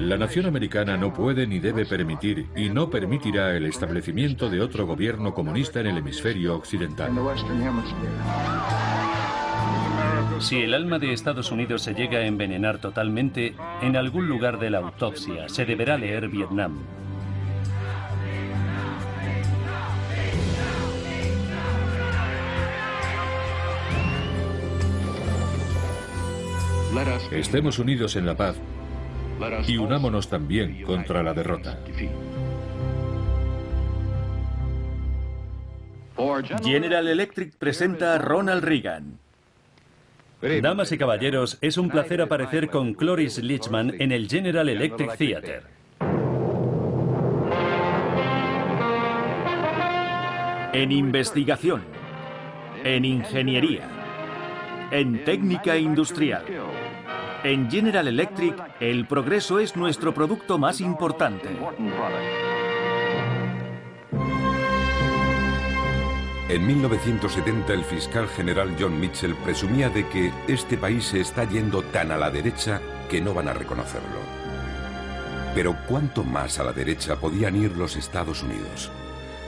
La 0.00 0.16
nación 0.16 0.46
americana 0.46 0.96
no 0.96 1.12
puede 1.12 1.46
ni 1.46 1.58
debe 1.58 1.84
permitir 1.84 2.46
y 2.54 2.68
no 2.68 2.88
permitirá 2.88 3.56
el 3.56 3.66
establecimiento 3.66 4.48
de 4.48 4.60
otro 4.60 4.86
gobierno 4.86 5.34
comunista 5.34 5.80
en 5.80 5.88
el 5.88 5.98
hemisferio 5.98 6.54
occidental. 6.54 7.10
Si 10.38 10.62
el 10.62 10.74
alma 10.74 10.98
de 10.98 11.12
Estados 11.12 11.50
Unidos 11.50 11.82
se 11.82 11.94
llega 11.94 12.18
a 12.18 12.26
envenenar 12.26 12.78
totalmente, 12.78 13.54
en 13.82 13.96
algún 13.96 14.28
lugar 14.28 14.60
de 14.60 14.70
la 14.70 14.78
autopsia 14.78 15.48
se 15.48 15.64
deberá 15.64 15.98
leer 15.98 16.28
Vietnam. 16.28 16.78
Estemos 27.32 27.78
unidos 27.78 28.16
en 28.16 28.24
la 28.24 28.36
paz 28.36 28.56
y 29.66 29.76
unámonos 29.76 30.28
también 30.28 30.82
contra 30.82 31.22
la 31.22 31.34
derrota. 31.34 31.78
General 36.64 37.08
Electric 37.08 37.54
presenta 37.56 38.14
a 38.14 38.18
Ronald 38.18 38.64
Reagan. 38.64 39.18
Damas 40.62 40.92
y 40.92 40.98
caballeros, 40.98 41.58
es 41.60 41.76
un 41.76 41.88
placer 41.88 42.20
aparecer 42.20 42.68
con 42.68 42.94
Cloris 42.94 43.38
Lichman 43.38 43.94
en 43.98 44.12
el 44.12 44.28
General 44.28 44.68
Electric 44.68 45.16
Theater. 45.16 45.64
En 50.72 50.92
investigación, 50.92 51.82
en 52.84 53.04
ingeniería, 53.04 53.88
en 54.90 55.24
técnica 55.24 55.76
industrial. 55.78 56.44
En 57.46 57.70
General 57.70 58.08
Electric, 58.08 58.56
el 58.80 59.06
progreso 59.06 59.60
es 59.60 59.76
nuestro 59.76 60.12
producto 60.12 60.58
más 60.58 60.80
importante. 60.80 61.48
En 66.48 66.66
1970 66.66 67.72
el 67.72 67.84
fiscal 67.84 68.26
general 68.26 68.74
John 68.76 68.98
Mitchell 68.98 69.36
presumía 69.36 69.88
de 69.90 70.08
que 70.08 70.32
este 70.48 70.76
país 70.76 71.04
se 71.04 71.20
está 71.20 71.44
yendo 71.44 71.82
tan 71.82 72.10
a 72.10 72.16
la 72.16 72.32
derecha 72.32 72.80
que 73.08 73.20
no 73.20 73.32
van 73.32 73.46
a 73.46 73.52
reconocerlo. 73.52 74.18
Pero 75.54 75.76
¿cuánto 75.86 76.24
más 76.24 76.58
a 76.58 76.64
la 76.64 76.72
derecha 76.72 77.14
podían 77.14 77.54
ir 77.54 77.76
los 77.76 77.94
Estados 77.94 78.42
Unidos? 78.42 78.90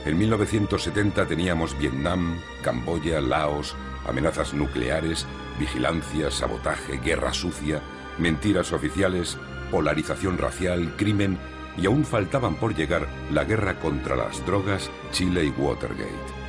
En 0.05 0.17
1970 0.17 1.25
teníamos 1.25 1.77
Vietnam, 1.77 2.39
Camboya, 2.61 3.19
Laos, 3.19 3.75
amenazas 4.07 4.53
nucleares, 4.53 5.27
vigilancia, 5.59 6.31
sabotaje, 6.31 6.97
guerra 6.97 7.33
sucia, 7.33 7.81
mentiras 8.17 8.71
oficiales, 8.71 9.37
polarización 9.69 10.37
racial, 10.37 10.95
crimen 10.97 11.37
y 11.77 11.85
aún 11.85 12.03
faltaban 12.03 12.55
por 12.55 12.73
llegar 12.73 13.07
la 13.31 13.43
guerra 13.43 13.79
contra 13.79 14.15
las 14.15 14.45
drogas, 14.45 14.89
Chile 15.11 15.45
y 15.45 15.49
Watergate. 15.49 16.39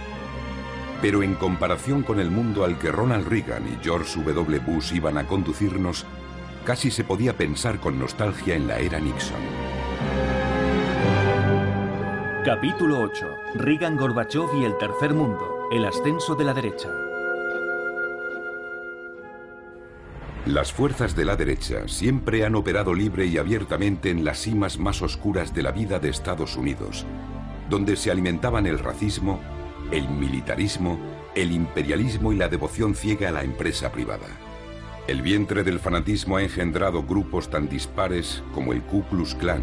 Pero 1.03 1.22
en 1.22 1.34
comparación 1.34 2.03
con 2.03 2.20
el 2.20 2.31
mundo 2.31 2.64
al 2.64 2.78
que 2.78 2.91
Ronald 2.91 3.28
Reagan 3.28 3.66
y 3.66 3.83
George 3.83 4.22
W. 4.22 4.58
Bush 4.61 4.94
iban 4.94 5.19
a 5.19 5.27
conducirnos, 5.27 6.06
casi 6.64 6.91
se 6.91 7.05
podía 7.05 7.36
pensar 7.36 7.81
con 7.81 7.98
nostalgia 7.98 8.55
en 8.55 8.66
la 8.66 8.78
era 8.78 8.98
Nixon. 8.98 9.41
Capítulo 12.44 13.00
8. 13.00 13.36
Reagan 13.55 13.97
Gorbachev 13.97 14.48
y 14.61 14.64
el 14.64 14.77
tercer 14.78 15.12
mundo. 15.12 15.69
El 15.70 15.84
ascenso 15.84 16.34
de 16.34 16.44
la 16.44 16.55
derecha. 16.55 16.88
Las 20.51 20.73
fuerzas 20.73 21.15
de 21.15 21.25
la 21.25 21.37
derecha 21.37 21.87
siempre 21.87 22.45
han 22.45 22.56
operado 22.56 22.93
libre 22.93 23.25
y 23.25 23.39
abiertamente 23.39 24.11
en 24.11 24.25
las 24.25 24.41
cimas 24.41 24.81
más 24.81 25.01
oscuras 25.01 25.55
de 25.55 25.62
la 25.62 25.70
vida 25.70 26.01
de 26.01 26.09
Estados 26.09 26.56
Unidos, 26.56 27.06
donde 27.69 27.95
se 27.95 28.11
alimentaban 28.11 28.67
el 28.67 28.81
racismo, 28.81 29.39
el 29.93 30.09
militarismo, 30.09 30.99
el 31.37 31.53
imperialismo 31.53 32.33
y 32.33 32.37
la 32.37 32.49
devoción 32.49 32.97
ciega 32.97 33.28
a 33.28 33.31
la 33.31 33.44
empresa 33.44 33.93
privada. 33.93 34.27
El 35.06 35.22
vientre 35.22 35.62
del 35.62 35.78
fanatismo 35.78 36.37
ha 36.37 36.43
engendrado 36.43 37.05
grupos 37.05 37.49
tan 37.49 37.69
dispares 37.69 38.43
como 38.53 38.72
el 38.72 38.83
Ku 38.83 39.05
Klux 39.05 39.37
Klan, 39.37 39.62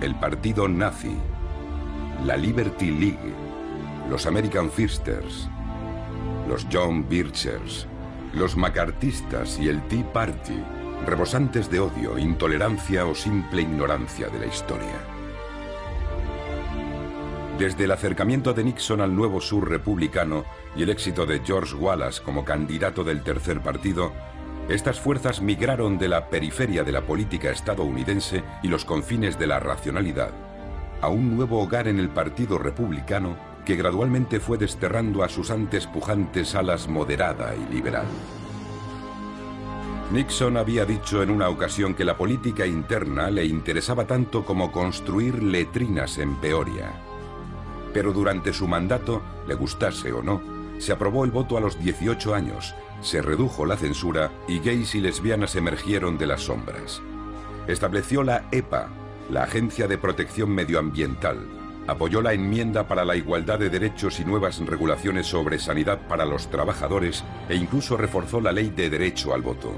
el 0.00 0.14
partido 0.14 0.66
nazi, 0.66 1.14
la 2.24 2.38
Liberty 2.38 2.90
League, 2.90 3.34
los 4.08 4.24
American 4.24 4.70
Firsters, 4.70 5.46
los 6.48 6.66
John 6.72 7.06
Birchers, 7.06 7.86
los 8.34 8.56
macartistas 8.56 9.58
y 9.58 9.68
el 9.68 9.82
Tea 9.88 10.04
Party, 10.12 10.62
rebosantes 11.04 11.70
de 11.70 11.80
odio, 11.80 12.18
intolerancia 12.18 13.06
o 13.06 13.14
simple 13.14 13.62
ignorancia 13.62 14.28
de 14.28 14.38
la 14.38 14.46
historia. 14.46 14.94
Desde 17.58 17.84
el 17.84 17.90
acercamiento 17.90 18.54
de 18.54 18.64
Nixon 18.64 19.00
al 19.00 19.14
nuevo 19.14 19.40
sur 19.40 19.68
republicano 19.68 20.44
y 20.76 20.82
el 20.82 20.90
éxito 20.90 21.26
de 21.26 21.40
George 21.44 21.74
Wallace 21.74 22.22
como 22.22 22.44
candidato 22.44 23.04
del 23.04 23.22
tercer 23.22 23.60
partido, 23.60 24.12
estas 24.68 25.00
fuerzas 25.00 25.42
migraron 25.42 25.98
de 25.98 26.08
la 26.08 26.30
periferia 26.30 26.84
de 26.84 26.92
la 26.92 27.02
política 27.02 27.50
estadounidense 27.50 28.44
y 28.62 28.68
los 28.68 28.84
confines 28.84 29.38
de 29.38 29.48
la 29.48 29.58
racionalidad 29.58 30.30
a 31.02 31.08
un 31.08 31.36
nuevo 31.36 31.60
hogar 31.60 31.88
en 31.88 31.98
el 31.98 32.10
Partido 32.10 32.58
Republicano 32.58 33.36
que 33.70 33.76
gradualmente 33.76 34.40
fue 34.40 34.58
desterrando 34.58 35.22
a 35.22 35.28
sus 35.28 35.48
antes 35.52 35.86
pujantes 35.86 36.56
alas 36.56 36.88
moderada 36.88 37.54
y 37.54 37.72
liberal. 37.72 38.06
Nixon 40.10 40.56
había 40.56 40.84
dicho 40.84 41.22
en 41.22 41.30
una 41.30 41.48
ocasión 41.48 41.94
que 41.94 42.04
la 42.04 42.16
política 42.16 42.66
interna 42.66 43.30
le 43.30 43.44
interesaba 43.44 44.08
tanto 44.08 44.44
como 44.44 44.72
construir 44.72 45.40
letrinas 45.40 46.18
en 46.18 46.34
Peoria. 46.40 46.90
Pero 47.94 48.12
durante 48.12 48.52
su 48.52 48.66
mandato, 48.66 49.22
le 49.46 49.54
gustase 49.54 50.12
o 50.12 50.20
no, 50.20 50.42
se 50.78 50.90
aprobó 50.90 51.24
el 51.24 51.30
voto 51.30 51.56
a 51.56 51.60
los 51.60 51.78
18 51.78 52.34
años, 52.34 52.74
se 53.02 53.22
redujo 53.22 53.66
la 53.66 53.76
censura 53.76 54.32
y 54.48 54.58
gays 54.58 54.96
y 54.96 55.00
lesbianas 55.00 55.54
emergieron 55.54 56.18
de 56.18 56.26
las 56.26 56.40
sombras. 56.40 57.00
Estableció 57.68 58.24
la 58.24 58.48
EPA, 58.50 58.88
la 59.30 59.44
Agencia 59.44 59.86
de 59.86 59.96
Protección 59.96 60.50
Medioambiental, 60.50 61.59
apoyó 61.86 62.22
la 62.22 62.32
enmienda 62.32 62.86
para 62.86 63.04
la 63.04 63.16
igualdad 63.16 63.58
de 63.58 63.70
derechos 63.70 64.20
y 64.20 64.24
nuevas 64.24 64.58
regulaciones 64.60 65.26
sobre 65.26 65.58
sanidad 65.58 65.98
para 66.08 66.24
los 66.24 66.48
trabajadores 66.50 67.24
e 67.48 67.56
incluso 67.56 67.96
reforzó 67.96 68.40
la 68.40 68.52
ley 68.52 68.70
de 68.70 68.90
derecho 68.90 69.34
al 69.34 69.42
voto. 69.42 69.74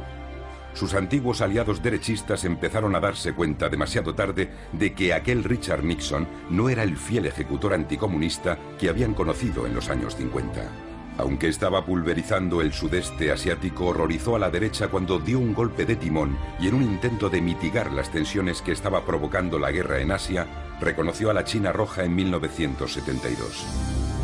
Sus 0.75 0.95
antiguos 0.95 1.43
aliados 1.43 1.83
derechistas 1.83 2.45
empezaron 2.45 2.95
a 2.97 3.01
darse 3.01 3.35
cuenta 3.35 3.69
demasiado 3.69 4.15
tarde 4.15 4.51
de 4.73 4.95
que 4.95 5.13
aquel 5.13 5.45
Richard 5.45 5.85
Nixon 5.85 6.27
no 6.51 6.69
era 6.69 6.83
el 6.83 6.97
fiel 6.97 7.27
ejecutor 7.27 7.75
anticomunista 7.75 8.59
que 8.79 8.89
habían 8.89 9.15
conocido 9.15 9.67
en 9.67 9.75
los 9.75 9.91
años 9.91 10.17
50. 10.17 10.92
Aunque 11.19 11.49
estaba 11.49 11.85
pulverizando 11.85 12.63
el 12.63 12.73
sudeste 12.73 13.31
asiático, 13.31 13.87
horrorizó 13.87 14.35
a 14.37 14.39
la 14.39 14.51
derecha 14.51 14.89
cuando 14.89 15.19
dio 15.19 15.39
un 15.39 15.53
golpe 15.53 15.85
de 15.85 15.97
timón 15.97 16.37
y 16.59 16.69
en 16.69 16.75
un 16.75 16.83
intento 16.83 17.29
de 17.29 17.43
mitigar 17.43 17.93
las 17.93 18.11
tensiones 18.11 18.63
que 18.63 18.73
estaba 18.73 19.05
provocando 19.05 19.59
la 19.59 19.71
guerra 19.71 20.01
en 20.01 20.11
Asia, 20.11 20.47
reconoció 20.81 21.31
a 21.31 21.35
la 21.35 21.45
China 21.45 21.71
Roja 21.73 22.05
en 22.05 22.15
1972. 22.15 23.67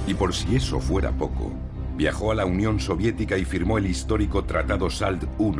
Y 0.07 0.15
por 0.15 0.35
si 0.35 0.57
eso 0.57 0.81
fuera 0.81 1.13
poco, 1.13 1.53
viajó 1.97 2.33
a 2.33 2.35
la 2.35 2.47
Unión 2.47 2.81
Soviética 2.81 3.37
y 3.37 3.45
firmó 3.45 3.77
el 3.77 3.87
histórico 3.87 4.45
Tratado 4.45 4.89
SALT 4.89 5.25
I, 5.39 5.53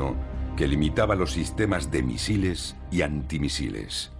que 0.57 0.67
limitaba 0.67 1.15
los 1.15 1.33
sistemas 1.33 1.91
de 1.91 2.03
misiles 2.03 2.75
y 2.91 3.03
antimisiles. 3.03 4.18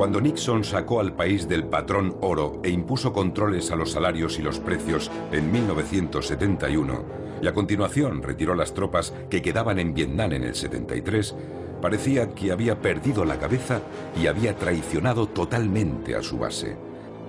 Cuando 0.00 0.18
Nixon 0.18 0.64
sacó 0.64 1.00
al 1.00 1.12
país 1.12 1.46
del 1.46 1.64
patrón 1.64 2.16
oro 2.22 2.58
e 2.64 2.70
impuso 2.70 3.12
controles 3.12 3.70
a 3.70 3.76
los 3.76 3.90
salarios 3.90 4.38
y 4.38 4.42
los 4.42 4.58
precios 4.58 5.10
en 5.30 5.52
1971, 5.52 7.04
y 7.42 7.46
a 7.46 7.52
continuación 7.52 8.22
retiró 8.22 8.54
las 8.54 8.72
tropas 8.72 9.12
que 9.28 9.42
quedaban 9.42 9.78
en 9.78 9.92
Vietnam 9.92 10.32
en 10.32 10.44
el 10.44 10.54
73, 10.54 11.34
parecía 11.82 12.30
que 12.30 12.50
había 12.50 12.80
perdido 12.80 13.26
la 13.26 13.38
cabeza 13.38 13.82
y 14.18 14.26
había 14.26 14.56
traicionado 14.56 15.26
totalmente 15.26 16.16
a 16.16 16.22
su 16.22 16.38
base. 16.38 16.78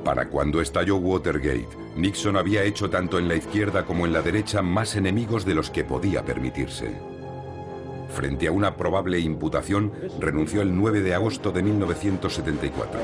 Para 0.05 0.29
cuando 0.29 0.61
estalló 0.61 0.95
Watergate, 0.95 1.67
Nixon 1.97 2.37
había 2.37 2.63
hecho 2.63 2.89
tanto 2.89 3.19
en 3.19 3.27
la 3.27 3.35
izquierda 3.35 3.85
como 3.85 4.05
en 4.05 4.13
la 4.13 4.21
derecha 4.21 4.61
más 4.61 4.95
enemigos 4.95 5.43
de 5.43 5.55
los 5.55 5.69
que 5.69 5.83
podía 5.83 6.23
permitirse. 6.23 7.10
Frente 8.13 8.47
a 8.47 8.51
una 8.51 8.75
probable 8.75 9.19
imputación, 9.19 9.91
renunció 10.19 10.61
el 10.61 10.75
9 10.75 11.01
de 11.01 11.15
agosto 11.15 11.51
de 11.51 11.63
1974. 11.63 12.99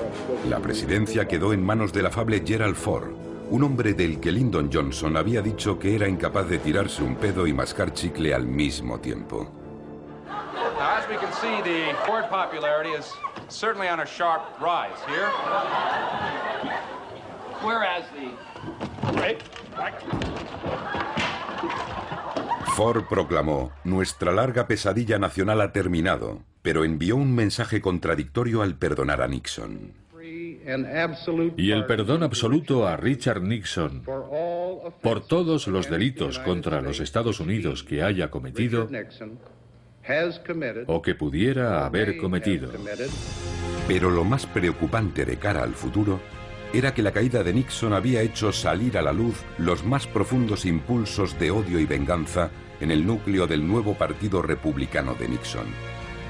La 0.49 0.59
presidencia 0.59 1.27
quedó 1.27 1.53
en 1.53 1.63
manos 1.63 1.93
del 1.93 2.07
afable 2.07 2.43
Gerald 2.45 2.75
Ford, 2.75 3.11
un 3.49 3.63
hombre 3.63 3.93
del 3.93 4.19
que 4.19 4.31
Lyndon 4.31 4.69
Johnson 4.71 5.15
había 5.15 5.41
dicho 5.41 5.79
que 5.79 5.95
era 5.95 6.07
incapaz 6.07 6.49
de 6.49 6.59
tirarse 6.59 7.03
un 7.03 7.15
pedo 7.15 7.47
y 7.47 7.53
mascar 7.53 7.93
chicle 7.93 8.33
al 8.33 8.45
mismo 8.45 8.99
tiempo. 8.99 9.51
As 10.79 11.05
the 18.11 18.29
Ford. 20.61 21.06
Ford 22.77 23.05
proclamó, 23.09 23.71
nuestra 23.83 24.31
larga 24.31 24.67
pesadilla 24.67 25.17
nacional 25.17 25.61
ha 25.61 25.71
terminado, 25.71 26.43
pero 26.61 26.85
envió 26.85 27.15
un 27.15 27.33
mensaje 27.33 27.81
contradictorio 27.81 28.61
al 28.61 28.75
perdonar 28.75 29.23
a 29.23 29.27
Nixon. 29.27 29.93
Y 31.57 31.71
el 31.71 31.87
perdón 31.87 32.21
absoluto 32.21 32.87
a 32.87 32.95
Richard 32.95 33.41
Nixon 33.41 34.03
por 34.03 35.25
todos 35.25 35.65
los 35.67 35.89
delitos 35.89 36.37
contra 36.37 36.83
los 36.83 36.99
Estados 36.99 37.39
Unidos 37.39 37.83
que 37.83 38.03
haya 38.03 38.29
cometido 38.29 38.87
o 40.85 41.01
que 41.01 41.15
pudiera 41.15 41.83
haber 41.83 42.17
cometido. 42.17 42.69
Pero 43.87 44.11
lo 44.11 44.23
más 44.23 44.45
preocupante 44.45 45.25
de 45.25 45.37
cara 45.37 45.63
al 45.63 45.73
futuro 45.73 46.19
era 46.73 46.93
que 46.93 47.01
la 47.01 47.11
caída 47.11 47.43
de 47.43 47.53
Nixon 47.53 47.93
había 47.93 48.21
hecho 48.21 48.51
salir 48.51 48.97
a 48.97 49.01
la 49.01 49.13
luz 49.13 49.43
los 49.57 49.83
más 49.85 50.07
profundos 50.07 50.65
impulsos 50.65 51.37
de 51.39 51.51
odio 51.51 51.79
y 51.79 51.85
venganza 51.85 52.51
en 52.79 52.91
el 52.91 53.05
núcleo 53.05 53.47
del 53.47 53.67
nuevo 53.67 53.95
Partido 53.95 54.41
Republicano 54.41 55.15
de 55.15 55.29
Nixon. 55.29 55.67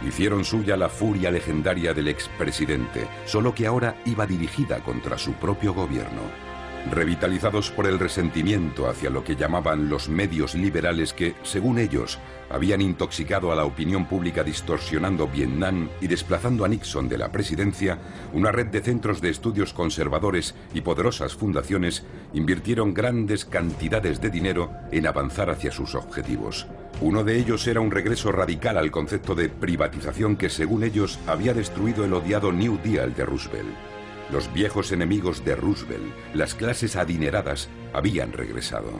Hicieron 0.07 0.45
suya 0.45 0.78
la 0.78 0.89
furia 0.89 1.31
legendaria 1.31 1.94
del 1.94 2.07
expresidente, 2.07 3.07
solo 3.25 3.54
que 3.54 3.66
ahora 3.66 3.95
iba 4.06 4.28
dirigida 4.28 4.80
contra 4.84 5.18
su 5.18 5.34
propio 5.34 5.74
gobierno. 5.74 6.46
Revitalizados 6.91 7.69
por 7.69 7.85
el 7.85 8.00
resentimiento 8.00 8.88
hacia 8.88 9.09
lo 9.09 9.24
que 9.24 9.35
llamaban 9.35 9.89
los 9.89 10.07
medios 10.07 10.56
liberales 10.56 11.13
que, 11.13 11.35
según 11.44 11.79
ellos, 11.79 12.18
habían 12.50 12.79
intoxicado 12.79 13.51
a 13.51 13.56
la 13.56 13.65
opinión 13.65 14.06
pública 14.06 14.44
distorsionando 14.44 15.27
Vietnam 15.27 15.89
y 16.00 16.07
desplazando 16.07 16.63
a 16.63 16.69
Nixon 16.69 17.09
de 17.09 17.18
la 17.18 17.31
presidencia, 17.31 18.00
una 18.33 18.51
red 18.51 18.68
de 18.68 18.81
centros 18.81 19.19
de 19.19 19.29
estudios 19.29 19.74
conservadores 19.74 20.56
y 20.74 20.81
poderosas 20.81 21.35
fundaciones 21.35 22.06
invirtieron 22.33 22.94
grandes 22.94 23.44
cantidades 23.44 24.21
de 24.21 24.30
dinero 24.30 24.71
en 24.91 25.07
avanzar 25.07 25.50
hacia 25.50 25.71
sus 25.71 25.94
objetivos. 25.94 26.68
Uno 27.01 27.23
de 27.23 27.38
ellos 27.38 27.68
era 27.68 27.81
un 27.81 27.91
regreso 27.91 28.31
radical 28.31 28.77
al 28.77 28.91
concepto 28.91 29.35
de 29.35 29.50
privatización 29.50 30.38
que, 30.38 30.50
según 30.50 30.83
ellos, 30.83 31.19
había 31.27 31.53
destruido 31.53 32.06
el 32.06 32.13
odiado 32.13 32.51
New 32.51 32.80
Deal 32.81 33.13
de 33.13 33.25
Roosevelt. 33.25 33.96
Los 34.31 34.51
viejos 34.51 34.91
enemigos 34.91 35.45
de 35.45 35.56
Roosevelt, 35.56 36.13
las 36.33 36.53
clases 36.53 36.97
adineradas, 36.97 37.69
habían 37.94 38.33
regresado. 38.33 39.00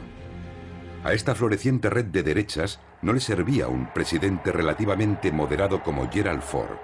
A 1.04 1.12
esta 1.12 1.34
floreciente 1.34 1.90
red 1.90 2.06
de 2.06 2.22
derechas 2.22 2.80
no 3.02 3.12
le 3.12 3.20
servía 3.20 3.68
un 3.68 3.92
presidente 3.92 4.52
relativamente 4.52 5.30
moderado 5.30 5.82
como 5.82 6.10
Gerald 6.10 6.42
Ford, 6.42 6.78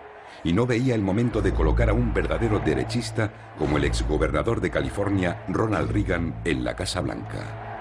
y 0.45 0.53
no 0.53 0.67
veía 0.67 0.95
el 0.95 1.01
momento 1.01 1.41
de 1.41 1.53
colocar 1.53 1.89
a 1.89 1.95
un 1.95 2.13
verdadero 2.13 2.59
derechista 2.59 3.55
como 3.59 3.79
el 3.79 3.85
exgobernador 3.85 4.61
de 4.61 4.71
California, 4.71 5.43
Ronald 5.49 5.91
Reagan, 5.91 6.41
en 6.45 6.65
la 6.65 6.77
Casa 6.77 7.01
Blanca. 7.01 7.74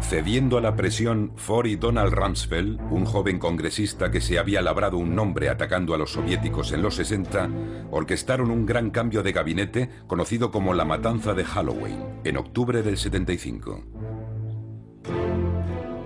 Cediendo 0.00 0.56
a 0.56 0.60
la 0.60 0.76
presión, 0.76 1.32
Ford 1.36 1.66
y 1.66 1.76
Donald 1.76 2.12
Rumsfeld, 2.12 2.80
un 2.92 3.04
joven 3.04 3.38
congresista 3.38 4.10
que 4.10 4.20
se 4.20 4.38
había 4.38 4.62
labrado 4.62 4.98
un 4.98 5.16
nombre 5.16 5.48
atacando 5.48 5.94
a 5.94 5.98
los 5.98 6.12
soviéticos 6.12 6.70
en 6.72 6.82
los 6.82 6.94
60, 6.94 7.48
orquestaron 7.90 8.50
un 8.50 8.66
gran 8.66 8.90
cambio 8.90 9.22
de 9.22 9.32
gabinete 9.32 9.90
conocido 10.06 10.52
como 10.52 10.74
la 10.74 10.84
Matanza 10.84 11.34
de 11.34 11.44
Halloween, 11.44 12.04
en 12.22 12.36
octubre 12.36 12.82
del 12.82 12.98
75. 12.98 13.82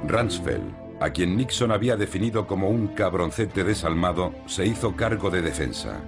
Rumsfeld, 0.07 0.75
a 1.01 1.11
quien 1.11 1.37
Nixon 1.37 1.71
había 1.71 1.97
definido 1.97 2.47
como 2.47 2.71
un 2.71 2.89
cabroncete 2.89 3.65
desalmado, 3.65 4.35
se 4.47 4.67
hizo 4.67 4.97
cargo 4.97 5.31
de 5.31 5.43
defensa. 5.43 6.01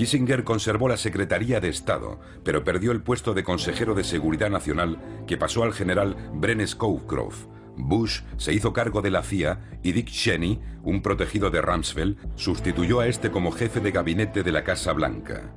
Kissinger 0.00 0.44
conservó 0.44 0.88
la 0.88 0.96
Secretaría 0.96 1.60
de 1.60 1.68
Estado, 1.68 2.18
pero 2.42 2.64
perdió 2.64 2.90
el 2.90 3.02
puesto 3.02 3.34
de 3.34 3.44
consejero 3.44 3.94
de 3.94 4.02
Seguridad 4.02 4.48
Nacional 4.48 4.96
que 5.26 5.36
pasó 5.36 5.62
al 5.62 5.74
general 5.74 6.16
Bren 6.32 6.66
Scowcroft. 6.66 7.48
Bush 7.76 8.22
se 8.38 8.54
hizo 8.54 8.72
cargo 8.72 9.02
de 9.02 9.10
la 9.10 9.22
CIA 9.22 9.60
y 9.82 9.92
Dick 9.92 10.06
Cheney, 10.06 10.58
un 10.84 11.02
protegido 11.02 11.50
de 11.50 11.60
Rumsfeld, 11.60 12.16
sustituyó 12.34 13.00
a 13.00 13.08
este 13.08 13.30
como 13.30 13.52
jefe 13.52 13.80
de 13.80 13.90
gabinete 13.90 14.42
de 14.42 14.52
la 14.52 14.64
Casa 14.64 14.94
Blanca. 14.94 15.52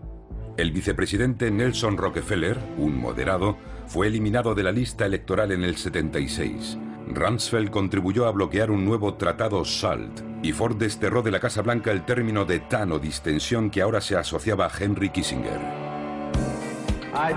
El 0.57 0.73
vicepresidente 0.73 1.49
Nelson 1.49 1.95
Rockefeller, 1.95 2.59
un 2.77 2.97
moderado, 2.97 3.55
fue 3.87 4.07
eliminado 4.07 4.55
de 4.55 4.63
la 4.63 4.73
lista 4.73 5.05
electoral 5.05 5.53
en 5.53 5.63
el 5.63 5.77
76. 5.77 6.77
Rumsfeld 7.07 7.69
contribuyó 7.69 8.25
a 8.25 8.31
bloquear 8.31 8.71
un 8.71 8.85
nuevo 8.85 9.15
tratado 9.15 9.65
SALT 9.65 10.21
y 10.41 10.51
Ford 10.51 10.77
desterró 10.77 11.21
de 11.21 11.31
la 11.31 11.39
Casa 11.39 11.61
Blanca 11.61 11.91
el 11.91 12.05
término 12.05 12.45
de 12.45 12.59
TAN 12.59 12.91
o 12.91 12.99
distensión 12.99 13.69
que 13.69 13.81
ahora 13.81 14.01
se 14.01 14.15
asociaba 14.15 14.65
a 14.65 14.71
Henry 14.77 15.09
Kissinger. 15.09 15.83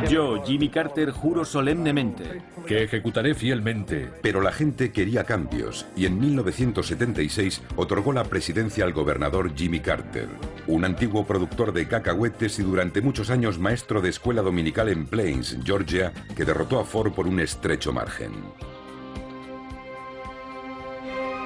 Yo, 0.09 0.43
Jimmy 0.43 0.71
Carter, 0.71 1.11
juro 1.11 1.45
solemnemente 1.45 2.43
que 2.67 2.83
ejecutaré 2.83 3.35
fielmente. 3.35 4.09
Pero 4.23 4.41
la 4.41 4.51
gente 4.51 4.91
quería 4.91 5.25
cambios 5.25 5.87
y 5.95 6.07
en 6.07 6.19
1976 6.19 7.63
otorgó 7.77 8.13
la 8.13 8.25
presidencia 8.25 8.85
al 8.85 8.95
gobernador 8.95 9.55
Jimmy 9.55 9.81
Carter, 9.81 10.29
un 10.67 10.85
antiguo 10.85 11.27
productor 11.27 11.73
de 11.73 11.87
cacahuetes 11.87 12.59
y 12.59 12.63
durante 12.63 13.03
muchos 13.03 13.29
años 13.29 13.59
maestro 13.59 14.01
de 14.01 14.09
escuela 14.09 14.41
dominical 14.41 14.89
en 14.89 15.07
Plains, 15.07 15.59
Georgia, 15.63 16.13
que 16.35 16.45
derrotó 16.45 16.81
a 16.81 16.85
Ford 16.85 17.13
por 17.13 17.27
un 17.27 17.41
estrecho 17.41 17.93
margen. 17.93 18.33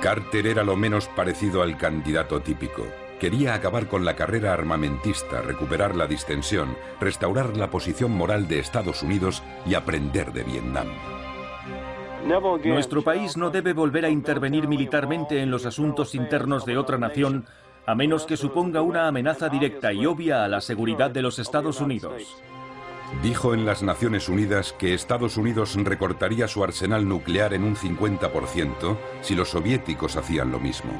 Carter 0.01 0.47
era 0.47 0.65
lo 0.65 0.77
menos 0.77 1.09
parecido 1.09 1.61
al 1.61 1.77
candidato 1.77 2.41
típico. 2.41 2.87
Quería 3.19 3.53
acabar 3.53 3.87
con 3.87 4.07
la 4.07 4.17
carrera 4.17 4.55
armamentista, 4.55 5.43
recuperar 5.43 5.95
la 5.95 6.07
distensión, 6.07 6.75
restaurar 6.99 7.55
la 7.59 7.71
posición 7.71 8.13
moral 8.13 8.49
de 8.49 8.61
Estados 8.61 9.03
Unidos 9.03 9.43
y 9.67 9.75
aprender 9.75 10.33
de 10.33 10.43
Vietnam. 10.43 10.87
Nuestro 12.65 13.03
país 13.03 13.37
no 13.37 13.51
debe 13.51 13.75
volver 13.75 14.07
a 14.07 14.09
intervenir 14.09 14.69
militarmente 14.69 15.43
en 15.43 15.51
los 15.51 15.67
asuntos 15.67 16.15
internos 16.15 16.65
de 16.65 16.79
otra 16.79 16.97
nación 16.97 17.45
a 17.87 17.95
menos 17.95 18.25
que 18.25 18.37
suponga 18.37 18.83
una 18.83 19.09
amenaza 19.09 19.49
directa 19.49 19.93
y 19.93 20.07
obvia 20.07 20.45
a 20.45 20.49
la 20.49 20.61
seguridad 20.61 21.11
de 21.11 21.23
los 21.23 21.39
Estados 21.39 21.81
Unidos. 21.81 22.41
Dijo 23.23 23.53
en 23.53 23.67
las 23.67 23.83
Naciones 23.83 24.31
Unidas 24.31 24.73
que 24.79 24.95
Estados 24.95 25.37
Unidos 25.37 25.77
recortaría 25.77 26.49
su 26.49 26.65
arsenal 26.65 27.07
nuclear 27.07 27.53
en 27.53 27.65
un 27.65 27.77
50% 27.77 28.97
si 29.21 29.35
los 29.35 29.51
soviéticos 29.51 30.17
hacían 30.17 30.51
lo 30.51 30.59
mismo. 30.59 30.93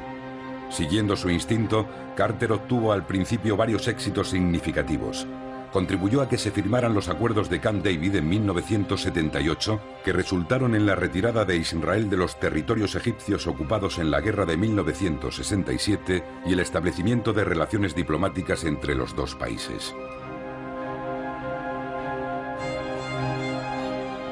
Siguiendo 0.69 1.15
su 1.15 1.31
instinto, 1.31 1.87
Carter 2.15 2.51
obtuvo 2.51 2.91
al 2.93 3.07
principio 3.07 3.57
varios 3.57 3.87
éxitos 3.87 4.29
significativos. 4.29 5.25
Contribuyó 5.73 6.21
a 6.21 6.29
que 6.29 6.37
se 6.37 6.51
firmaran 6.51 6.93
los 6.93 7.09
acuerdos 7.09 7.49
de 7.49 7.59
Camp 7.59 7.83
David 7.83 8.15
en 8.15 8.29
1978, 8.29 9.81
que 10.03 10.13
resultaron 10.13 10.75
en 10.75 10.85
la 10.85 10.95
retirada 10.95 11.43
de 11.43 11.57
Israel 11.57 12.09
de 12.09 12.17
los 12.17 12.39
territorios 12.39 12.93
egipcios 12.95 13.47
ocupados 13.47 13.97
en 13.97 14.11
la 14.11 14.21
guerra 14.21 14.45
de 14.45 14.57
1967 14.57 16.23
y 16.45 16.53
el 16.53 16.59
establecimiento 16.59 17.33
de 17.33 17.45
relaciones 17.45 17.95
diplomáticas 17.95 18.63
entre 18.65 18.95
los 18.95 19.15
dos 19.15 19.33
países. 19.35 19.95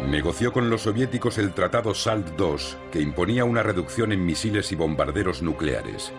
Negoció 0.07 0.51
con 0.53 0.69
los 0.69 0.83
soviéticos 0.83 1.37
el 1.37 1.53
Tratado 1.53 1.93
SALT 1.93 2.39
II, 2.39 2.55
que 2.91 3.01
imponía 3.01 3.45
una 3.45 3.61
reducción 3.61 4.11
en 4.11 4.25
misiles 4.25 4.71
y 4.71 4.75
bombarderos 4.75 5.43
nucleares. 5.43 6.11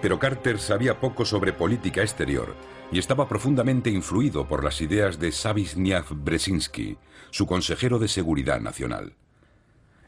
Pero 0.00 0.18
Carter 0.18 0.58
sabía 0.58 1.00
poco 1.00 1.24
sobre 1.24 1.52
política 1.52 2.02
exterior 2.02 2.54
y 2.90 2.98
estaba 2.98 3.28
profundamente 3.28 3.90
influido 3.90 4.48
por 4.48 4.64
las 4.64 4.80
ideas 4.80 5.18
de 5.18 5.32
Savizhniak 5.32 6.06
Brzezinski, 6.10 6.96
su 7.30 7.46
consejero 7.46 7.98
de 7.98 8.08
Seguridad 8.08 8.60
Nacional. 8.60 9.14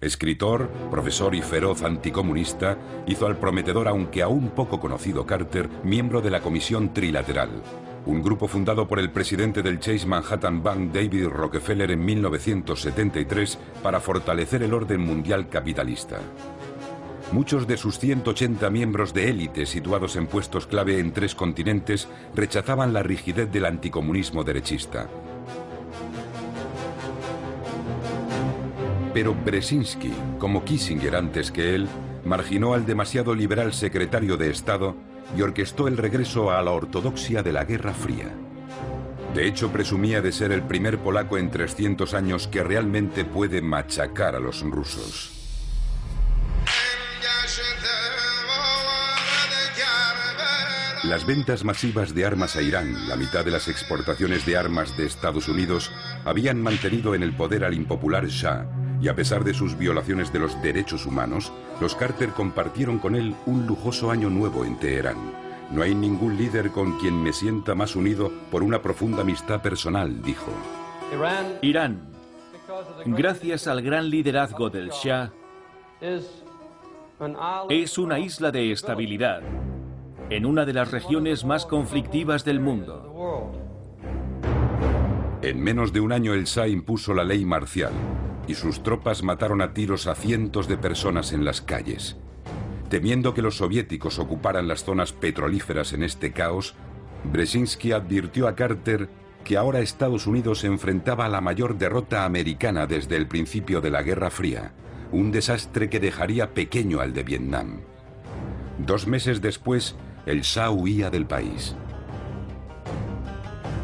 Escritor, 0.01 0.71
profesor 0.91 1.35
y 1.35 1.43
feroz 1.43 1.83
anticomunista, 1.83 2.79
hizo 3.07 3.27
al 3.27 3.39
prometedor, 3.39 3.89
aunque 3.89 4.23
aún 4.23 4.51
poco 4.51 4.81
conocido 4.81 5.27
Carter, 5.27 5.69
miembro 5.85 6.21
de 6.21 6.31
la 6.31 6.41
Comisión 6.41 6.93
Trilateral, 6.95 7.63
un 8.07 8.23
grupo 8.23 8.47
fundado 8.47 8.87
por 8.87 9.01
el 9.01 9.11
presidente 9.11 9.63
del 9.63 9.81
Chase 9.81 10.07
Manhattan 10.07 10.63
Bank 10.63 10.93
David 10.93 11.27
Rockefeller 11.27 11.91
en 11.91 12.05
1973 12.05 13.59
para 13.83 14.01
fortalecer 14.01 14.63
el 14.63 14.73
orden 14.73 15.01
mundial 15.01 15.49
capitalista. 15.49 16.21
Muchos 17.33 17.67
de 17.67 17.77
sus 17.77 17.99
180 17.99 18.71
miembros 18.71 19.13
de 19.13 19.29
élite 19.29 19.67
situados 19.67 20.15
en 20.15 20.29
puestos 20.29 20.69
clave 20.69 21.01
en 21.01 21.13
tres 21.13 21.35
continentes 21.35 22.09
rechazaban 22.35 22.93
la 22.93 23.03
rigidez 23.03 23.51
del 23.51 23.65
anticomunismo 23.65 24.45
derechista. 24.45 25.09
Pero 29.13 29.35
Brzezinski, 29.35 30.13
como 30.39 30.63
Kissinger 30.63 31.17
antes 31.17 31.51
que 31.51 31.75
él, 31.75 31.89
marginó 32.25 32.75
al 32.75 32.87
demasiado 32.87 33.35
liberal 33.35 33.73
secretario 33.73 34.37
de 34.37 34.51
Estado 34.51 34.95
y 35.37 35.43
orquestó 35.43 35.89
el 35.89 35.97
regreso 35.97 36.51
a 36.51 36.63
la 36.63 36.73
ortodoxia 36.73 37.43
de 37.43 37.53
la 37.53 37.65
Guerra 37.65 37.95
Fría. 37.95 38.31
De 39.35 39.47
hecho, 39.47 39.71
presumía 39.71 40.23
de 40.23 40.33
ser 40.33 40.53
el 40.53 40.63
primer 40.63 40.99
polaco 40.99 41.37
en 41.39 41.51
300 41.51 42.15
años 42.15 42.49
que 42.49 42.63
realmente 42.63 43.25
puede 43.25 43.61
machacar 43.61 44.35
a 44.35 44.41
los 44.41 44.63
rusos. 44.63 45.33
Las 51.05 51.25
ventas 51.25 51.65
masivas 51.65 52.15
de 52.15 52.25
armas 52.25 52.57
a 52.57 52.63
Irán, 52.63 53.09
la 53.09 53.15
mitad 53.15 53.45
de 53.45 53.53
las 53.53 53.69
exportaciones 53.69 54.45
de 54.45 54.57
armas 54.57 54.97
de 54.97 55.07
Estados 55.07 55.49
Unidos, 55.49 55.93
habían 56.25 56.61
mantenido 56.61 57.15
en 57.15 57.23
el 57.23 57.37
poder 57.37 57.65
al 57.65 57.75
impopular 57.75 58.27
Shah, 58.27 58.67
y 59.07 59.09
a 59.09 59.15
pesar 59.15 59.45
de 59.45 59.55
sus 59.55 59.79
violaciones 59.79 60.33
de 60.33 60.41
los 60.41 60.61
derechos 60.63 61.07
humanos, 61.07 61.53
los 61.81 61.95
Carter 61.95 62.31
compartieron 62.31 62.99
con 62.99 63.15
él 63.15 63.37
un 63.47 63.65
lujoso 63.65 64.11
año 64.11 64.29
nuevo 64.29 64.65
en 64.65 64.81
Teherán. 64.81 65.17
No 65.71 65.83
hay 65.83 65.95
ningún 65.95 66.37
líder 66.37 66.73
con 66.73 66.99
quien 66.99 67.23
me 67.23 67.33
sienta 67.33 67.77
más 67.77 67.95
unido 67.95 68.33
por 68.51 68.65
una 68.65 68.83
profunda 68.83 69.23
amistad 69.23 69.63
personal, 69.63 70.23
dijo. 70.23 70.51
Irán, 71.63 72.01
gracias 73.05 73.69
al 73.69 73.81
gran 73.81 74.11
liderazgo 74.11 74.71
del 74.71 74.91
Shah, 74.91 75.31
es 77.69 77.99
una 77.99 78.19
isla 78.19 78.51
de 78.51 78.73
estabilidad 78.73 79.41
en 80.31 80.47
una 80.47 80.65
de 80.65 80.73
las 80.73 80.91
regiones 80.91 81.45
más 81.45 81.65
conflictivas 81.65 82.45
del 82.45 82.59
mundo. 82.59 83.53
En 85.43 85.61
menos 85.61 85.93
de 85.93 86.01
un 86.01 86.13
año 86.13 86.33
el 86.35 86.45
Shah 86.45 86.67
impuso 86.67 87.13
la 87.13 87.25
ley 87.25 87.45
marcial 87.45 87.93
y 88.49 88.55
sus 88.55 88.83
tropas 88.83 89.23
mataron 89.23 89.61
a 89.61 89.75
tiros 89.75 90.07
a 90.07 90.15
cientos 90.15 90.69
de 90.69 90.79
personas 90.79 91.33
en 91.33 91.45
las 91.45 91.61
calles. 91.61 92.17
Temiendo 92.89 93.35
que 93.35 93.43
los 93.43 93.57
soviéticos 93.57 94.19
ocuparan 94.19 94.69
las 94.69 94.85
zonas 94.85 95.13
petrolíferas 95.13 95.93
en 95.93 96.05
este 96.05 96.33
caos, 96.33 96.75
Brzezinski 97.25 97.93
advirtió 97.93 98.47
a 98.47 98.55
Carter 98.55 99.09
que 99.45 99.57
ahora 99.57 99.81
Estados 99.81 100.27
Unidos 100.27 100.61
se 100.61 100.69
enfrentaba 100.69 101.27
a 101.27 101.29
la 101.29 101.41
mayor 101.41 101.77
derrota 101.77 102.25
americana 102.25 102.87
desde 102.87 103.17
el 103.17 103.27
principio 103.27 103.81
de 103.81 103.91
la 103.91 104.03
Guerra 104.03 104.31
Fría, 104.31 104.73
un 105.13 105.33
desastre 105.33 105.91
que 105.91 106.01
dejaría 106.01 106.55
pequeño 106.55 107.01
al 107.01 107.13
de 107.13 107.23
Vietnam. 107.23 107.81
Dos 108.79 109.07
meses 109.07 109.41
después, 109.41 109.97
el 110.27 110.43
Shah 110.43 110.71
huía 110.71 111.11
del 111.11 111.27
país. 111.27 111.77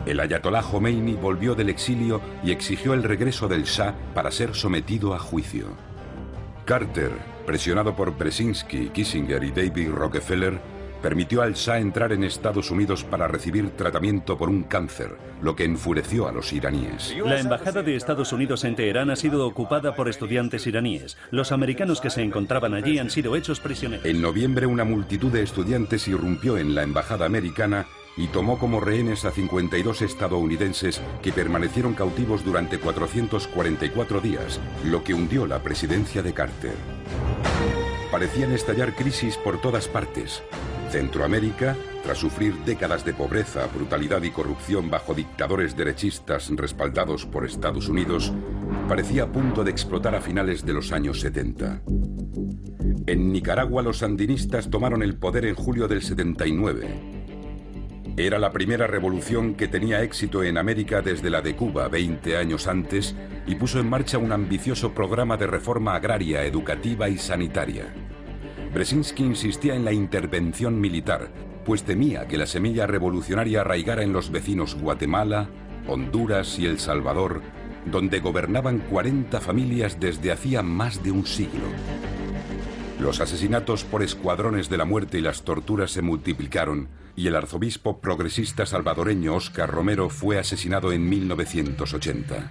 El 0.05 0.19
ayatolá 0.19 0.63
Khomeini 0.63 1.15
volvió 1.15 1.55
del 1.55 1.69
exilio 1.69 2.21
y 2.43 2.51
exigió 2.51 2.93
el 2.93 3.05
regreso 3.05 3.47
del 3.47 3.63
Shah 3.65 3.95
para 4.15 4.33
ser 4.33 4.55
sometido 4.55 5.15
a 5.15 5.19
juicio. 5.19 5.67
Carter, 6.65 7.13
presionado 7.47 7.95
por 7.95 8.17
Brzezinski, 8.17 8.89
Kissinger 8.89 9.45
y 9.45 9.53
David 9.53 9.91
Rockefeller, 9.91 10.61
permitió 11.03 11.43
al 11.43 11.55
Shah 11.55 11.79
entrar 11.79 12.13
en 12.13 12.25
Estados 12.25 12.71
Unidos 12.71 13.05
para 13.05 13.29
recibir 13.29 13.71
tratamiento 13.71 14.37
por 14.37 14.49
un 14.49 14.65
cáncer, 14.65 15.17
lo 15.41 15.55
que 15.55 15.65
enfureció 15.65 16.29
a 16.29 16.33
los 16.33 16.53
iraníes. 16.53 17.15
La 17.25 17.39
embajada 17.39 17.83
de 17.83 17.95
Estados 17.95 18.33
Unidos 18.33 18.65
en 18.65 18.75
Teherán 18.75 19.11
ha 19.11 19.17
sido 19.17 19.47
ocupada 19.47 19.95
por 19.95 20.09
estudiantes 20.09 20.67
iraníes. 20.67 21.17
Los 21.31 21.53
americanos 21.53 22.01
que 22.01 22.11
se 22.11 22.23
encontraban 22.23 22.75
allí 22.75 22.99
han 22.99 23.11
sido 23.11 23.37
hechos 23.37 23.61
prisioneros. 23.61 24.05
En 24.05 24.21
noviembre 24.21 24.67
una 24.67 24.85
multitud 24.85 25.33
de 25.33 25.43
estudiantes 25.43 26.09
irrumpió 26.09 26.57
en 26.57 26.75
la 26.75 26.83
embajada 26.83 27.27
americana 27.27 27.87
y 28.17 28.27
tomó 28.29 28.59
como 28.59 28.81
rehenes 28.81 29.25
a 29.25 29.31
52 29.31 30.03
estadounidenses 30.03 31.01
que 31.23 31.33
permanecieron 31.33 31.95
cautivos 31.95 32.45
durante 32.45 32.79
444 32.79 34.21
días, 34.21 34.61
lo 34.85 35.03
que 35.03 35.15
hundió 35.15 35.47
la 35.47 35.63
presidencia 35.63 36.23
de 36.23 36.33
Carter. 36.33 36.75
Parecían 38.11 38.53
estallar 38.53 38.95
crisis 38.95 39.39
por 39.39 39.61
todas 39.61 39.89
partes. 39.89 40.43
Centroamérica, 40.91 41.75
tras 42.03 42.19
sufrir 42.19 42.55
décadas 42.67 43.05
de 43.07 43.15
pobreza, 43.15 43.67
brutalidad 43.75 44.23
y 44.23 44.31
corrupción 44.31 44.91
bajo 44.91 45.15
dictadores 45.15 45.75
derechistas 45.75 46.51
respaldados 46.51 47.25
por 47.25 47.47
Estados 47.47 47.89
Unidos, 47.89 48.31
parecía 48.89 49.23
a 49.23 49.33
punto 49.33 49.65
de 49.65 49.71
explotar 49.71 50.15
a 50.15 50.21
finales 50.21 50.67
de 50.67 50.75
los 50.75 50.93
años 50.93 51.21
70. 51.21 51.81
En 53.07 53.33
Nicaragua 53.33 53.83
los 53.83 53.99
sandinistas 53.99 54.69
tomaron 54.69 55.03
el 55.03 55.17
poder 55.17 55.47
en 55.47 55.55
julio 55.55 55.89
del 55.89 56.03
79. 56.03 57.22
Era 58.17 58.39
la 58.39 58.53
primera 58.53 58.87
revolución 58.87 59.55
que 59.55 59.69
tenía 59.69 60.03
éxito 60.03 60.45
en 60.45 60.59
América 60.59 61.01
desde 61.01 61.31
la 61.31 61.41
de 61.41 61.57
Cuba 61.57 61.89
20 61.89 62.37
años 62.37 62.67
antes 62.67 63.15
y 63.47 63.55
puso 63.55 63.81
en 63.81 63.89
marcha 63.89 64.19
un 64.19 64.33
ambicioso 64.33 64.93
programa 64.93 65.39
de 65.39 65.47
reforma 65.47 65.95
agraria, 65.95 66.45
educativa 66.45 67.09
y 67.09 67.17
sanitaria. 67.17 67.87
Brzezinski 68.75 69.25
insistía 69.25 69.75
en 69.75 69.87
la 69.87 69.95
intervención 69.95 70.79
militar, 70.79 71.31
pues 71.65 71.85
temía 71.85 72.29
que 72.29 72.37
la 72.37 72.47
semilla 72.47 72.87
revolucionaria 72.87 73.63
arraigara 73.63 74.03
en 74.03 74.13
los 74.13 74.31
vecinos 74.31 74.75
Guatemala, 74.75 75.49
Honduras 75.89 76.59
y 76.59 76.67
El 76.67 76.79
Salvador, 76.81 77.41
donde 77.87 78.21
gobernaban 78.21 78.81
40 78.91 79.41
familias 79.41 79.99
desde 79.99 80.33
hacía 80.33 80.63
más 80.63 81.03
de 81.03 81.13
un 81.13 81.25
siglo. 81.25 81.65
Los 83.01 83.23
asesinatos 83.23 83.85
por 83.85 84.03
escuadrones 84.03 84.69
de 84.69 84.77
la 84.77 84.85
muerte 84.85 85.19
y 85.19 85.23
las 85.23 85.45
torturas 85.45 85.91
se 85.91 86.03
multiplicaron 86.03 86.89
y 87.17 87.27
el 87.27 87.37
arzobispo 87.37 88.01
progresista 88.01 88.67
salvadoreño 88.67 89.35
Oscar 89.35 89.71
Romero 89.71 90.09
fue 90.09 90.39
asesinado 90.39 90.93
en 90.93 91.09
1980. 91.09 92.51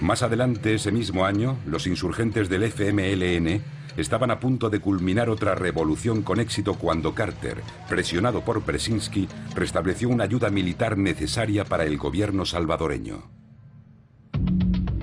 Más 0.00 0.22
adelante 0.22 0.74
ese 0.74 0.90
mismo 0.92 1.24
año, 1.24 1.58
los 1.66 1.86
insurgentes 1.86 2.48
del 2.48 2.64
FMLN 2.64 3.62
estaban 3.96 4.30
a 4.30 4.40
punto 4.40 4.70
de 4.70 4.80
culminar 4.80 5.28
otra 5.28 5.54
revolución 5.54 6.22
con 6.22 6.40
éxito 6.40 6.74
cuando 6.74 7.14
Carter, 7.14 7.62
presionado 7.88 8.44
por 8.44 8.64
Brzezinski, 8.64 9.28
restableció 9.54 10.08
una 10.08 10.24
ayuda 10.24 10.50
militar 10.50 10.98
necesaria 10.98 11.64
para 11.64 11.84
el 11.84 11.98
gobierno 11.98 12.44
salvadoreño. 12.44 13.30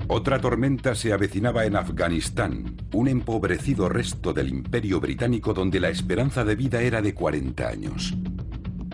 Otra 0.08 0.40
tormenta 0.40 0.94
se 0.96 1.12
avecinaba 1.12 1.64
en 1.66 1.76
Afganistán, 1.76 2.76
un 2.92 3.08
empobrecido 3.08 3.88
resto 3.88 4.32
del 4.32 4.48
imperio 4.48 5.00
británico 5.00 5.54
donde 5.54 5.80
la 5.80 5.90
esperanza 5.90 6.44
de 6.44 6.56
vida 6.56 6.82
era 6.82 7.02
de 7.02 7.14
40 7.14 7.68
años. 7.68 8.14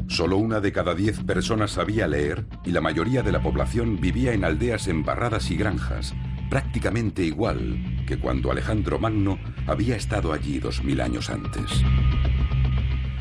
Solo 0.08 0.36
una 0.36 0.60
de 0.60 0.72
cada 0.72 0.94
diez 0.94 1.20
personas 1.20 1.72
sabía 1.72 2.06
leer 2.06 2.44
y 2.64 2.70
la 2.70 2.80
mayoría 2.80 3.22
de 3.22 3.32
la 3.32 3.42
población 3.42 4.00
vivía 4.00 4.32
en 4.32 4.44
aldeas 4.44 4.86
embarradas 4.86 5.50
y 5.50 5.56
granjas, 5.56 6.14
prácticamente 6.48 7.22
igual 7.22 8.04
que 8.06 8.18
cuando 8.18 8.52
Alejandro 8.52 8.98
Magno 8.98 9.38
había 9.66 9.96
estado 9.96 10.32
allí 10.32 10.58
dos 10.58 10.84
mil 10.84 11.00
años 11.00 11.28
antes. 11.30 11.82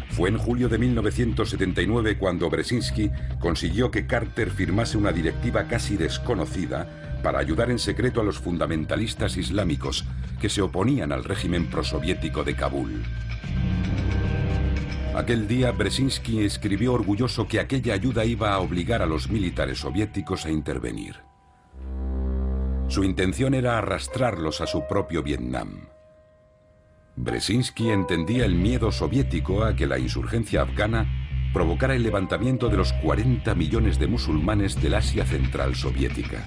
Fue 0.10 0.30
en 0.30 0.38
julio 0.38 0.70
de 0.70 0.78
1979 0.78 2.18
cuando 2.18 2.50
Brzezinski 2.50 3.12
consiguió 3.40 3.92
que 3.92 4.08
Carter 4.08 4.52
firmase 4.52 4.98
una 4.98 5.12
directiva 5.12 5.68
casi 5.68 5.98
desconocida 5.98 7.15
para 7.26 7.40
ayudar 7.40 7.72
en 7.72 7.80
secreto 7.80 8.22
a 8.22 8.24
los 8.24 8.38
fundamentalistas 8.38 9.36
islámicos 9.36 10.06
que 10.40 10.48
se 10.48 10.62
oponían 10.62 11.12
al 11.12 11.24
régimen 11.24 11.72
prosoviético 11.72 12.44
de 12.44 12.56
Kabul. 12.56 13.04
Aquel 15.16 15.48
día 15.48 15.72
Brzezinski 15.72 16.44
escribió 16.44 16.94
orgulloso 16.94 17.48
que 17.48 17.60
aquella 17.60 17.96
ayuda 17.96 18.26
iba 18.26 18.54
a 18.54 18.60
obligar 18.60 19.02
a 19.02 19.08
los 19.08 19.28
militares 19.28 19.80
soviéticos 19.80 20.46
a 20.46 20.52
intervenir. 20.52 21.16
Su 22.90 23.04
intención 23.04 23.56
era 23.56 23.80
arrastrarlos 23.80 24.62
a 24.62 24.68
su 24.68 24.86
propio 24.88 25.24
Vietnam. 25.24 25.88
Brzezinski 27.16 27.90
entendía 27.90 28.46
el 28.46 28.54
miedo 28.54 28.92
soviético 28.92 29.64
a 29.64 29.76
que 29.76 29.88
la 29.88 29.98
insurgencia 29.98 30.62
afgana 30.62 31.25
provocara 31.56 31.96
el 31.96 32.04
levantamiento 32.04 32.68
de 32.68 32.76
los 32.76 32.92
40 32.92 33.56
millones 33.56 33.98
de 33.98 34.08
musulmanes 34.08 34.80
del 34.82 34.96
Asia 34.96 35.26
Central 35.26 35.74
soviética. 35.74 36.46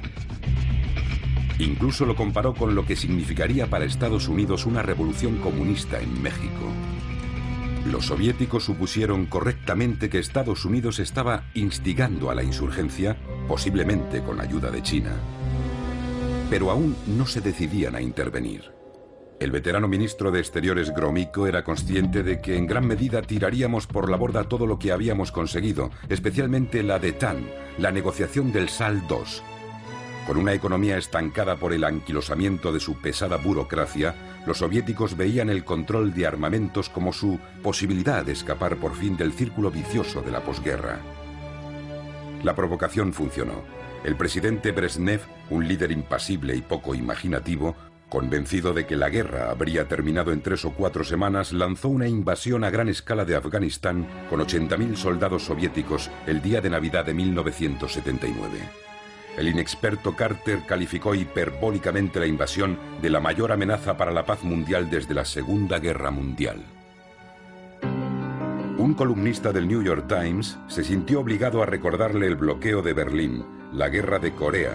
Incluso 1.58 2.04
lo 2.04 2.14
comparó 2.14 2.52
con 2.52 2.74
lo 2.74 2.84
que 2.84 2.94
significaría 2.94 3.68
para 3.68 3.86
Estados 3.86 4.28
Unidos 4.28 4.66
una 4.66 4.82
revolución 4.82 5.38
comunista 5.38 5.98
en 5.98 6.22
México. 6.22 6.70
Los 7.90 8.08
soviéticos 8.08 8.64
supusieron 8.64 9.24
correctamente 9.24 10.10
que 10.10 10.18
Estados 10.18 10.66
Unidos 10.66 10.98
estaba 10.98 11.44
instigando 11.54 12.30
a 12.30 12.34
la 12.34 12.42
insurgencia, 12.42 13.16
posiblemente 13.48 14.22
con 14.22 14.42
ayuda 14.42 14.70
de 14.70 14.82
China 14.82 15.16
pero 16.50 16.70
aún 16.70 16.96
no 17.06 17.26
se 17.26 17.40
decidían 17.40 17.94
a 17.94 18.00
intervenir. 18.00 18.77
El 19.40 19.52
veterano 19.52 19.86
ministro 19.86 20.32
de 20.32 20.40
Exteriores 20.40 20.92
Gromyko 20.92 21.46
era 21.46 21.62
consciente 21.62 22.24
de 22.24 22.40
que 22.40 22.56
en 22.56 22.66
gran 22.66 22.88
medida 22.88 23.22
tiraríamos 23.22 23.86
por 23.86 24.10
la 24.10 24.16
borda 24.16 24.44
todo 24.44 24.66
lo 24.66 24.80
que 24.80 24.90
habíamos 24.90 25.30
conseguido, 25.30 25.90
especialmente 26.08 26.82
la 26.82 26.98
de 26.98 27.12
TAN, 27.12 27.48
la 27.78 27.92
negociación 27.92 28.50
del 28.52 28.68
SAL 28.68 29.04
II. 29.08 29.16
Con 30.26 30.38
una 30.38 30.54
economía 30.54 30.98
estancada 30.98 31.56
por 31.56 31.72
el 31.72 31.84
anquilosamiento 31.84 32.72
de 32.72 32.80
su 32.80 33.00
pesada 33.00 33.36
burocracia, 33.36 34.14
los 34.44 34.58
soviéticos 34.58 35.16
veían 35.16 35.50
el 35.50 35.64
control 35.64 36.12
de 36.14 36.26
armamentos 36.26 36.88
como 36.88 37.12
su 37.12 37.38
posibilidad 37.62 38.24
de 38.24 38.32
escapar 38.32 38.76
por 38.76 38.96
fin 38.96 39.16
del 39.16 39.32
círculo 39.32 39.70
vicioso 39.70 40.20
de 40.20 40.32
la 40.32 40.40
posguerra. 40.40 40.98
La 42.42 42.56
provocación 42.56 43.12
funcionó. 43.12 43.62
El 44.04 44.16
presidente 44.16 44.72
Brezhnev, 44.72 45.20
un 45.50 45.68
líder 45.68 45.92
impasible 45.92 46.56
y 46.56 46.60
poco 46.60 46.94
imaginativo, 46.94 47.76
convencido 48.08 48.72
de 48.72 48.86
que 48.86 48.96
la 48.96 49.10
guerra 49.10 49.50
habría 49.50 49.86
terminado 49.86 50.32
en 50.32 50.40
tres 50.40 50.64
o 50.64 50.72
cuatro 50.72 51.04
semanas, 51.04 51.52
lanzó 51.52 51.88
una 51.88 52.08
invasión 52.08 52.64
a 52.64 52.70
gran 52.70 52.88
escala 52.88 53.24
de 53.24 53.36
Afganistán 53.36 54.06
con 54.30 54.40
80.000 54.40 54.96
soldados 54.96 55.44
soviéticos 55.44 56.10
el 56.26 56.42
día 56.42 56.60
de 56.60 56.70
Navidad 56.70 57.04
de 57.04 57.14
1979. 57.14 58.58
El 59.36 59.48
inexperto 59.48 60.16
Carter 60.16 60.60
calificó 60.66 61.14
hiperbólicamente 61.14 62.18
la 62.18 62.26
invasión 62.26 62.78
de 63.00 63.10
la 63.10 63.20
mayor 63.20 63.52
amenaza 63.52 63.96
para 63.96 64.10
la 64.10 64.24
paz 64.24 64.42
mundial 64.42 64.90
desde 64.90 65.14
la 65.14 65.24
Segunda 65.24 65.78
Guerra 65.78 66.10
Mundial. 66.10 66.64
Un 68.78 68.94
columnista 68.94 69.52
del 69.52 69.68
New 69.68 69.82
York 69.82 70.06
Times 70.08 70.58
se 70.66 70.82
sintió 70.82 71.20
obligado 71.20 71.62
a 71.62 71.66
recordarle 71.66 72.26
el 72.26 72.36
bloqueo 72.36 72.82
de 72.82 72.92
Berlín, 72.94 73.44
la 73.72 73.88
guerra 73.88 74.18
de 74.18 74.32
Corea, 74.32 74.72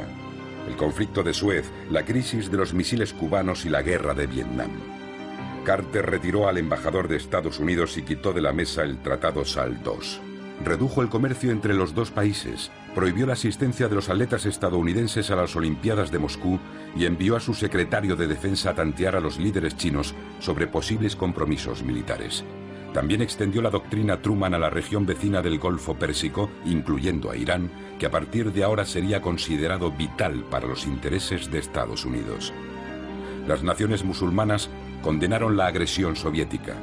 el 0.68 0.76
conflicto 0.76 1.24
de 1.24 1.34
Suez, 1.34 1.72
la 1.90 2.06
crisis 2.06 2.50
de 2.50 2.58
los 2.58 2.74
misiles 2.74 3.14
cubanos 3.14 3.66
y 3.66 3.70
la 3.70 3.82
guerra 3.82 4.14
de 4.14 4.28
Vietnam. 4.28 4.72
Carter 5.64 6.06
retiró 6.06 6.48
al 6.48 6.58
embajador 6.58 7.08
de 7.08 7.16
Estados 7.16 7.60
Unidos 7.60 7.98
y 7.98 8.04
quitó 8.04 8.34
de 8.34 8.42
la 8.42 8.54
mesa 8.54 8.84
el 8.84 8.98
Tratado 8.98 9.46
SAL 9.46 9.80
II. 9.86 10.64
Redujo 10.64 11.02
el 11.02 11.10
comercio 11.10 11.52
entre 11.52 11.74
los 11.74 11.96
dos 11.96 12.12
países, 12.12 12.72
prohibió 12.94 13.26
la 13.26 13.34
asistencia 13.34 13.88
de 13.88 13.96
los 13.96 14.10
atletas 14.10 14.46
estadounidenses 14.46 15.32
a 15.32 15.36
las 15.36 15.56
Olimpiadas 15.56 16.12
de 16.12 16.20
Moscú 16.20 16.60
y 16.96 17.06
envió 17.06 17.36
a 17.36 17.40
su 17.40 17.54
secretario 17.54 18.16
de 18.16 18.28
Defensa 18.28 18.72
a 18.72 18.76
tantear 18.76 19.16
a 19.16 19.20
los 19.20 19.40
líderes 19.40 19.76
chinos 19.76 20.14
sobre 20.40 20.68
posibles 20.68 21.16
compromisos 21.16 21.84
militares. 21.84 22.44
También 22.94 23.24
extendió 23.24 23.64
la 23.64 23.72
doctrina 23.72 24.22
Truman 24.22 24.54
a 24.54 24.60
la 24.60 24.70
región 24.70 25.08
vecina 25.08 25.42
del 25.42 25.58
Golfo 25.58 25.96
Pérsico, 25.96 26.52
incluyendo 26.64 27.32
a 27.32 27.36
Irán, 27.36 27.72
que 27.98 28.06
a 28.06 28.12
partir 28.12 28.54
de 28.54 28.64
ahora 28.64 28.86
sería 28.86 29.20
considerado 29.20 29.92
vital 29.92 30.44
para 30.50 30.68
los 30.68 30.86
intereses 30.86 31.50
de 31.50 31.58
Estados 31.58 32.06
Unidos. 32.06 32.54
Las 33.48 33.64
naciones 33.64 34.04
musulmanas 34.04 34.70
condenaron 35.02 35.58
la 35.58 35.66
agresión 35.66 36.16
soviética. 36.16 36.76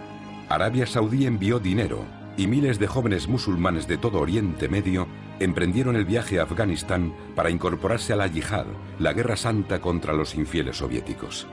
Arabia 0.48 0.84
Saudí 0.84 1.26
envió 1.26 1.60
dinero, 1.60 2.04
y 2.36 2.48
miles 2.48 2.80
de 2.80 2.88
jóvenes 2.88 3.28
musulmanes 3.28 3.86
de 3.86 3.96
todo 3.96 4.18
Oriente 4.18 4.68
Medio 4.68 5.06
emprendieron 5.38 5.94
el 5.94 6.04
viaje 6.04 6.40
a 6.40 6.42
Afganistán 6.42 7.14
para 7.36 7.50
incorporarse 7.50 8.12
a 8.12 8.16
la 8.16 8.26
yihad, 8.26 8.66
la 8.98 9.12
guerra 9.12 9.36
santa 9.36 9.80
contra 9.80 10.12
los 10.12 10.34
infieles 10.34 10.78
soviéticos. 10.78 11.46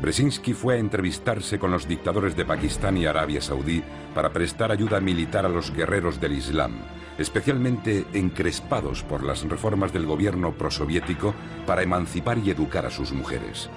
Brzezinski 0.00 0.52
fue 0.52 0.74
a 0.74 0.78
entrevistarse 0.78 1.58
con 1.58 1.70
los 1.70 1.88
dictadores 1.88 2.36
de 2.36 2.44
Pakistán 2.44 2.96
y 2.98 3.06
Arabia 3.06 3.40
Saudí 3.40 3.82
para 4.14 4.32
prestar 4.32 4.70
ayuda 4.70 5.00
militar 5.00 5.46
a 5.46 5.48
los 5.48 5.72
guerreros 5.72 6.20
del 6.20 6.32
Islam, 6.32 6.74
especialmente 7.18 8.04
encrespados 8.12 9.02
por 9.02 9.24
las 9.24 9.42
reformas 9.48 9.92
del 9.92 10.04
gobierno 10.04 10.52
prosoviético 10.52 11.34
para 11.66 11.82
emancipar 11.82 12.38
y 12.38 12.50
educar 12.50 12.84
a 12.84 12.90
sus 12.90 13.12
mujeres. 13.12 13.70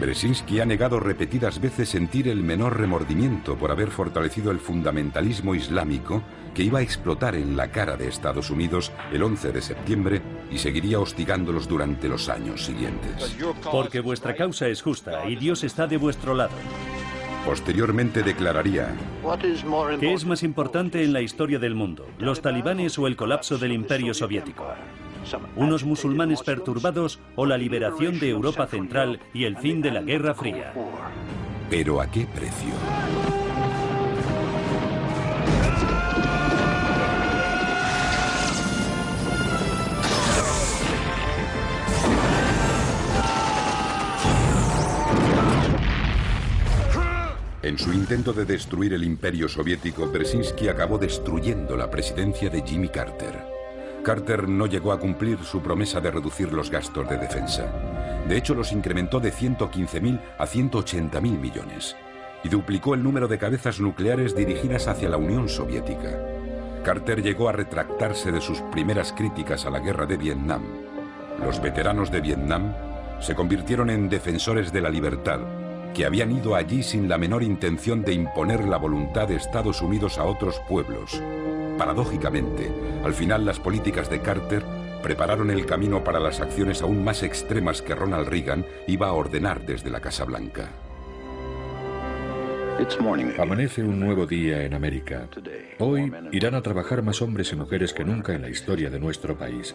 Brzezinski 0.00 0.60
ha 0.60 0.64
negado 0.64 1.00
repetidas 1.00 1.60
veces 1.60 1.88
sentir 1.88 2.28
el 2.28 2.42
menor 2.42 2.78
remordimiento 2.78 3.56
por 3.56 3.70
haber 3.70 3.90
fortalecido 3.90 4.50
el 4.50 4.58
fundamentalismo 4.58 5.54
islámico 5.54 6.22
que 6.54 6.62
iba 6.62 6.80
a 6.80 6.82
explotar 6.82 7.34
en 7.34 7.56
la 7.56 7.70
cara 7.70 7.96
de 7.96 8.08
Estados 8.08 8.50
Unidos 8.50 8.92
el 9.12 9.22
11 9.22 9.52
de 9.52 9.62
septiembre 9.62 10.22
y 10.50 10.58
seguiría 10.58 10.98
hostigándolos 10.98 11.68
durante 11.68 12.08
los 12.08 12.28
años 12.28 12.64
siguientes. 12.64 13.36
Porque 13.70 14.00
vuestra 14.00 14.34
causa 14.34 14.68
es 14.68 14.82
justa 14.82 15.28
y 15.28 15.36
Dios 15.36 15.64
está 15.64 15.86
de 15.86 15.96
vuestro 15.96 16.34
lado. 16.34 16.52
Posteriormente 17.44 18.22
declararía, 18.22 18.94
¿qué 19.98 20.12
es 20.12 20.24
más 20.24 20.42
importante 20.42 21.02
en 21.02 21.12
la 21.12 21.22
historia 21.22 21.58
del 21.58 21.74
mundo, 21.74 22.06
los 22.18 22.40
talibanes 22.40 22.98
o 22.98 23.08
el 23.08 23.16
colapso 23.16 23.58
del 23.58 23.72
imperio 23.72 24.14
soviético? 24.14 24.64
Unos 25.56 25.84
musulmanes 25.84 26.42
perturbados 26.42 27.20
o 27.36 27.46
la 27.46 27.58
liberación 27.58 28.18
de 28.18 28.30
Europa 28.30 28.66
Central 28.66 29.20
y 29.32 29.44
el 29.44 29.56
fin 29.56 29.80
de 29.80 29.90
la 29.90 30.02
Guerra 30.02 30.34
Fría. 30.34 30.72
Pero 31.70 32.00
¿a 32.00 32.10
qué 32.10 32.26
precio? 32.26 32.72
En 47.62 47.78
su 47.78 47.92
intento 47.92 48.32
de 48.32 48.44
destruir 48.44 48.92
el 48.92 49.04
imperio 49.04 49.48
soviético, 49.48 50.06
Brzezinski 50.06 50.68
acabó 50.68 50.98
destruyendo 50.98 51.76
la 51.76 51.88
presidencia 51.90 52.50
de 52.50 52.60
Jimmy 52.62 52.88
Carter. 52.88 53.61
Carter 54.02 54.48
no 54.48 54.66
llegó 54.66 54.92
a 54.92 54.98
cumplir 54.98 55.38
su 55.44 55.62
promesa 55.62 56.00
de 56.00 56.10
reducir 56.10 56.52
los 56.52 56.70
gastos 56.70 57.08
de 57.08 57.16
defensa. 57.16 57.72
De 58.28 58.36
hecho, 58.36 58.54
los 58.54 58.72
incrementó 58.72 59.20
de 59.20 59.32
115.000 59.32 60.20
a 60.38 60.46
180.000 60.46 61.20
millones 61.20 61.96
y 62.44 62.48
duplicó 62.48 62.94
el 62.94 63.02
número 63.02 63.28
de 63.28 63.38
cabezas 63.38 63.80
nucleares 63.80 64.34
dirigidas 64.34 64.88
hacia 64.88 65.08
la 65.08 65.16
Unión 65.16 65.48
Soviética. 65.48 66.18
Carter 66.84 67.22
llegó 67.22 67.48
a 67.48 67.52
retractarse 67.52 68.32
de 68.32 68.40
sus 68.40 68.60
primeras 68.72 69.12
críticas 69.12 69.66
a 69.66 69.70
la 69.70 69.78
guerra 69.78 70.06
de 70.06 70.16
Vietnam. 70.16 70.62
Los 71.44 71.62
veteranos 71.62 72.10
de 72.10 72.20
Vietnam 72.20 72.74
se 73.20 73.36
convirtieron 73.36 73.88
en 73.90 74.08
defensores 74.08 74.72
de 74.72 74.80
la 74.80 74.90
libertad, 74.90 75.40
que 75.94 76.04
habían 76.04 76.32
ido 76.32 76.56
allí 76.56 76.82
sin 76.82 77.08
la 77.08 77.18
menor 77.18 77.44
intención 77.44 78.02
de 78.02 78.14
imponer 78.14 78.64
la 78.64 78.78
voluntad 78.78 79.28
de 79.28 79.36
Estados 79.36 79.80
Unidos 79.80 80.18
a 80.18 80.24
otros 80.24 80.60
pueblos. 80.68 81.22
Paradójicamente, 81.78 82.70
al 83.04 83.14
final 83.14 83.44
las 83.44 83.58
políticas 83.58 84.08
de 84.10 84.20
Carter 84.20 84.62
prepararon 85.02 85.50
el 85.50 85.66
camino 85.66 86.04
para 86.04 86.20
las 86.20 86.40
acciones 86.40 86.82
aún 86.82 87.02
más 87.02 87.22
extremas 87.22 87.82
que 87.82 87.94
Ronald 87.94 88.28
Reagan 88.28 88.64
iba 88.86 89.08
a 89.08 89.12
ordenar 89.12 89.66
desde 89.66 89.90
la 89.90 90.00
Casa 90.00 90.24
Blanca. 90.24 90.68
Amanece 93.38 93.82
un 93.82 94.00
nuevo 94.00 94.26
día 94.26 94.64
en 94.64 94.74
América. 94.74 95.28
Hoy 95.78 96.12
irán 96.32 96.54
a 96.54 96.62
trabajar 96.62 97.02
más 97.02 97.20
hombres 97.22 97.52
y 97.52 97.56
mujeres 97.56 97.92
que 97.92 98.04
nunca 98.04 98.32
en 98.32 98.42
la 98.42 98.48
historia 98.48 98.90
de 98.90 98.98
nuestro 98.98 99.36
país. 99.36 99.74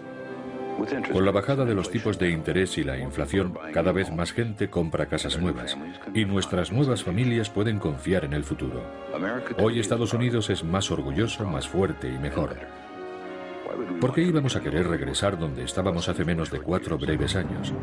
Con 1.12 1.26
la 1.26 1.32
bajada 1.32 1.66
de 1.66 1.74
los 1.74 1.90
tipos 1.90 2.20
de 2.20 2.30
interés 2.30 2.78
y 2.78 2.84
la 2.84 2.98
inflación, 2.98 3.58
cada 3.74 3.92
vez 3.92 4.12
más 4.12 4.32
gente 4.32 4.70
compra 4.70 5.08
casas 5.08 5.40
nuevas 5.40 5.78
y 6.14 6.26
nuestras 6.26 6.72
nuevas 6.72 7.04
familias 7.04 7.50
pueden 7.50 7.80
confiar 7.80 8.26
en 8.26 8.34
el 8.34 8.44
futuro. 8.44 8.84
Hoy 9.58 9.80
Estados 9.80 10.14
Unidos 10.14 10.50
es 10.50 10.64
más 10.64 10.92
orgulloso, 10.92 11.46
más 11.46 11.68
fuerte 11.68 12.08
y 12.08 12.18
mejor. 12.18 12.56
¿Por 14.00 14.14
qué 14.14 14.22
íbamos 14.22 14.56
a 14.56 14.62
querer 14.62 14.88
regresar 14.88 15.38
donde 15.38 15.64
estábamos 15.64 16.10
hace 16.10 16.26
menos 16.26 16.52
de 16.52 16.60
cuatro 16.60 16.98
breves 16.98 17.36
años? 17.36 17.74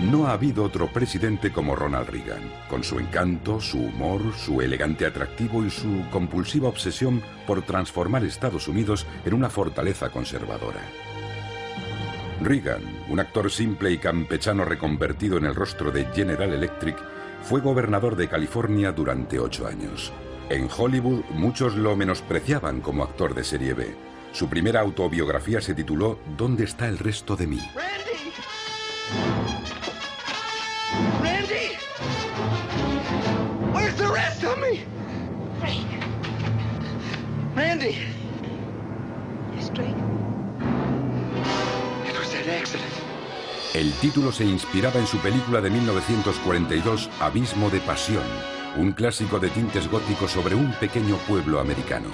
No 0.00 0.28
ha 0.28 0.32
habido 0.32 0.62
otro 0.62 0.86
presidente 0.86 1.50
como 1.50 1.74
Ronald 1.74 2.08
Reagan, 2.08 2.52
con 2.70 2.84
su 2.84 3.00
encanto, 3.00 3.60
su 3.60 3.78
humor, 3.78 4.20
su 4.36 4.60
elegante 4.60 5.04
atractivo 5.04 5.64
y 5.64 5.70
su 5.70 6.04
compulsiva 6.12 6.68
obsesión 6.68 7.20
por 7.48 7.62
transformar 7.62 8.24
Estados 8.24 8.68
Unidos 8.68 9.06
en 9.24 9.34
una 9.34 9.50
fortaleza 9.50 10.10
conservadora. 10.10 10.80
Reagan, 12.40 12.82
un 13.08 13.18
actor 13.18 13.50
simple 13.50 13.90
y 13.90 13.98
campechano 13.98 14.64
reconvertido 14.64 15.36
en 15.36 15.46
el 15.46 15.56
rostro 15.56 15.90
de 15.90 16.04
General 16.14 16.52
Electric, 16.52 16.96
fue 17.42 17.60
gobernador 17.60 18.14
de 18.14 18.28
California 18.28 18.92
durante 18.92 19.40
ocho 19.40 19.66
años. 19.66 20.12
En 20.48 20.68
Hollywood 20.74 21.24
muchos 21.30 21.74
lo 21.74 21.96
menospreciaban 21.96 22.80
como 22.82 23.02
actor 23.02 23.34
de 23.34 23.42
serie 23.42 23.74
B. 23.74 23.96
Su 24.30 24.48
primera 24.48 24.80
autobiografía 24.80 25.60
se 25.60 25.74
tituló 25.74 26.20
¿Dónde 26.36 26.64
está 26.64 26.86
el 26.86 26.98
resto 26.98 27.34
de 27.34 27.48
mí? 27.48 27.60
El 43.78 43.92
título 43.92 44.32
se 44.32 44.44
inspiraba 44.44 44.98
en 44.98 45.06
su 45.06 45.18
película 45.18 45.60
de 45.60 45.70
1942, 45.70 47.08
Abismo 47.20 47.70
de 47.70 47.78
Pasión, 47.78 48.24
un 48.76 48.90
clásico 48.90 49.38
de 49.38 49.50
tintes 49.50 49.88
góticos 49.88 50.32
sobre 50.32 50.56
un 50.56 50.72
pequeño 50.80 51.14
pueblo 51.28 51.60
americano. 51.60 52.08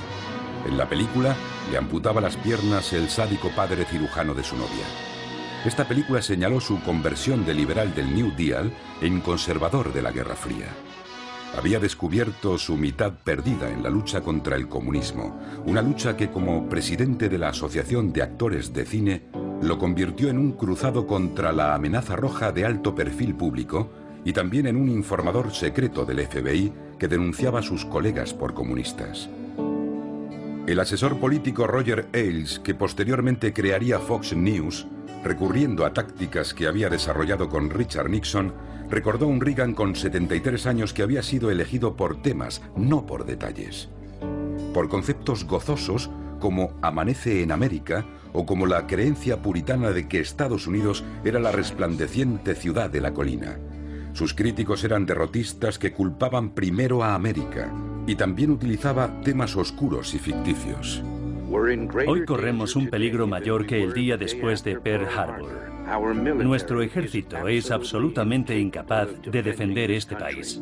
En 0.69 0.77
la 0.77 0.87
película 0.87 1.35
le 1.71 1.79
amputaba 1.79 2.21
las 2.21 2.37
piernas 2.37 2.93
el 2.93 3.09
sádico 3.09 3.49
padre 3.57 3.87
cirujano 3.87 4.35
de 4.35 4.45
su 4.45 4.57
novia. 4.57 4.85
Esta 5.65 5.89
película 5.89 6.21
señaló 6.21 6.61
su 6.61 6.83
conversión 6.83 7.47
de 7.47 7.55
liberal 7.55 7.95
del 7.95 8.15
New 8.15 8.35
Deal 8.37 8.71
en 9.01 9.23
conservador 9.23 9.95
de 9.95 10.03
la 10.03 10.13
Guerra 10.13 10.37
Fría 10.37 10.69
había 11.57 11.79
descubierto 11.79 12.59
su 12.59 12.77
mitad 12.77 13.13
perdida 13.13 13.71
en 13.71 13.83
la 13.83 13.91
lucha 13.91 14.23
contra 14.23 14.57
el 14.57 14.69
comunismo, 14.69 15.41
una 15.65 15.83
lucha 15.83 16.17
que 16.17 16.29
como 16.29 16.69
presidente 16.69 17.29
de 17.29 17.39
la 17.39 17.51
Asociación 17.51 18.13
de 18.13 18.23
Actores 18.23 18.73
de 18.73 18.85
Cine 18.85 19.23
lo 19.65 19.79
convirtió 19.79 20.29
en 20.29 20.39
un 20.39 20.53
cruzado 20.53 21.07
contra 21.07 21.53
la 21.53 21.75
amenaza 21.75 22.17
roja 22.17 22.53
de 22.53 22.67
alto 22.67 22.95
perfil 22.95 23.35
público 23.35 23.91
y 24.25 24.33
también 24.33 24.67
en 24.67 24.77
un 24.77 24.89
informador 24.89 25.53
secreto 25.53 26.05
del 26.05 26.27
FBI 26.27 26.73
que 26.99 27.09
denunciaba 27.09 27.61
a 27.61 27.63
sus 27.63 27.85
colegas 27.85 28.35
por 28.35 28.55
comunistas. 28.55 29.29
El 30.67 30.81
asesor 30.81 31.19
político 31.19 31.67
Roger 31.67 32.09
Ailes, 32.13 32.59
que 32.59 32.75
posteriormente 32.75 33.53
crearía 33.53 33.99
Fox 33.99 34.35
News, 34.35 34.87
recurriendo 35.23 35.85
a 35.85 35.93
tácticas 35.93 36.55
que 36.55 36.67
había 36.67 36.89
desarrollado 36.89 37.49
con 37.49 37.71
Richard 37.71 38.11
Nixon, 38.11 38.55
recordó 38.91 39.27
un 39.27 39.41
Reagan 39.41 39.75
con 39.75 39.95
73 39.95 40.67
años 40.67 40.93
que 40.93 41.03
había 41.03 41.23
sido 41.23 41.51
elegido 41.51 41.97
por 41.97 42.21
temas, 42.23 42.63
no 42.77 43.07
por 43.07 43.25
detalles. 43.25 43.89
Por 44.73 44.89
conceptos 44.89 45.45
gozosos 45.45 46.11
como 46.45 46.75
Amanece 46.83 47.43
en 47.43 47.53
América 47.53 48.05
o 48.35 48.45
como 48.45 48.67
la 48.67 48.87
creencia 48.87 49.41
puritana 49.41 49.93
de 49.93 50.09
que 50.09 50.21
Estados 50.21 50.67
Unidos 50.67 51.03
era 51.25 51.41
la 51.41 51.53
resplandeciente 51.53 52.55
ciudad 52.55 52.91
de 52.91 53.01
la 53.01 53.15
colina. 53.15 53.57
Sus 54.13 54.35
críticos 54.35 54.85
eran 54.85 55.07
derrotistas 55.07 55.79
que 55.79 55.95
culpaban 55.95 56.51
primero 56.51 57.03
a 57.03 57.15
América 57.15 57.73
y 58.07 58.17
también 58.17 58.51
utilizaba 58.51 59.23
temas 59.23 59.57
oscuros 59.57 60.13
y 60.13 60.19
ficticios. 60.19 61.03
Hoy 62.07 62.27
corremos 62.27 62.77
un 62.77 62.91
peligro 62.91 63.27
mayor 63.27 63.65
que 63.65 63.83
el 63.83 63.95
día 63.95 64.19
después 64.19 64.63
de 64.65 64.79
Pearl 64.79 65.09
Harbor. 65.17 66.45
Nuestro 66.45 66.83
ejército 66.83 67.49
es 67.49 67.71
absolutamente 67.71 68.59
incapaz 68.59 69.09
de 69.23 69.43
defender 69.43 69.91
este 69.93 70.15
país. 70.15 70.61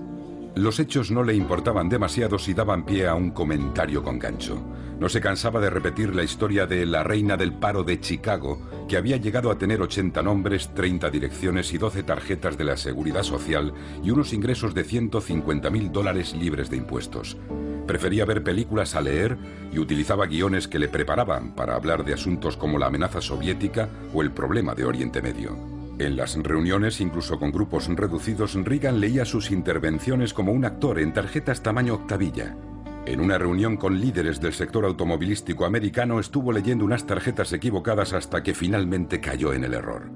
Los 0.54 0.78
hechos 0.80 1.10
no 1.10 1.22
le 1.22 1.34
importaban 1.34 1.88
demasiado 1.88 2.38
si 2.38 2.52
daban 2.52 2.84
pie 2.84 3.06
a 3.08 3.14
un 3.14 3.30
comentario 3.30 4.02
con 4.02 4.18
gancho. 4.18 4.62
No 5.00 5.08
se 5.08 5.22
cansaba 5.22 5.60
de 5.60 5.70
repetir 5.70 6.14
la 6.14 6.24
historia 6.24 6.66
de 6.66 6.84
la 6.84 7.02
reina 7.02 7.38
del 7.38 7.54
paro 7.54 7.84
de 7.84 8.00
Chicago, 8.00 8.60
que 8.86 8.98
había 8.98 9.16
llegado 9.16 9.50
a 9.50 9.56
tener 9.56 9.80
80 9.80 10.22
nombres, 10.22 10.74
30 10.74 11.08
direcciones 11.08 11.72
y 11.72 11.78
12 11.78 12.02
tarjetas 12.02 12.58
de 12.58 12.64
la 12.64 12.76
seguridad 12.76 13.22
social 13.22 13.72
y 14.04 14.10
unos 14.10 14.34
ingresos 14.34 14.74
de 14.74 14.84
150 14.84 15.70
mil 15.70 15.90
dólares 15.90 16.34
libres 16.34 16.68
de 16.68 16.76
impuestos. 16.76 17.38
Prefería 17.86 18.26
ver 18.26 18.44
películas 18.44 18.94
a 18.94 19.00
leer 19.00 19.38
y 19.72 19.78
utilizaba 19.78 20.26
guiones 20.26 20.68
que 20.68 20.78
le 20.78 20.88
preparaban 20.88 21.54
para 21.54 21.76
hablar 21.76 22.04
de 22.04 22.12
asuntos 22.12 22.58
como 22.58 22.78
la 22.78 22.86
amenaza 22.88 23.22
soviética 23.22 23.88
o 24.12 24.20
el 24.20 24.30
problema 24.32 24.74
de 24.74 24.84
Oriente 24.84 25.22
Medio. 25.22 25.81
En 25.98 26.16
las 26.16 26.36
reuniones, 26.36 27.00
incluso 27.00 27.38
con 27.38 27.52
grupos 27.52 27.86
reducidos, 27.88 28.54
Reagan 28.54 28.98
leía 28.98 29.24
sus 29.24 29.50
intervenciones 29.50 30.32
como 30.32 30.52
un 30.52 30.64
actor 30.64 30.98
en 30.98 31.12
tarjetas 31.12 31.62
tamaño 31.62 31.94
octavilla. 31.94 32.56
En 33.04 33.20
una 33.20 33.36
reunión 33.36 33.76
con 33.76 34.00
líderes 34.00 34.40
del 34.40 34.52
sector 34.52 34.84
automovilístico 34.84 35.64
americano 35.64 36.18
estuvo 36.18 36.52
leyendo 36.52 36.84
unas 36.84 37.06
tarjetas 37.06 37.52
equivocadas 37.52 38.12
hasta 38.12 38.42
que 38.42 38.54
finalmente 38.54 39.20
cayó 39.20 39.52
en 39.52 39.64
el 39.64 39.74
error. 39.74 40.10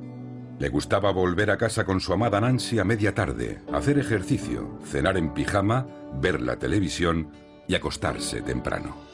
Le 0.59 0.69
gustaba 0.71 1.13
volver 1.13 1.51
a 1.51 1.59
casa 1.59 1.85
con 1.85 2.01
su 2.01 2.13
amada 2.13 2.41
Nancy 2.41 2.79
a 2.79 2.85
media 2.85 3.15
tarde, 3.15 3.61
hacer 3.73 3.99
ejercicio, 3.99 4.79
cenar 4.85 5.19
en 5.19 5.35
pijama, 5.35 5.87
ver 6.21 6.41
la 6.41 6.57
televisión 6.57 7.31
y 7.69 7.75
acostarse 7.75 8.41
temprano. 8.41 9.06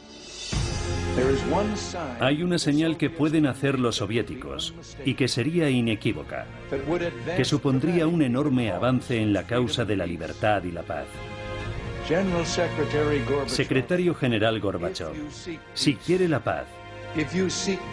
Hay 2.20 2.42
una 2.42 2.58
señal 2.58 2.96
que 2.96 3.10
pueden 3.10 3.46
hacer 3.46 3.78
los 3.78 3.96
soviéticos 3.96 4.74
y 5.04 5.14
que 5.14 5.28
sería 5.28 5.68
inequívoca, 5.68 6.46
que 7.36 7.44
supondría 7.44 8.06
un 8.06 8.22
enorme 8.22 8.70
avance 8.70 9.20
en 9.20 9.32
la 9.32 9.46
causa 9.46 9.84
de 9.84 9.96
la 9.96 10.06
libertad 10.06 10.64
y 10.64 10.70
la 10.70 10.82
paz. 10.82 11.06
Secretario 13.46 14.14
General 14.14 14.58
Gorbachev, 14.58 15.12
si 15.74 15.94
quiere 15.96 16.28
la 16.28 16.42
paz, 16.42 16.64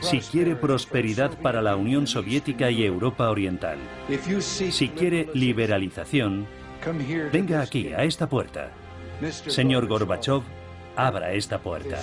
si 0.02 0.20
quiere 0.22 0.56
prosperidad 0.56 1.38
para 1.40 1.62
la 1.62 1.76
Unión 1.76 2.08
Soviética 2.08 2.72
y 2.72 2.84
Europa 2.86 3.30
Oriental, 3.30 3.78
si 4.40 4.90
quiere 4.90 5.30
liberalización, 5.34 6.48
venga 7.34 7.62
aquí, 7.62 7.90
a 7.90 8.04
esta 8.04 8.30
puerta. 8.30 8.72
Señor 9.48 9.88
Gorbachev, 9.88 10.42
abra 11.08 11.32
esta 11.32 11.60
puerta. 11.60 11.98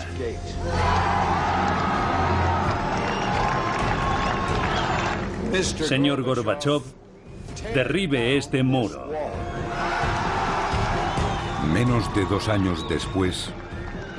Señor 5.62 6.22
Gorbachev, 6.22 6.82
derribe 7.74 8.36
este 8.36 8.62
muro. 8.62 9.10
Menos 11.72 12.14
de 12.14 12.24
dos 12.24 12.48
años 12.48 12.88
después, 12.88 13.50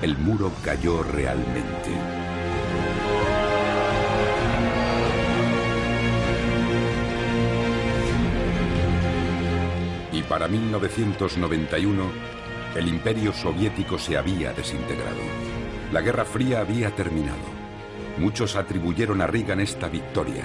el 0.02 0.18
muro 0.18 0.52
cayó 0.64 1.02
realmente. 1.04 1.92
Y 10.12 10.22
para 10.24 10.48
1991, 10.48 12.04
el 12.78 12.88
imperio 12.88 13.34
soviético 13.34 13.98
se 13.98 14.18
había 14.18 14.54
desintegrado. 14.54 15.18
La 15.92 16.02
Guerra 16.02 16.26
Fría 16.26 16.60
había 16.60 16.92
terminado. 16.92 17.58
Muchos 18.20 18.56
atribuyeron 18.56 19.22
a 19.22 19.28
Reagan 19.28 19.60
esta 19.60 19.90
victoria. 19.90 20.44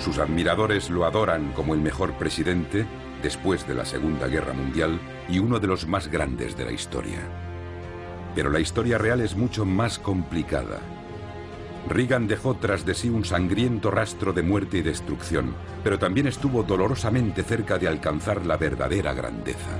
Sus 0.00 0.18
admiradores 0.18 0.90
lo 0.90 1.04
adoran 1.04 1.52
como 1.52 1.74
el 1.74 1.80
mejor 1.80 2.14
presidente 2.14 2.86
después 3.22 3.68
de 3.68 3.74
la 3.74 3.84
Segunda 3.84 4.26
Guerra 4.26 4.52
Mundial 4.52 4.98
y 5.28 5.38
uno 5.38 5.60
de 5.60 5.68
los 5.68 5.86
más 5.86 6.08
grandes 6.08 6.56
de 6.56 6.64
la 6.64 6.72
historia. 6.72 7.20
Pero 8.34 8.50
la 8.50 8.58
historia 8.58 8.98
real 8.98 9.20
es 9.20 9.36
mucho 9.36 9.64
más 9.64 10.00
complicada. 10.00 10.80
Reagan 11.88 12.26
dejó 12.26 12.56
tras 12.56 12.84
de 12.84 12.94
sí 12.94 13.10
un 13.10 13.24
sangriento 13.24 13.92
rastro 13.92 14.32
de 14.32 14.42
muerte 14.42 14.78
y 14.78 14.82
destrucción, 14.82 15.54
pero 15.84 16.00
también 16.00 16.26
estuvo 16.26 16.64
dolorosamente 16.64 17.44
cerca 17.44 17.78
de 17.78 17.86
alcanzar 17.86 18.44
la 18.44 18.56
verdadera 18.56 19.12
grandeza. 19.12 19.70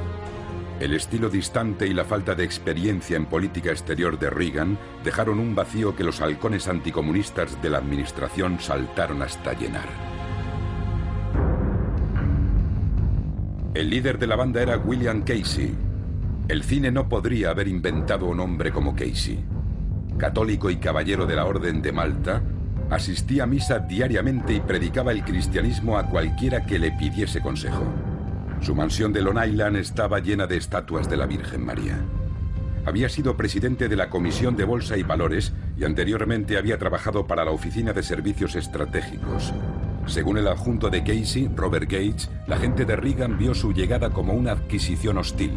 El 0.81 0.93
estilo 0.93 1.31
distante 1.31 1.87
y 1.87 1.95
la 1.95 2.05
falta 2.05 2.35
de 2.35 2.43
experiencia 2.43 3.17
en 3.17 3.27
política 3.27 3.71
exterior 3.71 4.19
de 4.19 4.29
Reagan 4.29 4.77
dejaron 5.05 5.39
un 5.39 5.55
vacío 5.55 5.95
que 5.95 6.03
los 6.03 6.21
halcones 6.21 6.67
anticomunistas 6.67 7.63
de 7.63 7.71
la 7.71 7.79
administración 7.79 8.59
saltaron 8.59 9.23
hasta 9.23 9.53
llenar. 9.53 9.89
El 13.73 13.91
líder 13.91 14.19
de 14.19 14.27
la 14.27 14.37
banda 14.37 14.63
era 14.63 14.77
William 14.79 15.23
Casey. 15.23 15.75
El 16.49 16.65
cine 16.65 16.91
no 16.91 17.09
podría 17.09 17.51
haber 17.51 17.69
inventado 17.69 18.27
un 18.27 18.41
hombre 18.41 18.73
como 18.73 18.97
Casey. 18.97 19.45
Católico 20.19 20.71
y 20.71 20.77
caballero 20.77 21.25
de 21.25 21.37
la 21.37 21.47
Orden 21.47 21.83
de 21.83 21.93
Malta, 21.93 22.43
asistía 22.91 23.45
a 23.45 23.47
misa 23.47 23.79
diariamente 23.79 24.55
y 24.55 24.61
predicaba 24.61 25.13
el 25.13 25.25
cristianismo 25.25 25.99
a 25.99 26.07
cualquiera 26.07 26.67
que 26.67 26.79
le 26.79 26.93
pidiese 26.93 27.41
consejo. 27.41 27.85
Su 28.65 28.75
mansión 28.75 29.13
de 29.13 29.21
Long 29.21 29.37
Island 29.47 29.77
estaba 29.77 30.21
llena 30.21 30.47
de 30.47 30.57
estatuas 30.57 31.11
de 31.11 31.19
la 31.19 31.27
Virgen 31.27 31.63
María. 31.67 32.01
Había 32.87 33.11
sido 33.11 33.37
presidente 33.37 33.91
de 33.91 33.97
la 33.97 34.09
Comisión 34.09 34.57
de 34.57 34.65
Bolsa 34.65 34.97
y 34.97 35.03
Valores 35.03 35.53
y 35.77 35.85
anteriormente 35.85 36.57
había 36.57 36.79
trabajado 36.79 37.27
para 37.27 37.45
la 37.45 37.51
Oficina 37.51 37.93
de 37.93 38.03
Servicios 38.03 38.55
Estratégicos. 38.55 39.53
Según 40.07 40.39
el 40.39 40.49
adjunto 40.49 40.89
de 40.89 41.05
Casey, 41.05 41.51
Robert 41.55 41.85
Gates, 41.85 42.31
la 42.47 42.57
gente 42.57 42.87
de 42.87 42.97
Reagan 42.97 43.37
vio 43.37 43.53
su 43.53 43.75
llegada 43.75 44.09
como 44.09 44.33
una 44.33 44.53
adquisición 44.53 45.19
hostil. 45.19 45.53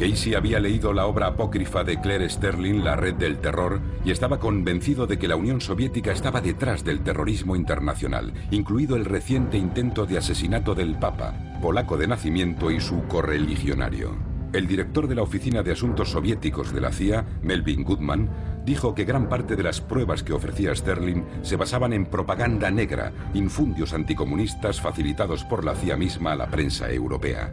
Casey 0.00 0.32
había 0.32 0.60
leído 0.60 0.94
la 0.94 1.04
obra 1.04 1.26
apócrifa 1.26 1.84
de 1.84 2.00
Claire 2.00 2.26
Sterling, 2.30 2.82
La 2.82 2.96
Red 2.96 3.16
del 3.16 3.36
Terror, 3.36 3.82
y 4.02 4.10
estaba 4.10 4.40
convencido 4.40 5.06
de 5.06 5.18
que 5.18 5.28
la 5.28 5.36
Unión 5.36 5.60
Soviética 5.60 6.10
estaba 6.10 6.40
detrás 6.40 6.84
del 6.84 7.00
terrorismo 7.00 7.54
internacional, 7.54 8.32
incluido 8.50 8.96
el 8.96 9.04
reciente 9.04 9.58
intento 9.58 10.06
de 10.06 10.16
asesinato 10.16 10.74
del 10.74 10.98
Papa, 10.98 11.34
polaco 11.60 11.98
de 11.98 12.06
nacimiento 12.06 12.70
y 12.70 12.80
su 12.80 13.02
correligionario. 13.08 14.16
El 14.54 14.66
director 14.66 15.06
de 15.06 15.16
la 15.16 15.22
Oficina 15.22 15.62
de 15.62 15.72
Asuntos 15.72 16.12
Soviéticos 16.12 16.72
de 16.72 16.80
la 16.80 16.92
CIA, 16.92 17.26
Melvin 17.42 17.84
Goodman, 17.84 18.30
dijo 18.64 18.94
que 18.94 19.04
gran 19.04 19.28
parte 19.28 19.54
de 19.54 19.64
las 19.64 19.82
pruebas 19.82 20.22
que 20.22 20.32
ofrecía 20.32 20.74
Sterling 20.74 21.24
se 21.42 21.56
basaban 21.56 21.92
en 21.92 22.06
propaganda 22.06 22.70
negra, 22.70 23.12
infundios 23.34 23.92
anticomunistas 23.92 24.80
facilitados 24.80 25.44
por 25.44 25.62
la 25.62 25.74
CIA 25.74 25.98
misma 25.98 26.32
a 26.32 26.36
la 26.36 26.46
prensa 26.46 26.90
europea. 26.90 27.52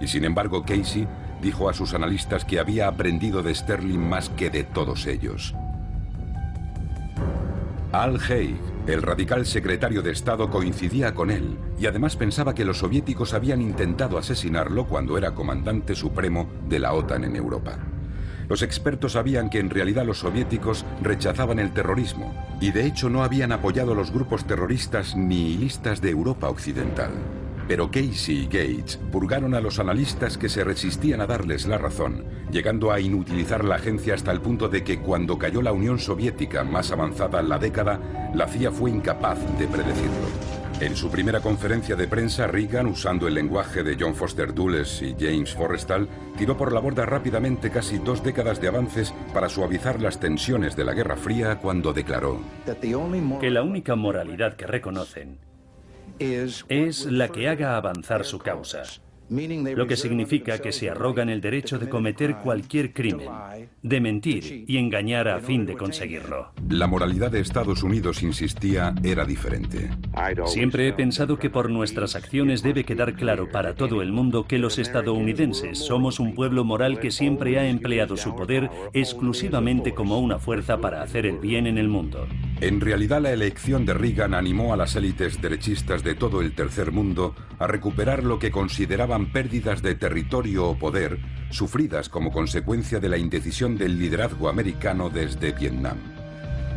Y 0.00 0.06
sin 0.06 0.24
embargo, 0.24 0.62
Casey 0.62 1.08
dijo 1.44 1.68
a 1.68 1.74
sus 1.74 1.92
analistas 1.92 2.46
que 2.46 2.58
había 2.58 2.88
aprendido 2.88 3.42
de 3.42 3.54
Sterling 3.54 3.98
más 4.00 4.30
que 4.30 4.48
de 4.48 4.64
todos 4.64 5.06
ellos. 5.06 5.54
Al 7.92 8.18
Haig, 8.18 8.56
el 8.86 9.02
radical 9.02 9.44
secretario 9.44 10.00
de 10.00 10.10
Estado, 10.10 10.48
coincidía 10.50 11.14
con 11.14 11.30
él 11.30 11.58
y 11.78 11.86
además 11.86 12.16
pensaba 12.16 12.54
que 12.54 12.64
los 12.64 12.78
soviéticos 12.78 13.34
habían 13.34 13.60
intentado 13.60 14.16
asesinarlo 14.16 14.86
cuando 14.86 15.18
era 15.18 15.34
comandante 15.34 15.94
supremo 15.94 16.48
de 16.66 16.78
la 16.78 16.94
OTAN 16.94 17.24
en 17.24 17.36
Europa. 17.36 17.78
Los 18.48 18.62
expertos 18.62 19.12
sabían 19.12 19.50
que 19.50 19.58
en 19.58 19.68
realidad 19.68 20.06
los 20.06 20.20
soviéticos 20.20 20.86
rechazaban 21.02 21.58
el 21.58 21.72
terrorismo 21.72 22.34
y 22.58 22.72
de 22.72 22.86
hecho 22.86 23.10
no 23.10 23.22
habían 23.22 23.52
apoyado 23.52 23.94
los 23.94 24.10
grupos 24.10 24.46
terroristas 24.46 25.14
nihilistas 25.14 26.00
de 26.00 26.10
Europa 26.10 26.48
Occidental. 26.48 27.12
Pero 27.66 27.90
Casey 27.90 28.42
y 28.42 28.44
Gates 28.44 28.98
purgaron 29.10 29.54
a 29.54 29.60
los 29.60 29.78
analistas 29.78 30.36
que 30.36 30.48
se 30.48 30.64
resistían 30.64 31.20
a 31.20 31.26
darles 31.26 31.66
la 31.66 31.78
razón, 31.78 32.24
llegando 32.50 32.92
a 32.92 33.00
inutilizar 33.00 33.64
la 33.64 33.76
agencia 33.76 34.14
hasta 34.14 34.32
el 34.32 34.40
punto 34.40 34.68
de 34.68 34.84
que 34.84 35.00
cuando 35.00 35.38
cayó 35.38 35.62
la 35.62 35.72
Unión 35.72 35.98
Soviética 35.98 36.62
más 36.64 36.92
avanzada 36.92 37.40
en 37.40 37.48
la 37.48 37.58
década, 37.58 38.00
la 38.34 38.46
CIA 38.46 38.70
fue 38.70 38.90
incapaz 38.90 39.38
de 39.58 39.66
predecirlo. 39.66 40.64
En 40.80 40.96
su 40.96 41.08
primera 41.08 41.40
conferencia 41.40 41.94
de 41.94 42.08
prensa, 42.08 42.48
Reagan, 42.48 42.86
usando 42.86 43.28
el 43.28 43.34
lenguaje 43.34 43.84
de 43.84 43.96
John 43.98 44.14
Foster 44.14 44.52
Dulles 44.52 45.00
y 45.02 45.14
James 45.18 45.54
Forrestal, 45.54 46.08
tiró 46.36 46.56
por 46.58 46.72
la 46.72 46.80
borda 46.80 47.06
rápidamente 47.06 47.70
casi 47.70 47.98
dos 47.98 48.24
décadas 48.24 48.60
de 48.60 48.68
avances 48.68 49.14
para 49.32 49.48
suavizar 49.48 50.02
las 50.02 50.18
tensiones 50.18 50.74
de 50.74 50.84
la 50.84 50.92
Guerra 50.92 51.16
Fría 51.16 51.60
cuando 51.60 51.92
declaró 51.92 52.40
que 53.40 53.50
la 53.50 53.62
única 53.62 53.94
moralidad 53.94 54.56
que 54.56 54.66
reconocen 54.66 55.38
es 56.18 57.06
la 57.06 57.28
que 57.28 57.48
haga 57.48 57.76
avanzar 57.76 58.24
su 58.24 58.38
causa. 58.38 58.82
lo 59.30 59.86
que 59.86 59.96
significa 59.96 60.58
que 60.58 60.70
se 60.70 60.90
arrogan 60.90 61.30
el 61.30 61.40
derecho 61.40 61.78
de 61.78 61.88
cometer 61.88 62.36
cualquier 62.36 62.92
crimen, 62.92 63.28
de 63.82 64.00
mentir 64.00 64.64
y 64.68 64.76
engañar 64.76 65.28
a 65.28 65.40
fin 65.40 65.64
de 65.64 65.76
conseguirlo. 65.76 66.52
La 66.68 66.86
moralidad 66.86 67.30
de 67.30 67.40
Estados 67.40 67.82
Unidos, 67.82 68.22
insistía, 68.22 68.94
era 69.02 69.24
diferente. 69.24 69.90
Siempre 70.44 70.88
he 70.88 70.92
pensado 70.92 71.38
que 71.38 71.48
por 71.48 71.70
nuestras 71.70 72.16
acciones 72.16 72.62
debe 72.62 72.84
quedar 72.84 73.14
claro 73.14 73.50
para 73.50 73.74
todo 73.74 74.02
el 74.02 74.12
mundo 74.12 74.46
que 74.46 74.58
los 74.58 74.78
estadounidenses 74.78 75.78
somos 75.78 76.20
un 76.20 76.34
pueblo 76.34 76.64
moral 76.64 77.00
que 77.00 77.10
siempre 77.10 77.58
ha 77.58 77.66
empleado 77.66 78.16
su 78.16 78.36
poder 78.36 78.70
exclusivamente 78.92 79.94
como 79.94 80.18
una 80.20 80.38
fuerza 80.38 80.78
para 80.78 81.02
hacer 81.02 81.24
el 81.24 81.38
bien 81.38 81.66
en 81.66 81.78
el 81.78 81.88
mundo. 81.88 82.28
En 82.60 82.80
realidad 82.80 83.20
la 83.20 83.32
elección 83.32 83.84
de 83.84 83.94
Reagan 83.94 84.32
animó 84.32 84.72
a 84.72 84.76
las 84.76 84.94
élites 84.96 85.40
derechistas 85.42 86.04
de 86.04 86.14
todo 86.14 86.40
el 86.40 86.54
tercer 86.54 86.92
mundo 86.92 87.34
a 87.58 87.66
recuperar 87.66 88.22
lo 88.22 88.38
que 88.38 88.50
consideraban 88.50 89.32
pérdidas 89.32 89.82
de 89.82 89.94
territorio 89.96 90.68
o 90.68 90.78
poder 90.78 91.18
sufridas 91.50 92.08
como 92.08 92.30
consecuencia 92.30 93.00
de 93.00 93.08
la 93.08 93.18
indecisión 93.18 93.76
del 93.76 93.98
liderazgo 93.98 94.48
americano 94.48 95.10
desde 95.10 95.52
Vietnam. 95.52 95.98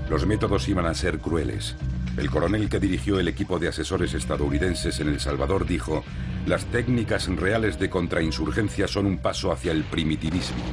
Los 0.10 0.26
métodos 0.26 0.68
iban 0.68 0.86
a 0.86 0.94
ser 0.94 1.20
crueles. 1.20 1.76
El 2.18 2.32
coronel 2.32 2.70
que 2.70 2.80
dirigió 2.80 3.20
el 3.20 3.28
equipo 3.28 3.60
de 3.60 3.68
asesores 3.68 4.14
estadounidenses 4.14 5.00
en 5.00 5.10
El 5.10 5.20
Salvador 5.20 5.68
dijo, 5.68 6.04
las 6.48 6.66
técnicas 6.66 7.28
reales 7.28 7.78
de 7.78 7.90
contrainsurgencia 7.90 8.88
son 8.88 9.06
un 9.06 9.20
paso 9.20 9.52
hacia 9.52 9.72
el 9.72 9.84
primitivismo. 9.84 10.64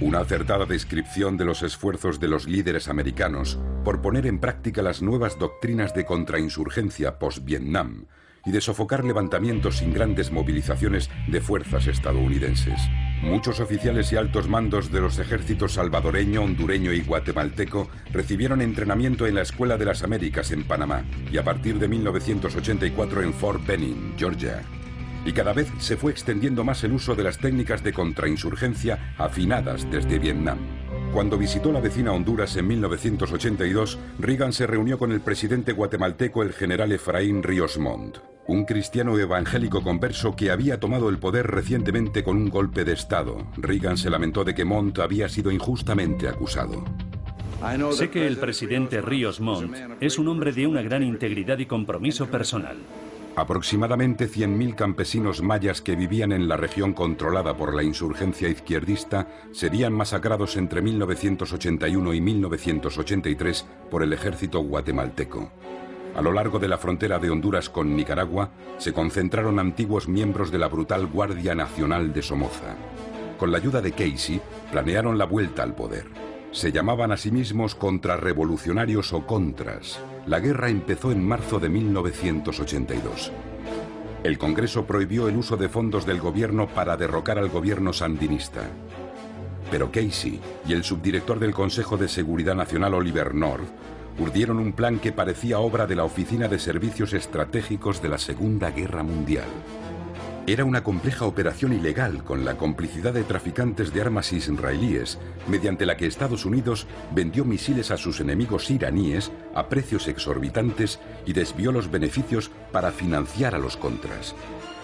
Una 0.00 0.20
acertada 0.20 0.64
descripción 0.64 1.36
de 1.36 1.44
los 1.44 1.62
esfuerzos 1.62 2.18
de 2.20 2.28
los 2.28 2.48
líderes 2.48 2.88
americanos 2.88 3.58
por 3.84 4.00
poner 4.00 4.26
en 4.26 4.38
práctica 4.38 4.80
las 4.80 5.02
nuevas 5.02 5.38
doctrinas 5.38 5.92
de 5.92 6.06
contrainsurgencia 6.06 7.18
post-Vietnam 7.18 8.06
y 8.46 8.50
de 8.50 8.62
sofocar 8.62 9.04
levantamientos 9.04 9.76
sin 9.76 9.92
grandes 9.92 10.32
movilizaciones 10.32 11.10
de 11.28 11.42
fuerzas 11.42 11.86
estadounidenses. 11.86 12.80
Muchos 13.20 13.60
oficiales 13.60 14.10
y 14.12 14.16
altos 14.16 14.48
mandos 14.48 14.90
de 14.90 15.02
los 15.02 15.18
ejércitos 15.18 15.74
salvadoreño, 15.74 16.44
hondureño 16.44 16.94
y 16.94 17.02
guatemalteco 17.02 17.90
recibieron 18.10 18.62
entrenamiento 18.62 19.26
en 19.26 19.34
la 19.34 19.42
Escuela 19.42 19.76
de 19.76 19.84
las 19.84 20.02
Américas 20.02 20.50
en 20.50 20.64
Panamá 20.64 21.04
y 21.30 21.36
a 21.36 21.44
partir 21.44 21.78
de 21.78 21.88
1984 21.88 23.22
en 23.22 23.34
Fort 23.34 23.66
Benning, 23.66 24.14
Georgia. 24.16 24.62
Y 25.24 25.32
cada 25.32 25.52
vez 25.52 25.70
se 25.78 25.96
fue 25.96 26.12
extendiendo 26.12 26.64
más 26.64 26.82
el 26.84 26.92
uso 26.92 27.14
de 27.14 27.24
las 27.24 27.38
técnicas 27.38 27.82
de 27.82 27.92
contrainsurgencia 27.92 29.14
afinadas 29.18 29.90
desde 29.90 30.18
Vietnam. 30.18 30.58
Cuando 31.12 31.36
visitó 31.36 31.72
la 31.72 31.80
vecina 31.80 32.12
Honduras 32.12 32.56
en 32.56 32.68
1982, 32.68 33.98
Reagan 34.18 34.52
se 34.52 34.66
reunió 34.66 34.98
con 34.98 35.10
el 35.12 35.20
presidente 35.20 35.72
guatemalteco 35.72 36.42
el 36.42 36.52
general 36.52 36.92
Efraín 36.92 37.42
Ríos 37.42 37.78
Montt, 37.78 38.18
un 38.46 38.64
cristiano 38.64 39.18
evangélico 39.18 39.82
converso 39.82 40.36
que 40.36 40.50
había 40.50 40.78
tomado 40.78 41.08
el 41.08 41.18
poder 41.18 41.48
recientemente 41.48 42.22
con 42.22 42.36
un 42.36 42.48
golpe 42.48 42.84
de 42.84 42.92
Estado. 42.92 43.46
Reagan 43.56 43.96
se 43.96 44.08
lamentó 44.08 44.44
de 44.44 44.54
que 44.54 44.64
Montt 44.64 45.00
había 45.00 45.28
sido 45.28 45.50
injustamente 45.50 46.28
acusado. 46.28 46.84
Sé 47.92 48.08
que 48.08 48.26
el 48.26 48.38
presidente 48.38 49.02
Ríos 49.02 49.40
Montt 49.40 49.76
es 50.00 50.18
un 50.18 50.28
hombre 50.28 50.52
de 50.52 50.66
una 50.66 50.80
gran 50.80 51.02
integridad 51.02 51.58
y 51.58 51.66
compromiso 51.66 52.28
personal. 52.28 52.78
Aproximadamente 53.40 54.28
100.000 54.28 54.74
campesinos 54.74 55.40
mayas 55.40 55.80
que 55.80 55.96
vivían 55.96 56.30
en 56.30 56.46
la 56.46 56.58
región 56.58 56.92
controlada 56.92 57.56
por 57.56 57.74
la 57.74 57.82
insurgencia 57.82 58.50
izquierdista 58.50 59.28
serían 59.50 59.94
masacrados 59.94 60.58
entre 60.58 60.82
1981 60.82 62.12
y 62.12 62.20
1983 62.20 63.66
por 63.90 64.02
el 64.02 64.12
ejército 64.12 64.60
guatemalteco. 64.60 65.50
A 66.14 66.20
lo 66.20 66.32
largo 66.32 66.58
de 66.58 66.68
la 66.68 66.76
frontera 66.76 67.18
de 67.18 67.30
Honduras 67.30 67.70
con 67.70 67.96
Nicaragua 67.96 68.50
se 68.76 68.92
concentraron 68.92 69.58
antiguos 69.58 70.06
miembros 70.06 70.50
de 70.50 70.58
la 70.58 70.68
brutal 70.68 71.06
Guardia 71.06 71.54
Nacional 71.54 72.12
de 72.12 72.20
Somoza. 72.20 72.76
Con 73.38 73.52
la 73.52 73.56
ayuda 73.56 73.80
de 73.80 73.92
Casey, 73.92 74.38
planearon 74.70 75.16
la 75.16 75.24
vuelta 75.24 75.62
al 75.62 75.74
poder. 75.74 76.29
Se 76.52 76.72
llamaban 76.72 77.12
a 77.12 77.16
sí 77.16 77.30
mismos 77.30 77.76
contrarrevolucionarios 77.76 79.12
o 79.12 79.24
contras. 79.24 80.00
La 80.26 80.40
guerra 80.40 80.68
empezó 80.68 81.12
en 81.12 81.26
marzo 81.26 81.60
de 81.60 81.68
1982. 81.68 83.30
El 84.24 84.36
Congreso 84.36 84.84
prohibió 84.84 85.28
el 85.28 85.36
uso 85.36 85.56
de 85.56 85.68
fondos 85.68 86.06
del 86.06 86.20
gobierno 86.20 86.66
para 86.66 86.96
derrocar 86.96 87.38
al 87.38 87.48
gobierno 87.48 87.92
sandinista. 87.92 88.62
Pero 89.70 89.92
Casey 89.92 90.40
y 90.66 90.72
el 90.72 90.82
subdirector 90.82 91.38
del 91.38 91.54
Consejo 91.54 91.96
de 91.96 92.08
Seguridad 92.08 92.56
Nacional 92.56 92.94
Oliver 92.94 93.32
North 93.32 93.68
urdieron 94.18 94.58
un 94.58 94.72
plan 94.72 94.98
que 94.98 95.12
parecía 95.12 95.60
obra 95.60 95.86
de 95.86 95.94
la 95.94 96.04
Oficina 96.04 96.48
de 96.48 96.58
Servicios 96.58 97.12
Estratégicos 97.12 98.02
de 98.02 98.08
la 98.08 98.18
Segunda 98.18 98.72
Guerra 98.72 99.04
Mundial. 99.04 99.46
Era 100.50 100.64
una 100.64 100.82
compleja 100.82 101.26
operación 101.26 101.72
ilegal 101.72 102.24
con 102.24 102.44
la 102.44 102.56
complicidad 102.56 103.14
de 103.14 103.22
traficantes 103.22 103.94
de 103.94 104.00
armas 104.00 104.32
israelíes, 104.32 105.16
mediante 105.46 105.86
la 105.86 105.96
que 105.96 106.06
Estados 106.06 106.44
Unidos 106.44 106.88
vendió 107.14 107.44
misiles 107.44 107.92
a 107.92 107.96
sus 107.96 108.18
enemigos 108.18 108.68
iraníes 108.68 109.30
a 109.54 109.68
precios 109.68 110.08
exorbitantes 110.08 110.98
y 111.24 111.34
desvió 111.34 111.70
los 111.70 111.88
beneficios 111.88 112.50
para 112.72 112.90
financiar 112.90 113.54
a 113.54 113.60
los 113.60 113.76
contras. 113.76 114.34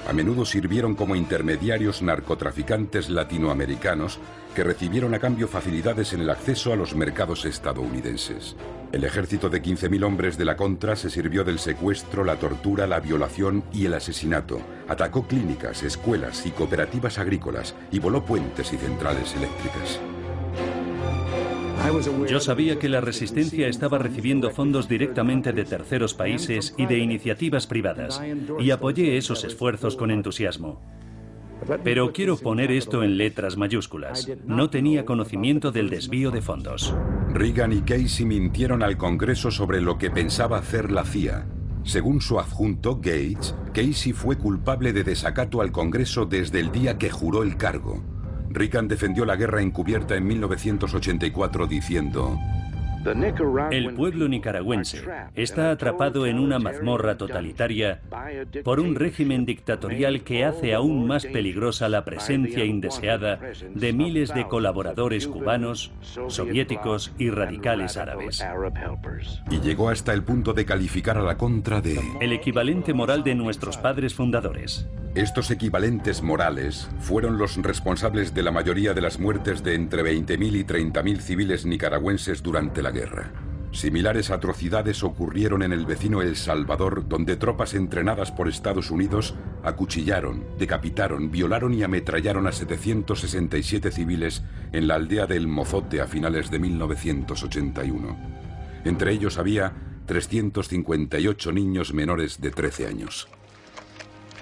A 0.09 0.13
menudo 0.13 0.45
sirvieron 0.45 0.95
como 0.95 1.17
intermediarios 1.17 2.01
narcotraficantes 2.01 3.11
latinoamericanos 3.11 4.21
que 4.55 4.63
recibieron 4.63 5.15
a 5.15 5.19
cambio 5.19 5.49
facilidades 5.49 6.13
en 6.13 6.21
el 6.21 6.31
acceso 6.31 6.73
a 6.73 6.77
los 6.77 6.95
mercados 6.95 7.45
estadounidenses. 7.45 8.55
El 8.93 9.03
ejército 9.03 9.51
de 9.51 9.61
15.000 9.61 10.05
hombres 10.05 10.39
de 10.39 10.45
la 10.45 10.57
Contra 10.57 10.95
se 10.95 11.11
sirvió 11.11 11.43
del 11.43 11.59
secuestro, 11.59 12.25
la 12.25 12.37
tortura, 12.37 12.87
la 12.87 13.01
violación 13.01 13.65
y 13.73 13.87
el 13.87 13.95
asesinato. 13.95 14.61
Atacó 14.89 15.27
clínicas, 15.27 15.83
escuelas 15.83 16.47
y 16.47 16.51
cooperativas 16.53 17.19
agrícolas 17.19 17.75
y 17.91 17.99
voló 17.99 18.25
puentes 18.25 18.73
y 18.73 18.77
centrales 18.77 19.35
eléctricas. 19.35 20.01
Yo 22.29 22.41
sabía 22.41 22.79
que 22.79 22.89
la 22.89 23.01
resistencia 23.01 23.69
estaba 23.69 23.99
recibiendo 23.99 24.51
fondos 24.51 24.89
directamente 24.89 25.53
de 25.53 25.65
terceros 25.65 26.15
países 26.15 26.75
y 26.77 26.87
de 26.87 26.99
iniciativas 26.99 27.67
privadas, 27.67 28.21
y 28.59 28.71
apoyé 28.71 29.17
esos 29.17 29.45
esfuerzos 29.45 29.97
con 29.97 30.11
entusiasmo. 30.11 30.83
Pero 31.83 32.13
quiero 32.13 32.37
poner 32.37 32.71
esto 32.71 33.03
en 33.03 33.17
letras 33.17 33.57
mayúsculas. 33.57 34.29
No 34.47 34.71
tenía 34.71 35.05
conocimiento 35.05 35.73
del 35.73 35.91
desvío 35.91 36.31
de 36.31 36.43
fondos. 36.43 36.95
Reagan 37.33 37.73
y 37.73 37.81
Casey 37.83 38.27
mintieron 38.27 38.83
al 38.83 38.97
Congreso 38.97 39.51
sobre 39.51 39.81
lo 39.81 39.99
que 39.99 40.11
pensaba 40.11 40.59
hacer 40.59 40.91
la 40.91 41.05
CIA. 41.05 41.47
Según 41.83 42.21
su 42.21 42.39
adjunto, 42.41 42.97
Gates, 42.97 43.55
Casey 43.73 44.13
fue 44.13 44.37
culpable 44.37 44.93
de 44.93 45.05
desacato 45.05 45.61
al 45.61 45.73
Congreso 45.73 46.27
desde 46.27 46.61
el 46.61 46.73
día 46.73 46.99
que 46.99 47.11
juró 47.11 47.43
el 47.43 47.57
cargo. 47.57 48.03
Reagan 48.57 48.89
defendió 48.89 49.27
la 49.27 49.37
guerra 49.37 49.61
encubierta 49.61 50.17
en 50.17 50.27
1984 50.27 51.67
diciendo, 51.67 52.39
el 53.71 53.93
pueblo 53.95 54.29
nicaragüense 54.29 55.05
está 55.35 55.71
atrapado 55.71 56.25
en 56.25 56.39
una 56.39 56.59
mazmorra 56.59 57.19
totalitaria 57.19 58.01
por 58.65 58.81
un 58.81 58.95
régimen 58.95 59.45
dictatorial 59.45 60.23
que 60.23 60.47
hace 60.47 60.73
aún 60.73 61.07
más 61.07 61.27
peligrosa 61.27 61.91
la 61.91 62.07
presencia 62.07 62.65
indeseada 62.65 63.39
de 63.75 63.93
miles 63.93 64.33
de 64.35 64.49
colaboradores 64.49 65.29
cubanos, 65.29 65.93
soviéticos 66.29 67.13
y 67.19 67.29
radicales 67.29 67.99
árabes. 67.99 68.43
Y 69.51 69.61
llegó 69.61 69.91
hasta 69.91 70.15
el 70.15 70.25
punto 70.25 70.55
de 70.55 70.65
calificar 70.65 71.19
a 71.19 71.23
la 71.23 71.37
contra 71.37 71.83
de... 71.83 72.01
El 72.23 72.33
equivalente 72.33 72.95
moral 72.95 73.23
de 73.23 73.35
nuestros 73.35 73.77
padres 73.77 74.15
fundadores. 74.15 74.89
Estos 75.17 75.51
equivalentes 75.51 76.23
morales 76.23 76.91
fueron 76.99 77.39
los 77.39 77.57
responsables 77.57 78.35
de 78.35 78.43
la 78.43 78.51
mayoría 78.51 78.93
de 78.93 79.01
las 79.01 79.19
muertes 79.19 79.65
de 79.65 79.75
entre 79.75 80.03
20.000 80.03 80.57
y 80.57 80.65
30.000 80.65 81.21
civiles 81.21 81.65
nicaragüenses 81.65 82.43
durante 82.43 82.83
la 82.83 82.91
guerra. 82.91 83.33
Similares 83.73 84.31
atrocidades 84.31 85.03
ocurrieron 85.03 85.63
en 85.63 85.73
el 85.73 85.87
vecino 85.87 86.21
El 86.21 86.37
Salvador, 86.37 87.09
donde 87.09 87.37
tropas 87.37 87.73
entrenadas 87.73 88.31
por 88.31 88.47
Estados 88.47 88.91
Unidos 88.91 89.35
acuchillaron, 89.65 90.45
decapitaron, 90.59 91.31
violaron 91.31 91.73
y 91.73 91.83
ametrallaron 91.83 92.47
a 92.47 92.53
767 92.53 93.93
civiles 93.93 94.43
en 94.73 94.87
la 94.87 94.97
aldea 94.97 95.27
del 95.27 95.49
Mozote 95.49 96.03
a 96.03 96.07
finales 96.07 96.51
de 96.51 96.59
1981. 96.59 98.19
Entre 98.85 99.13
ellos 99.13 99.39
había 99.39 99.73
358 100.05 101.53
niños 101.53 101.95
menores 101.95 102.39
de 102.39 102.51
13 102.51 102.87
años. 102.87 103.29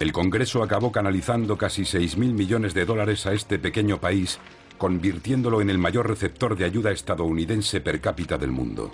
El 0.01 0.13
Congreso 0.13 0.63
acabó 0.63 0.91
canalizando 0.91 1.57
casi 1.57 1.83
6.000 1.83 2.33
millones 2.33 2.75
de 2.75 2.85
dólares 2.85 3.27
a 3.27 3.33
este 3.33 3.61
pequeño 3.61 4.01
país, 4.01 4.41
convirtiéndolo 4.77 5.61
en 5.61 5.71
el 5.71 5.79
mayor 5.79 6.09
receptor 6.09 6.57
de 6.57 6.65
ayuda 6.65 6.91
estadounidense 6.91 7.81
per 7.81 8.01
cápita 8.01 8.37
del 8.37 8.51
mundo. 8.51 8.91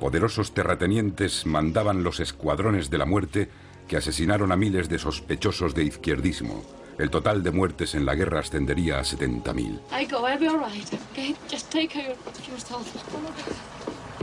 Poderosos 0.00 0.54
terratenientes 0.54 1.44
mandaban 1.44 2.02
los 2.02 2.20
escuadrones 2.20 2.88
de 2.88 2.98
la 2.98 3.04
muerte 3.04 3.48
que 3.86 3.98
asesinaron 3.98 4.50
a 4.50 4.56
miles 4.56 4.88
de 4.88 4.98
sospechosos 4.98 5.74
de 5.74 5.84
izquierdismo. 5.84 6.64
El 6.98 7.10
total 7.10 7.42
de 7.42 7.50
muertes 7.50 7.94
en 7.94 8.06
la 8.06 8.14
guerra 8.14 8.40
ascendería 8.40 8.98
a 8.98 9.02
70.000. 9.02 9.80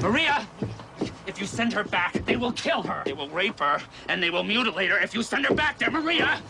Maria, 0.01 0.47
If 1.27 1.39
you 1.39 1.45
send 1.45 1.73
her 1.73 1.83
back, 1.83 2.13
they 2.25 2.35
will 2.35 2.51
kill 2.51 2.81
her. 2.83 3.03
They 3.05 3.13
will 3.13 3.29
rape 3.29 3.59
her, 3.59 3.79
and 4.09 4.21
they 4.21 4.29
will 4.29 4.43
mutilate 4.43 4.89
her 4.89 4.99
if 4.99 5.13
you 5.13 5.23
send 5.23 5.45
her 5.45 5.55
back 5.55 5.77
there, 5.77 5.91
Maria. 5.91 6.41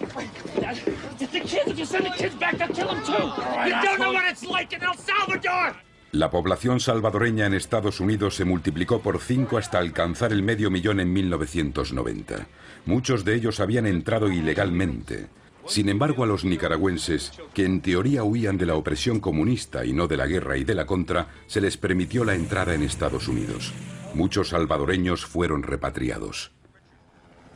The 1.20 1.28
kids, 1.28 1.68
if 1.68 1.78
you 1.78 1.86
send 1.86 2.06
the 2.06 2.12
kids 2.12 2.36
back, 2.36 2.58
they'll 2.58 2.70
kill 2.70 2.88
them 2.88 3.04
too. 3.04 3.26
you 3.68 3.76
don't 3.82 4.00
know 4.00 4.14
what 4.14 4.26
it's 4.32 4.46
like 4.46 4.74
in 4.74 4.82
El 4.84 4.96
Salvador. 4.96 5.76
La 6.14 6.30
población 6.30 6.80
salvadoreña 6.80 7.46
en 7.46 7.54
Estados 7.54 8.02
Unidos 8.02 8.36
se 8.36 8.44
multiplicó 8.44 9.02
por 9.02 9.20
cinco 9.20 9.58
hasta 9.58 9.78
alcanzar 9.78 10.34
el 10.34 10.44
medio 10.44 10.70
millón 10.70 11.00
en 11.00 11.14
1990. 11.14 12.48
Muchos 12.86 13.24
de 13.24 13.36
ellos 13.36 13.62
habían 13.62 13.86
entrado 13.86 14.30
ilegalmente. 14.30 15.30
Sin 15.72 15.88
embargo, 15.88 16.26
a 16.26 16.28
los 16.28 16.44
nicaragüenses, 16.44 17.32
que 17.54 17.64
en 17.64 17.80
teoría 17.80 18.26
huían 18.26 18.58
de 18.58 18.66
la 18.66 18.76
opresión 18.76 19.22
comunista 19.22 19.86
y 19.86 19.94
no 19.94 20.06
de 20.06 20.18
la 20.18 20.28
guerra 20.28 20.58
y 20.58 20.66
de 20.66 20.76
la 20.76 20.86
contra, 20.86 21.30
se 21.48 21.62
les 21.62 21.78
permitió 21.78 22.26
la 22.26 22.36
entrada 22.36 22.76
en 22.76 22.82
Estados 22.84 23.30
Unidos. 23.30 23.72
Muchos 24.14 24.50
salvadoreños 24.50 25.26
fueron 25.26 25.64
repatriados. 25.64 26.52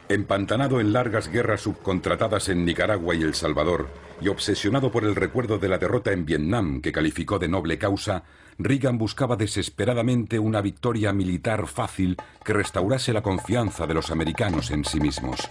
Empantanado 0.07 0.79
en 0.79 0.93
largas 0.93 1.27
guerras 1.27 1.59
subcontratadas 1.59 2.47
en 2.47 2.63
Nicaragua 2.63 3.15
y 3.15 3.21
El 3.23 3.35
Salvador, 3.35 3.89
y 4.21 4.29
obsesionado 4.29 4.93
por 4.93 5.03
el 5.03 5.13
recuerdo 5.13 5.57
de 5.57 5.67
la 5.67 5.77
derrota 5.77 6.13
en 6.13 6.25
Vietnam 6.25 6.79
que 6.79 6.93
calificó 6.93 7.37
de 7.37 7.49
noble 7.49 7.77
causa, 7.77 8.23
Reagan 8.57 8.97
buscaba 8.97 9.35
desesperadamente 9.35 10.39
una 10.39 10.61
victoria 10.61 11.11
militar 11.11 11.67
fácil 11.67 12.15
que 12.45 12.53
restaurase 12.53 13.11
la 13.11 13.21
confianza 13.21 13.85
de 13.85 13.93
los 13.93 14.09
americanos 14.09 14.71
en 14.71 14.85
sí 14.85 15.01
mismos. 15.01 15.45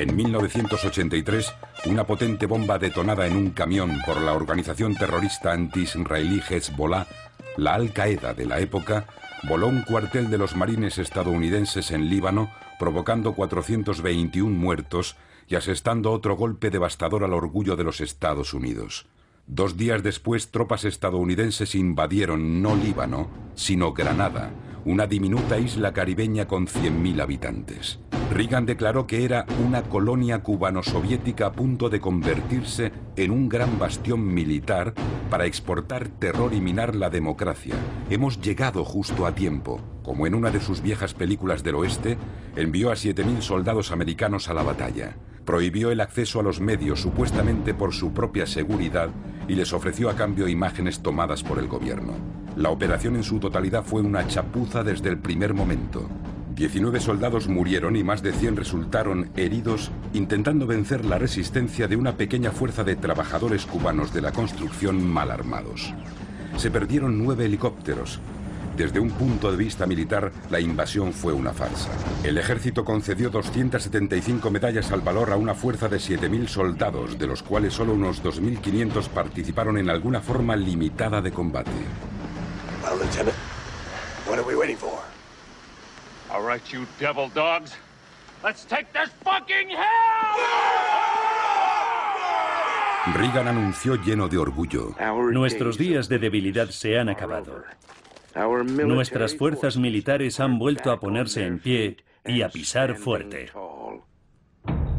En 0.00 0.16
1983, 0.16 1.52
una 1.84 2.06
potente 2.06 2.46
bomba 2.46 2.78
detonada 2.78 3.26
en 3.26 3.36
un 3.36 3.50
camión 3.50 3.98
por 4.06 4.18
la 4.18 4.32
organización 4.32 4.94
terrorista 4.94 5.52
anti-israelí 5.52 6.40
Hezbollah, 6.48 7.06
la 7.58 7.74
Al-Qaeda 7.74 8.32
de 8.32 8.46
la 8.46 8.60
época, 8.60 9.04
voló 9.42 9.66
un 9.66 9.82
cuartel 9.82 10.30
de 10.30 10.38
los 10.38 10.56
marines 10.56 10.96
estadounidenses 10.96 11.90
en 11.90 12.08
Líbano, 12.08 12.50
provocando 12.78 13.34
421 13.34 14.50
muertos 14.50 15.18
y 15.48 15.56
asestando 15.56 16.12
otro 16.12 16.34
golpe 16.34 16.70
devastador 16.70 17.22
al 17.22 17.34
orgullo 17.34 17.76
de 17.76 17.84
los 17.84 18.00
Estados 18.00 18.54
Unidos. 18.54 19.04
Dos 19.46 19.76
días 19.76 20.02
después, 20.02 20.50
tropas 20.50 20.86
estadounidenses 20.86 21.74
invadieron 21.74 22.62
no 22.62 22.74
Líbano, 22.74 23.28
sino 23.54 23.92
Granada, 23.92 24.50
una 24.84 25.06
diminuta 25.06 25.58
isla 25.58 25.92
caribeña 25.92 26.46
con 26.46 26.66
100.000 26.66 27.20
habitantes. 27.20 28.00
Reagan 28.32 28.64
declaró 28.64 29.06
que 29.06 29.24
era 29.24 29.44
una 29.66 29.82
colonia 29.82 30.42
cubano-soviética 30.42 31.46
a 31.46 31.52
punto 31.52 31.90
de 31.90 32.00
convertirse 32.00 32.92
en 33.16 33.32
un 33.32 33.48
gran 33.48 33.78
bastión 33.78 34.32
militar 34.32 34.94
para 35.28 35.46
exportar 35.46 36.08
terror 36.08 36.54
y 36.54 36.60
minar 36.60 36.94
la 36.94 37.10
democracia. 37.10 37.74
Hemos 38.08 38.40
llegado 38.40 38.84
justo 38.84 39.26
a 39.26 39.34
tiempo. 39.34 39.80
Como 40.04 40.26
en 40.26 40.34
una 40.34 40.50
de 40.50 40.60
sus 40.60 40.80
viejas 40.80 41.12
películas 41.12 41.62
del 41.64 41.74
oeste, 41.74 42.18
envió 42.56 42.90
a 42.90 42.94
7.000 42.94 43.40
soldados 43.40 43.90
americanos 43.90 44.48
a 44.48 44.54
la 44.54 44.62
batalla. 44.62 45.16
Prohibió 45.50 45.90
el 45.90 46.00
acceso 46.00 46.38
a 46.38 46.44
los 46.44 46.60
medios 46.60 47.00
supuestamente 47.00 47.74
por 47.74 47.92
su 47.92 48.12
propia 48.12 48.46
seguridad 48.46 49.08
y 49.48 49.56
les 49.56 49.72
ofreció 49.72 50.08
a 50.08 50.14
cambio 50.14 50.46
imágenes 50.46 51.00
tomadas 51.00 51.42
por 51.42 51.58
el 51.58 51.66
gobierno. 51.66 52.12
La 52.54 52.70
operación 52.70 53.16
en 53.16 53.24
su 53.24 53.40
totalidad 53.40 53.82
fue 53.82 54.00
una 54.00 54.24
chapuza 54.28 54.84
desde 54.84 55.08
el 55.08 55.18
primer 55.18 55.52
momento. 55.52 56.08
19 56.54 57.00
soldados 57.00 57.48
murieron 57.48 57.96
y 57.96 58.04
más 58.04 58.22
de 58.22 58.32
100 58.32 58.58
resultaron 58.58 59.30
heridos 59.34 59.90
intentando 60.12 60.68
vencer 60.68 61.04
la 61.04 61.18
resistencia 61.18 61.88
de 61.88 61.96
una 61.96 62.16
pequeña 62.16 62.52
fuerza 62.52 62.84
de 62.84 62.94
trabajadores 62.94 63.66
cubanos 63.66 64.14
de 64.14 64.20
la 64.20 64.30
construcción 64.30 65.04
mal 65.04 65.32
armados. 65.32 65.92
Se 66.58 66.70
perdieron 66.70 67.18
nueve 67.18 67.46
helicópteros. 67.46 68.20
Desde 68.80 68.98
un 68.98 69.10
punto 69.10 69.50
de 69.50 69.58
vista 69.58 69.84
militar, 69.84 70.32
la 70.48 70.58
invasión 70.58 71.12
fue 71.12 71.34
una 71.34 71.52
farsa. 71.52 71.90
El 72.24 72.38
ejército 72.38 72.82
concedió 72.82 73.28
275 73.28 74.50
medallas 74.50 74.90
al 74.90 75.02
valor 75.02 75.32
a 75.32 75.36
una 75.36 75.54
fuerza 75.54 75.86
de 75.86 75.98
7.000 75.98 76.48
soldados, 76.48 77.18
de 77.18 77.26
los 77.26 77.42
cuales 77.42 77.74
solo 77.74 77.92
unos 77.92 78.22
2.500 78.22 79.08
participaron 79.10 79.76
en 79.76 79.90
alguna 79.90 80.22
forma 80.22 80.56
limitada 80.56 81.20
de 81.20 81.30
combate. 81.30 81.70
All 86.32 86.42
right, 86.42 86.64
you 86.72 86.86
devil 86.98 87.28
dogs. 87.34 87.74
Let's 88.42 88.64
take 88.64 88.86
this 88.94 89.10
fucking 89.22 89.68
hell! 89.68 91.00
Reagan 93.12 93.46
anunció 93.48 93.96
lleno 93.96 94.26
de 94.28 94.38
orgullo. 94.38 94.94
Nuestros 95.32 95.76
días 95.76 96.08
de 96.08 96.18
debilidad 96.18 96.70
se 96.70 96.98
han 96.98 97.10
acabado. 97.10 97.62
Nuestras 98.34 99.36
fuerzas 99.36 99.76
militares 99.76 100.40
han 100.40 100.58
vuelto 100.58 100.90
a 100.90 101.00
ponerse 101.00 101.46
en 101.46 101.58
pie 101.58 101.96
y 102.24 102.42
a 102.42 102.48
pisar 102.48 102.96
fuerte. 102.96 103.50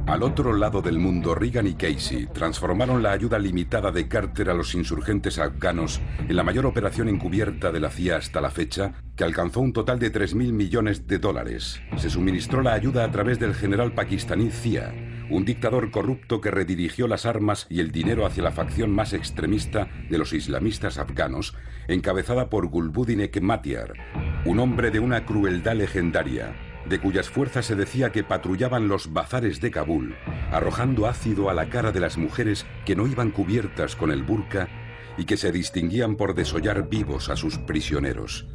Al 0.08 0.24
otro 0.24 0.54
lado 0.54 0.82
del 0.82 1.00
mundo, 1.00 1.36
Reagan 1.36 1.68
y 1.68 1.76
Casey 1.76 2.28
transformaron 2.34 3.02
la 3.02 3.12
ayuda 3.12 3.40
limitada 3.40 3.92
de 3.92 4.08
Carter 4.08 4.50
a 4.50 4.54
los 4.54 4.76
insurgentes 4.76 5.40
afganos 5.40 6.02
en 6.28 6.36
la 6.36 6.44
mayor 6.44 6.66
operación 6.66 7.08
encubierta 7.08 7.72
de 7.72 7.80
la 7.80 7.90
CIA 7.90 8.18
hasta 8.18 8.42
la 8.42 8.50
fecha, 8.50 8.94
que 9.16 9.24
alcanzó 9.24 9.62
un 9.62 9.72
total 9.72 10.00
de 10.00 10.12
3.000 10.12 10.52
millones 10.52 11.08
de 11.08 11.20
dólares. 11.20 11.80
Se 11.98 12.10
suministró 12.10 12.62
la 12.62 12.74
ayuda 12.74 13.06
a 13.06 13.12
través 13.12 13.40
del 13.40 13.54
general 13.54 13.94
pakistaní 13.94 14.50
Zia, 14.50 14.94
un 15.32 15.46
dictador 15.46 15.92
corrupto 15.92 16.42
que 16.42 16.52
redirigió 16.52 17.08
las 17.08 17.26
armas 17.26 17.66
y 17.70 17.80
el 17.80 17.92
dinero 17.92 18.26
hacia 18.26 18.44
la 18.44 18.52
facción 18.52 18.92
más 18.92 19.14
extremista 19.14 19.88
de 20.10 20.18
los 20.18 20.34
islamistas 20.34 20.98
afganos, 20.98 21.56
encabezada 21.88 22.50
por 22.50 22.68
Gulbuddin 22.68 23.22
Ekmatyar, 23.22 23.94
un 24.46 24.60
hombre 24.60 24.92
de 24.92 25.00
una 25.00 25.26
crueldad 25.26 25.76
legendaria 25.76 26.54
de 26.86 27.00
cuyas 27.00 27.30
fuerzas 27.30 27.66
se 27.66 27.76
decía 27.76 28.12
que 28.12 28.24
patrullaban 28.24 28.88
los 28.88 29.14
bazares 29.14 29.62
de 29.62 29.72
Kabul, 29.72 30.16
arrojando 30.52 31.08
ácido 31.08 31.50
a 31.50 31.54
la 31.54 31.70
cara 31.70 31.92
de 31.92 32.00
las 32.00 32.18
mujeres 32.18 32.66
que 32.86 32.96
no 32.96 33.08
iban 33.08 33.32
cubiertas 33.32 33.96
con 33.96 34.12
el 34.12 34.24
burka 34.24 34.68
y 35.18 35.26
que 35.26 35.38
se 35.38 35.52
distinguían 35.52 36.16
por 36.16 36.34
desollar 36.34 36.90
vivos 36.90 37.30
a 37.30 37.36
sus 37.36 37.58
prisioneros. 37.60 38.48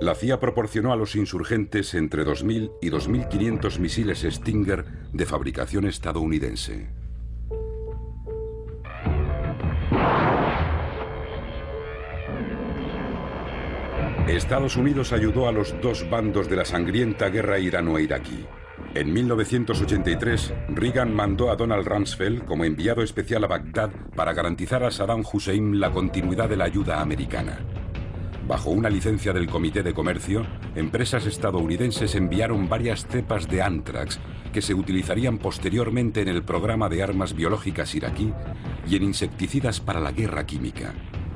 La 0.00 0.14
CIA 0.14 0.38
proporcionó 0.38 0.92
a 0.92 0.96
los 0.96 1.16
insurgentes 1.16 1.94
entre 1.94 2.24
2.000 2.24 2.72
y 2.82 2.90
2.500 2.90 3.78
misiles 3.78 4.26
Stinger 4.28 4.84
de 5.12 5.24
fabricación 5.24 5.86
estadounidense. 5.86 6.88
Estados 14.28 14.76
Unidos 14.76 15.12
ayudó 15.12 15.48
a 15.48 15.52
los 15.52 15.80
dos 15.80 16.08
bandos 16.10 16.50
de 16.50 16.56
la 16.56 16.64
sangrienta 16.64 17.30
guerra 17.30 17.58
irano-iraquí. 17.58 18.44
En 18.94 19.12
1983, 19.12 20.52
Reagan 20.68 21.14
mandó 21.14 21.50
a 21.50 21.56
Donald 21.56 21.86
Rumsfeld 21.86 22.44
como 22.44 22.64
enviado 22.64 23.02
especial 23.02 23.44
a 23.44 23.46
Bagdad 23.46 23.90
para 24.14 24.34
garantizar 24.34 24.82
a 24.82 24.90
Saddam 24.90 25.24
Hussein 25.30 25.80
la 25.80 25.90
continuidad 25.90 26.48
de 26.48 26.56
la 26.56 26.64
ayuda 26.64 27.00
americana. 27.00 27.60
Bajo 28.46 28.70
una 28.70 28.88
licencia 28.88 29.32
del 29.32 29.48
Comité 29.48 29.82
de 29.82 29.92
Comercio, 29.92 30.46
empresas 30.76 31.26
estadounidenses 31.26 32.14
enviaron 32.14 32.68
varias 32.68 33.04
cepas 33.04 33.48
de 33.48 33.60
anthrax 33.60 34.20
que 34.52 34.62
se 34.62 34.72
utilizarían 34.72 35.38
posteriormente 35.38 36.20
en 36.20 36.28
el 36.28 36.44
programa 36.44 36.88
de 36.88 37.02
armas 37.02 37.34
biológicas 37.34 37.96
iraquí 37.96 38.32
y 38.88 38.94
en 38.94 39.02
insecticidas 39.02 39.80
para 39.80 39.98
la 39.98 40.12
guerra 40.12 40.46
química. 40.46 40.94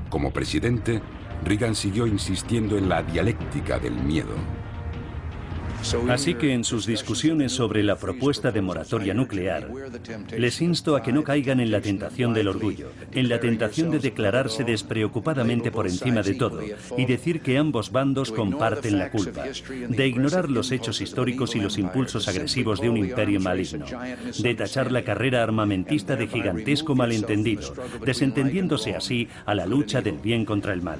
Como 0.08 0.32
presidente, 0.32 1.02
Reagan 1.44 1.74
siguió 1.74 2.06
insistiendo 2.06 2.78
en 2.78 2.88
la 2.88 3.02
dialéctica 3.02 3.80
del 3.80 3.94
miedo. 3.94 4.59
Así 6.08 6.34
que 6.34 6.52
en 6.52 6.64
sus 6.64 6.86
discusiones 6.86 7.52
sobre 7.52 7.82
la 7.82 7.96
propuesta 7.96 8.50
de 8.50 8.60
moratoria 8.60 9.14
nuclear, 9.14 9.68
les 10.36 10.60
insto 10.60 10.96
a 10.96 11.02
que 11.02 11.12
no 11.12 11.24
caigan 11.24 11.60
en 11.60 11.70
la 11.70 11.80
tentación 11.80 12.34
del 12.34 12.48
orgullo, 12.48 12.92
en 13.12 13.28
la 13.28 13.40
tentación 13.40 13.90
de 13.90 13.98
declararse 13.98 14.64
despreocupadamente 14.64 15.70
por 15.70 15.86
encima 15.86 16.22
de 16.22 16.34
todo 16.34 16.60
y 16.96 17.04
decir 17.06 17.40
que 17.40 17.58
ambos 17.58 17.92
bandos 17.92 18.30
comparten 18.32 18.98
la 18.98 19.10
culpa, 19.10 19.44
de 19.88 20.06
ignorar 20.06 20.50
los 20.50 20.70
hechos 20.70 21.00
históricos 21.00 21.56
y 21.56 21.60
los 21.60 21.78
impulsos 21.78 22.28
agresivos 22.28 22.80
de 22.80 22.90
un 22.90 22.96
imperio 22.96 23.40
maligno, 23.40 23.86
de 24.38 24.54
tachar 24.54 24.92
la 24.92 25.02
carrera 25.02 25.42
armamentista 25.42 26.16
de 26.16 26.28
gigantesco 26.28 26.94
malentendido, 26.94 27.72
desentendiéndose 28.04 28.94
así 28.94 29.28
a 29.46 29.54
la 29.54 29.66
lucha 29.66 30.02
del 30.02 30.18
bien 30.18 30.44
contra 30.44 30.72
el 30.72 30.82
mal. 30.82 30.98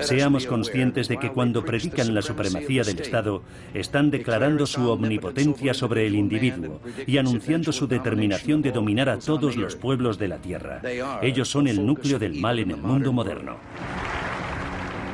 Seamos 0.00 0.46
conscientes 0.46 1.08
de 1.08 1.18
que 1.18 1.30
cuando 1.30 1.64
predican 1.64 2.14
la 2.14 2.22
supremacía 2.22 2.82
del 2.82 3.00
Estado, 3.00 3.42
están 3.74 4.10
declarando 4.10 4.66
su 4.66 4.88
omnipotencia 4.90 5.74
sobre 5.74 6.06
el 6.06 6.14
individuo 6.14 6.80
y 7.06 7.18
anunciando 7.18 7.72
su 7.72 7.86
determinación 7.86 8.62
de 8.62 8.72
dominar 8.72 9.08
a 9.08 9.18
todos 9.18 9.56
los 9.56 9.76
pueblos 9.76 10.18
de 10.18 10.28
la 10.28 10.38
Tierra. 10.38 10.82
Ellos 11.22 11.48
son 11.48 11.68
el 11.68 11.84
núcleo 11.84 12.18
del 12.18 12.40
mal 12.40 12.58
en 12.58 12.70
el 12.70 12.78
mundo 12.78 13.12
moderno. 13.12 13.56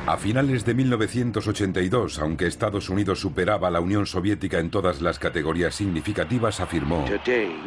A 0.07 0.17
finales 0.17 0.63
de 0.65 0.75
1982, 0.75 2.19
aunque 2.19 2.45
Estados 2.45 2.89
Unidos 2.89 3.19
superaba 3.19 3.69
a 3.69 3.71
la 3.71 3.79
Unión 3.79 4.05
Soviética 4.05 4.59
en 4.59 4.69
todas 4.69 5.01
las 5.01 5.17
categorías 5.17 5.73
significativas, 5.73 6.59
afirmó, 6.59 7.05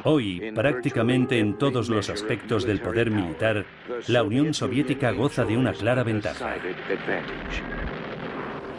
Hoy, 0.05 0.53
prácticamente 0.55 1.41
en 1.41 1.59
todos 1.59 1.89
los 1.89 2.09
aspectos 2.11 2.65
del 2.65 2.81
poder 2.81 3.11
militar, 3.11 3.67
la 4.07 4.23
Unión 4.23 4.55
Soviética 4.55 5.11
goza 5.11 5.45
de 5.45 5.57
una 5.57 5.73
clara 5.73 6.05
ventaja. 6.05 6.55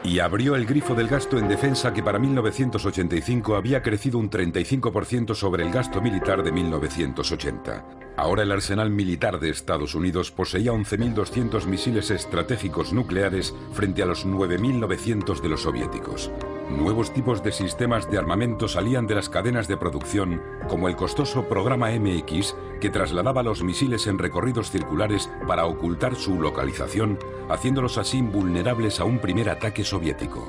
Y 0.04 0.20
abrió 0.20 0.56
el 0.56 0.66
grifo 0.66 0.96
del 0.96 1.08
gasto 1.08 1.38
en 1.38 1.48
defensa 1.48 1.94
que 1.94 2.04
para 2.04 2.20
1985 2.20 3.56
había 3.56 3.82
crecido 3.82 4.18
un 4.18 4.30
35% 4.30 5.36
sobre 5.36 5.64
el 5.64 5.72
gasto 5.72 6.02
militar 6.02 6.44
de 6.44 6.52
1980. 6.52 7.86
Ahora 8.16 8.44
el 8.44 8.52
arsenal 8.52 8.90
militar 8.90 9.40
de 9.40 9.50
Estados 9.50 9.96
Unidos 9.96 10.32
poseía 10.32 10.72
11.200 10.72 11.66
misiles 11.68 12.12
estratégicos 12.12 12.92
nucleares 12.92 13.54
frente 13.74 14.04
a 14.04 14.06
los 14.06 14.26
9.900 14.26 15.42
de 15.42 15.50
los 15.50 15.62
soviéticos. 15.62 16.32
Nuevos 16.70 17.12
tipos 17.12 17.42
de 17.42 17.52
sistemas 17.52 18.12
de 18.12 18.20
armamento 18.20 18.68
salían 18.68 19.08
de 19.08 19.16
las 19.16 19.28
cadenas 19.28 19.68
de 19.68 19.76
producción, 19.76 20.42
como 20.68 20.88
el 20.88 20.96
costoso 20.96 21.50
programa 21.50 21.90
MX, 21.90 22.56
que 22.80 22.92
trasladaba 22.92 23.42
los 23.42 23.64
misiles 23.64 24.06
en 24.06 24.20
recorridos 24.20 24.70
circulares 24.70 25.32
para 25.48 25.66
ocultar 25.66 26.16
su 26.16 26.40
localización, 26.40 27.18
haciéndolos 27.50 27.98
así 27.98 28.20
invulnerables 28.20 29.00
a 29.00 29.06
un 29.06 29.18
primer 29.18 29.50
ataque 29.50 29.84
soviético. 29.84 30.48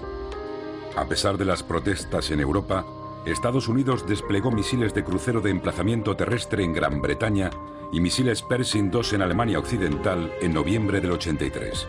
A 0.94 1.06
pesar 1.06 1.38
de 1.38 1.46
las 1.46 1.62
protestas 1.62 2.30
en 2.30 2.40
Europa, 2.40 2.84
Estados 3.24 3.66
Unidos 3.66 4.06
desplegó 4.06 4.50
misiles 4.50 4.92
de 4.92 5.04
crucero 5.04 5.40
de 5.40 5.50
emplazamiento 5.50 6.16
terrestre 6.16 6.64
en 6.64 6.74
Gran 6.74 7.00
Bretaña 7.00 7.50
y 7.92 8.00
misiles 8.00 8.42
Pershing 8.42 8.90
II 8.92 9.00
en 9.12 9.22
Alemania 9.22 9.58
Occidental 9.58 10.32
en 10.42 10.52
noviembre 10.52 11.00
del 11.00 11.12
83. 11.12 11.88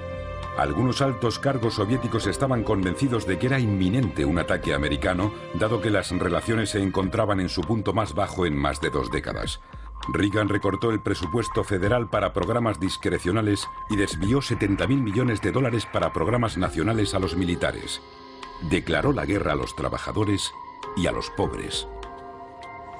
Algunos 0.57 1.01
altos 1.01 1.39
cargos 1.39 1.75
soviéticos 1.75 2.27
estaban 2.27 2.63
convencidos 2.63 3.25
de 3.25 3.39
que 3.39 3.47
era 3.47 3.59
inminente 3.59 4.25
un 4.25 4.37
ataque 4.37 4.73
americano, 4.73 5.33
dado 5.53 5.81
que 5.81 5.89
las 5.89 6.11
relaciones 6.11 6.71
se 6.71 6.81
encontraban 6.81 7.39
en 7.39 7.49
su 7.49 7.61
punto 7.61 7.93
más 7.93 8.13
bajo 8.13 8.45
en 8.45 8.55
más 8.55 8.81
de 8.81 8.89
dos 8.89 9.11
décadas. 9.11 9.61
Reagan 10.09 10.49
recortó 10.49 10.91
el 10.91 11.01
presupuesto 11.01 11.63
federal 11.63 12.09
para 12.09 12.33
programas 12.33 12.79
discrecionales 12.79 13.67
y 13.89 13.95
desvió 13.95 14.39
70.000 14.39 14.87
millones 15.01 15.41
de 15.41 15.51
dólares 15.51 15.87
para 15.91 16.11
programas 16.11 16.57
nacionales 16.57 17.13
a 17.13 17.19
los 17.19 17.35
militares. 17.35 18.01
Declaró 18.69 19.13
la 19.13 19.25
guerra 19.25 19.53
a 19.53 19.55
los 19.55 19.75
trabajadores 19.75 20.51
y 20.97 21.07
a 21.07 21.11
los 21.11 21.29
pobres. 21.29 21.87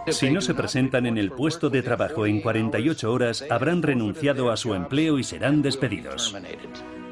Si 0.07 0.31
no 0.31 0.41
se 0.41 0.55
presentan 0.55 1.05
en 1.05 1.17
el 1.17 1.31
puesto 1.31 1.69
de 1.69 1.83
trabajo 1.83 2.25
en 2.25 2.41
48 2.41 3.11
horas, 3.11 3.45
habrán 3.49 3.83
renunciado 3.83 4.49
a 4.49 4.57
su 4.57 4.73
empleo 4.73 5.19
y 5.19 5.23
serán 5.23 5.61
despedidos 5.61 6.33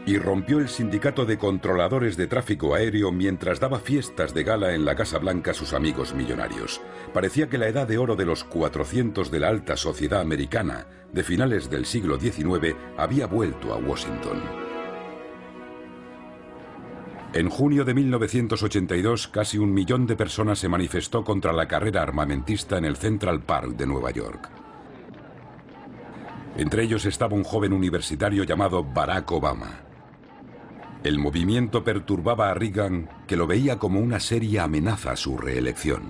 y 0.06 0.18
rompió 0.18 0.60
el 0.60 0.70
sindicato 0.70 1.26
de 1.26 1.38
controladores 1.38 2.18
de 2.18 2.28
tráfico 2.28 2.74
aéreo 2.74 3.12
mientras 3.12 3.60
daba 3.60 3.80
fiestas 3.80 4.34
de 4.34 4.44
gala 4.44 4.74
en 4.74 4.86
la 4.86 4.96
Casa 4.96 5.20
Blanca 5.20 5.52
a 5.52 5.54
sus 5.54 5.74
amigos 5.74 6.14
millonarios. 6.14 6.82
Parecía 7.14 7.50
que 7.50 7.58
la 7.58 7.68
edad 7.68 7.88
de 7.88 7.98
oro 7.98 8.16
de 8.16 8.26
los 8.26 8.44
400 8.44 9.30
de 9.30 9.40
la 9.40 9.50
alta 9.50 9.78
sociedad 9.78 10.22
americana 10.22 10.88
de 11.14 11.24
finales 11.24 11.70
del 11.70 11.86
siglo 11.86 12.20
XIX 12.20 12.76
había 12.98 13.28
vuelto 13.28 13.74
a 13.74 13.78
Washington. 13.78 14.42
En 17.32 17.50
junio 17.50 17.86
de 17.86 17.94
1982, 17.94 19.28
casi 19.28 19.60
un 19.60 19.72
millón 19.72 20.08
de 20.08 20.16
personas 20.16 20.58
se 20.58 20.68
manifestó 20.68 21.24
contra 21.24 21.54
la 21.54 21.68
carrera 21.68 22.02
armamentista 22.02 22.78
en 22.80 22.86
el 22.86 22.98
Central 22.98 23.42
Park 23.44 23.76
de 23.78 23.86
Nueva 23.86 24.10
York. 24.10 24.50
Entre 26.58 26.84
ellos 26.84 27.06
estaba 27.06 27.36
un 27.36 27.44
joven 27.44 27.72
universitario 27.72 28.44
llamado 28.44 28.84
Barack 28.84 29.32
Obama. 29.32 29.89
El 31.02 31.18
movimiento 31.18 31.86
perturbaba 31.86 32.50
a 32.50 32.54
Reagan, 32.54 33.10
que 33.26 33.38
lo 33.38 33.48
veía 33.48 33.80
como 33.80 34.02
una 34.02 34.20
seria 34.20 34.66
amenaza 34.66 35.14
a 35.14 35.16
su 35.16 35.38
reelección. 35.38 36.02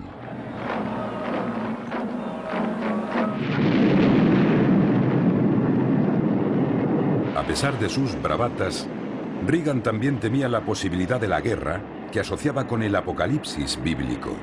A 7.38 7.44
pesar 7.46 7.78
de 7.78 7.88
sus 7.88 8.20
bravatas, 8.20 8.88
Reagan 9.46 9.84
también 9.84 10.20
temía 10.20 10.50
la 10.50 10.66
posibilidad 10.66 11.22
de 11.22 11.28
la 11.28 11.40
guerra 11.40 11.84
que 12.12 12.22
asociaba 12.22 12.66
con 12.66 12.82
el 12.82 12.96
apocalipsis 12.96 13.80
bíblico. 13.84 14.36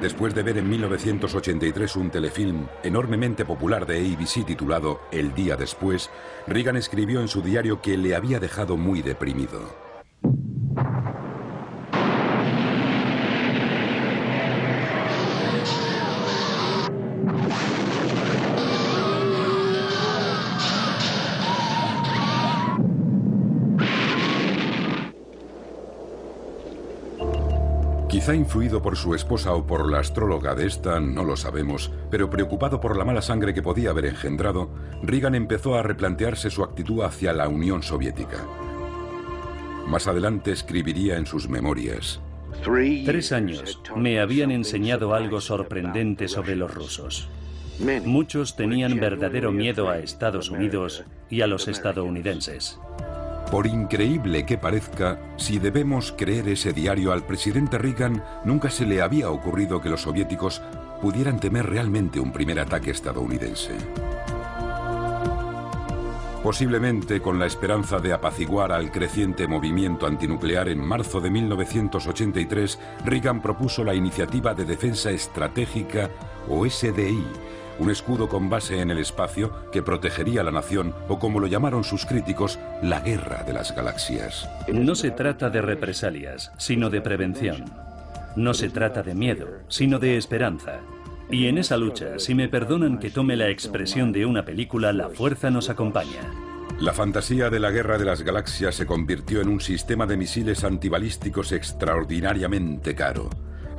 Después 0.00 0.34
de 0.34 0.42
ver 0.42 0.56
en 0.56 0.70
1983 0.70 1.96
un 1.96 2.08
telefilm 2.08 2.66
enormemente 2.82 3.44
popular 3.44 3.84
de 3.84 3.98
ABC 3.98 4.46
titulado 4.46 5.02
El 5.12 5.34
día 5.34 5.56
después, 5.56 6.08
Reagan 6.46 6.76
escribió 6.78 7.20
en 7.20 7.28
su 7.28 7.42
diario 7.42 7.82
que 7.82 7.98
le 7.98 8.16
había 8.16 8.40
dejado 8.40 8.78
muy 8.78 9.02
deprimido. 9.02 9.89
Quizá 28.20 28.34
influido 28.34 28.82
por 28.82 28.98
su 28.98 29.14
esposa 29.14 29.54
o 29.54 29.66
por 29.66 29.90
la 29.90 30.00
astróloga 30.00 30.54
de 30.54 30.66
esta, 30.66 31.00
no 31.00 31.24
lo 31.24 31.38
sabemos, 31.38 31.90
pero 32.10 32.28
preocupado 32.28 32.78
por 32.78 32.94
la 32.98 33.06
mala 33.06 33.22
sangre 33.22 33.54
que 33.54 33.62
podía 33.62 33.88
haber 33.88 34.04
engendrado, 34.04 34.68
Reagan 35.02 35.34
empezó 35.34 35.74
a 35.74 35.82
replantearse 35.82 36.50
su 36.50 36.62
actitud 36.62 37.00
hacia 37.02 37.32
la 37.32 37.48
Unión 37.48 37.82
Soviética. 37.82 38.44
Más 39.86 40.06
adelante 40.06 40.52
escribiría 40.52 41.16
en 41.16 41.24
sus 41.24 41.48
memorias. 41.48 42.20
Tres 42.62 43.32
años 43.32 43.80
me 43.96 44.20
habían 44.20 44.50
enseñado 44.50 45.14
algo 45.14 45.40
sorprendente 45.40 46.28
sobre 46.28 46.56
los 46.56 46.74
rusos. 46.74 47.30
Muchos 48.04 48.54
tenían 48.54 49.00
verdadero 49.00 49.50
miedo 49.50 49.88
a 49.88 49.98
Estados 49.98 50.50
Unidos 50.50 51.04
y 51.30 51.40
a 51.40 51.46
los 51.46 51.68
estadounidenses. 51.68 52.78
Por 53.50 53.66
increíble 53.66 54.46
que 54.46 54.58
parezca, 54.58 55.18
si 55.36 55.58
debemos 55.58 56.14
creer 56.16 56.48
ese 56.48 56.72
diario 56.72 57.12
al 57.12 57.24
presidente 57.24 57.78
Reagan, 57.78 58.22
nunca 58.44 58.70
se 58.70 58.86
le 58.86 59.02
había 59.02 59.28
ocurrido 59.28 59.80
que 59.80 59.88
los 59.88 60.02
soviéticos 60.02 60.62
pudieran 61.02 61.40
temer 61.40 61.66
realmente 61.66 62.20
un 62.20 62.32
primer 62.32 62.60
ataque 62.60 62.92
estadounidense. 62.92 63.72
Posiblemente 66.44 67.20
con 67.20 67.40
la 67.40 67.46
esperanza 67.46 67.98
de 67.98 68.12
apaciguar 68.12 68.70
al 68.70 68.92
creciente 68.92 69.48
movimiento 69.48 70.06
antinuclear 70.06 70.68
en 70.68 70.78
marzo 70.78 71.20
de 71.20 71.30
1983, 71.30 72.78
Reagan 73.04 73.42
propuso 73.42 73.82
la 73.82 73.94
Iniciativa 73.94 74.54
de 74.54 74.64
Defensa 74.64 75.10
Estratégica 75.10 76.08
o 76.48 76.64
SDI, 76.64 77.26
un 77.78 77.90
escudo 77.90 78.28
con 78.28 78.50
base 78.50 78.80
en 78.80 78.90
el 78.90 78.98
espacio 78.98 79.52
que 79.72 79.82
protegería 79.82 80.40
a 80.40 80.44
la 80.44 80.50
nación 80.50 80.94
o 81.08 81.18
como 81.18 81.40
lo 81.40 81.46
llamaron 81.46 81.84
sus 81.84 82.06
críticos, 82.06 82.58
la 82.82 83.00
guerra 83.00 83.42
de 83.44 83.52
las 83.52 83.74
galaxias. 83.74 84.48
No 84.68 84.94
se 84.94 85.10
trata 85.10 85.50
de 85.50 85.62
represalias, 85.62 86.52
sino 86.58 86.90
de 86.90 87.00
prevención. 87.00 87.64
No 88.36 88.54
se 88.54 88.70
trata 88.70 89.02
de 89.02 89.14
miedo, 89.14 89.48
sino 89.68 89.98
de 89.98 90.16
esperanza. 90.16 90.80
Y 91.30 91.46
en 91.46 91.58
esa 91.58 91.76
lucha, 91.76 92.18
si 92.18 92.34
me 92.34 92.48
perdonan 92.48 92.98
que 92.98 93.10
tome 93.10 93.36
la 93.36 93.48
expresión 93.48 94.12
de 94.12 94.26
una 94.26 94.44
película, 94.44 94.92
la 94.92 95.08
fuerza 95.08 95.50
nos 95.50 95.68
acompaña. 95.70 96.20
La 96.80 96.92
fantasía 96.92 97.50
de 97.50 97.60
la 97.60 97.70
guerra 97.70 97.98
de 97.98 98.06
las 98.06 98.22
galaxias 98.22 98.74
se 98.74 98.86
convirtió 98.86 99.40
en 99.42 99.48
un 99.48 99.60
sistema 99.60 100.06
de 100.06 100.16
misiles 100.16 100.64
antibalísticos 100.64 101.52
extraordinariamente 101.52 102.94
caro. 102.94 103.28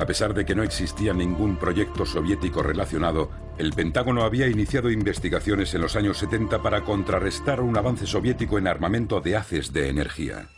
A 0.02 0.06
pesar 0.08 0.34
de 0.34 0.46
que 0.46 0.56
no 0.56 0.64
existía 0.64 1.14
ningún 1.14 1.58
proyecto 1.58 2.08
soviético 2.08 2.64
relacionado, 2.64 3.30
el 3.60 3.72
Pentágono 3.72 4.24
había 4.24 4.48
iniciado 4.48 4.90
investigaciones 4.90 5.76
en 5.76 5.82
los 5.82 5.96
años 5.96 6.18
70 6.18 6.64
para 6.64 6.82
contrarrestar 6.82 7.62
un 7.62 7.78
avance 7.78 8.08
soviético 8.08 8.58
en 8.58 8.66
armamento 8.66 9.22
de 9.22 9.36
haces 9.36 9.72
de 9.74 9.90
energía. 9.90 10.50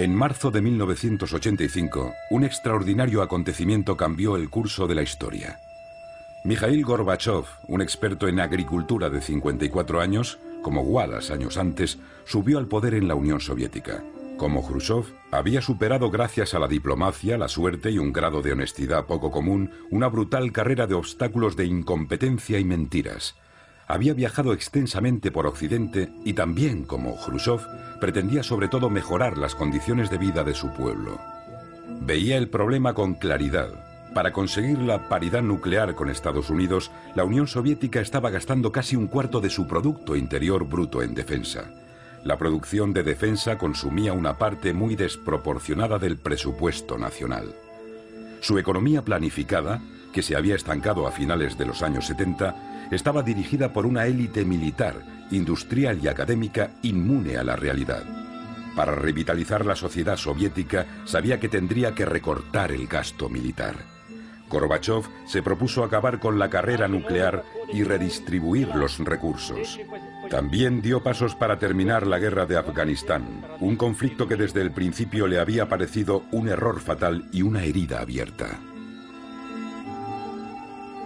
En 0.00 0.14
marzo 0.14 0.50
de 0.50 0.62
1985, 0.62 2.14
un 2.30 2.44
extraordinario 2.44 3.20
acontecimiento 3.20 3.98
cambió 3.98 4.36
el 4.36 4.48
curso 4.48 4.86
de 4.86 4.94
la 4.94 5.02
historia. 5.02 5.60
Mikhail 6.42 6.82
Gorbachev, 6.86 7.44
un 7.68 7.82
experto 7.82 8.26
en 8.26 8.40
agricultura 8.40 9.10
de 9.10 9.20
54 9.20 10.00
años, 10.00 10.38
como 10.62 10.80
Wallace 10.80 11.34
años 11.34 11.58
antes, 11.58 11.98
subió 12.24 12.56
al 12.58 12.66
poder 12.66 12.94
en 12.94 13.08
la 13.08 13.14
Unión 13.14 13.40
Soviética. 13.40 14.02
Como 14.38 14.66
Khrushchev, 14.66 15.04
había 15.32 15.60
superado 15.60 16.10
gracias 16.10 16.54
a 16.54 16.58
la 16.58 16.66
diplomacia, 16.66 17.36
la 17.36 17.48
suerte 17.48 17.90
y 17.90 17.98
un 17.98 18.14
grado 18.14 18.40
de 18.40 18.52
honestidad 18.52 19.04
poco 19.04 19.30
común 19.30 19.70
una 19.90 20.08
brutal 20.08 20.50
carrera 20.50 20.86
de 20.86 20.94
obstáculos 20.94 21.56
de 21.56 21.66
incompetencia 21.66 22.58
y 22.58 22.64
mentiras 22.64 23.34
había 23.92 24.14
viajado 24.14 24.52
extensamente 24.52 25.30
por 25.30 25.46
Occidente 25.46 26.10
y 26.24 26.34
también, 26.34 26.84
como 26.84 27.16
Khrushchev, 27.16 27.60
pretendía 28.00 28.42
sobre 28.42 28.68
todo 28.68 28.90
mejorar 28.90 29.36
las 29.36 29.54
condiciones 29.54 30.10
de 30.10 30.18
vida 30.18 30.44
de 30.44 30.54
su 30.54 30.72
pueblo. 30.72 31.20
Veía 32.00 32.36
el 32.36 32.48
problema 32.48 32.94
con 32.94 33.14
claridad. 33.14 33.68
Para 34.14 34.32
conseguir 34.32 34.78
la 34.78 35.08
paridad 35.08 35.42
nuclear 35.42 35.94
con 35.94 36.10
Estados 36.10 36.50
Unidos, 36.50 36.90
la 37.14 37.24
Unión 37.24 37.46
Soviética 37.46 38.00
estaba 38.00 38.30
gastando 38.30 38.72
casi 38.72 38.96
un 38.96 39.06
cuarto 39.06 39.40
de 39.40 39.50
su 39.50 39.66
Producto 39.66 40.16
Interior 40.16 40.66
Bruto 40.66 41.02
en 41.02 41.14
defensa. 41.14 41.70
la 42.22 42.36
producción 42.36 42.92
de 42.92 43.02
defensa 43.02 43.56
consumía 43.56 44.12
una 44.12 44.36
parte 44.36 44.74
muy 44.74 44.94
desproporcionada 44.94 45.98
del 45.98 46.18
presupuesto 46.18 46.98
nacional. 46.98 47.54
Su 48.40 48.58
economía 48.58 49.02
planificada, 49.02 49.80
que 50.12 50.22
se 50.22 50.36
había 50.36 50.54
estancado 50.54 51.06
a 51.06 51.12
finales 51.12 51.56
de 51.56 51.64
los 51.64 51.82
años 51.82 52.06
70, 52.06 52.54
estaba 52.90 53.22
dirigida 53.22 53.72
por 53.72 53.86
una 53.86 54.06
élite 54.06 54.44
militar, 54.44 54.96
industrial 55.30 56.00
y 56.02 56.08
académica 56.08 56.70
inmune 56.82 57.36
a 57.36 57.44
la 57.44 57.56
realidad. 57.56 58.04
Para 58.76 58.94
revitalizar 58.94 59.66
la 59.66 59.76
sociedad 59.76 60.16
soviética 60.16 60.86
sabía 61.04 61.40
que 61.40 61.48
tendría 61.48 61.94
que 61.94 62.04
recortar 62.04 62.72
el 62.72 62.86
gasto 62.86 63.28
militar. 63.28 63.76
Gorbachev 64.48 65.04
se 65.26 65.42
propuso 65.42 65.84
acabar 65.84 66.18
con 66.18 66.38
la 66.38 66.50
carrera 66.50 66.88
nuclear 66.88 67.44
y 67.72 67.84
redistribuir 67.84 68.68
los 68.74 68.98
recursos. 68.98 69.78
También 70.28 70.82
dio 70.82 71.02
pasos 71.02 71.34
para 71.34 71.58
terminar 71.58 72.06
la 72.06 72.18
guerra 72.18 72.46
de 72.46 72.56
Afganistán, 72.56 73.24
un 73.60 73.76
conflicto 73.76 74.26
que 74.26 74.36
desde 74.36 74.60
el 74.60 74.72
principio 74.72 75.26
le 75.26 75.38
había 75.38 75.68
parecido 75.68 76.24
un 76.32 76.48
error 76.48 76.80
fatal 76.80 77.28
y 77.32 77.42
una 77.42 77.62
herida 77.64 78.00
abierta. 78.00 78.58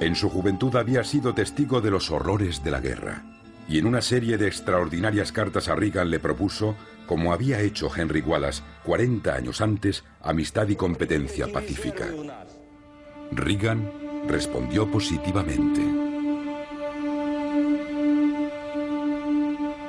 En 0.01 0.17
su 0.17 0.29
juventud 0.29 0.75
había 0.77 1.05
sido 1.05 1.35
testigo 1.35 1.81
de 1.81 1.91
los 1.91 2.11
horrores 2.11 2.65
de 2.65 2.71
la 2.71 2.81
guerra, 2.81 3.23
y 3.69 3.79
en 3.79 3.87
una 3.87 4.03
serie 4.03 4.37
de 4.37 4.49
extraordinarias 4.49 5.33
cartas 5.33 5.69
a 5.69 5.77
Reagan 5.77 6.11
le 6.11 6.19
propuso, 6.19 6.75
como 7.07 7.33
había 7.33 7.61
hecho 7.61 7.91
Henry 7.95 8.21
Wallace 8.21 8.63
40 8.85 9.35
años 9.35 9.61
antes, 9.61 10.05
amistad 10.23 10.69
y 10.69 10.77
competencia 10.77 11.51
pacífica. 11.53 12.09
Reagan 13.31 13.91
respondió 14.27 14.91
positivamente. 14.91 15.81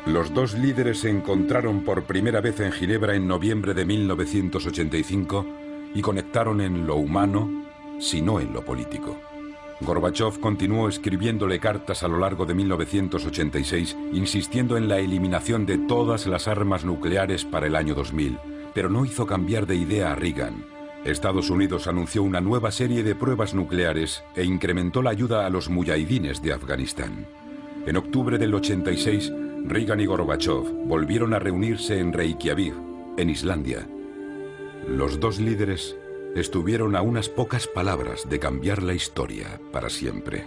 Los 0.05 0.33
dos 0.33 0.53
líderes 0.53 0.99
se 0.99 1.09
encontraron 1.09 1.83
por 1.83 2.03
primera 2.03 2.39
vez 2.39 2.59
en 2.59 2.71
Ginebra 2.71 3.15
en 3.15 3.27
noviembre 3.27 3.73
de 3.73 3.85
1985 3.85 5.45
y 5.95 6.01
conectaron 6.01 6.61
en 6.61 6.85
lo 6.85 6.95
humano, 6.95 7.65
si 7.99 8.21
no 8.21 8.39
en 8.39 8.53
lo 8.53 8.63
político. 8.63 9.17
Gorbachev 9.81 10.39
continuó 10.39 10.87
escribiéndole 10.87 11.59
cartas 11.59 12.03
a 12.03 12.07
lo 12.07 12.17
largo 12.17 12.45
de 12.45 12.53
1986, 12.53 13.97
insistiendo 14.13 14.77
en 14.77 14.87
la 14.87 14.99
eliminación 14.99 15.65
de 15.65 15.77
todas 15.77 16.27
las 16.27 16.47
armas 16.47 16.85
nucleares 16.85 17.45
para 17.45 17.67
el 17.67 17.75
año 17.75 17.93
2000, 17.93 18.37
pero 18.73 18.89
no 18.89 19.05
hizo 19.05 19.25
cambiar 19.25 19.65
de 19.65 19.75
idea 19.75 20.11
a 20.11 20.15
Reagan, 20.15 20.63
Estados 21.05 21.51
Unidos 21.51 21.85
anunció 21.85 22.23
una 22.23 22.41
nueva 22.41 22.71
serie 22.71 23.03
de 23.03 23.13
pruebas 23.13 23.53
nucleares 23.53 24.23
e 24.35 24.43
incrementó 24.43 25.03
la 25.03 25.11
ayuda 25.11 25.45
a 25.45 25.51
los 25.51 25.69
muyahidines 25.69 26.41
de 26.41 26.51
Afganistán. 26.51 27.27
En 27.85 27.95
octubre 27.95 28.39
del 28.39 28.55
86, 28.55 29.31
Reagan 29.67 29.99
y 29.99 30.07
Gorbachev 30.07 30.63
volvieron 30.87 31.35
a 31.35 31.39
reunirse 31.39 31.99
en 31.99 32.11
Reykjavik, 32.11 32.73
en 33.17 33.29
Islandia. 33.29 33.87
Los 34.87 35.19
dos 35.19 35.39
líderes 35.39 35.95
estuvieron 36.35 36.97
a 36.97 37.01
unas 37.01 37.29
pocas 37.29 37.65
palabras 37.65 38.29
de 38.29 38.39
cambiar 38.39 38.83
la 38.83 38.93
historia 38.93 39.59
para 39.71 39.89
siempre. 39.89 40.45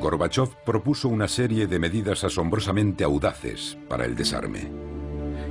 Gorbachev 0.00 0.50
propuso 0.64 1.08
una 1.08 1.26
serie 1.26 1.66
de 1.66 1.78
medidas 1.78 2.22
asombrosamente 2.22 3.02
audaces 3.02 3.78
para 3.88 4.04
el 4.04 4.14
desarme. 4.14 4.70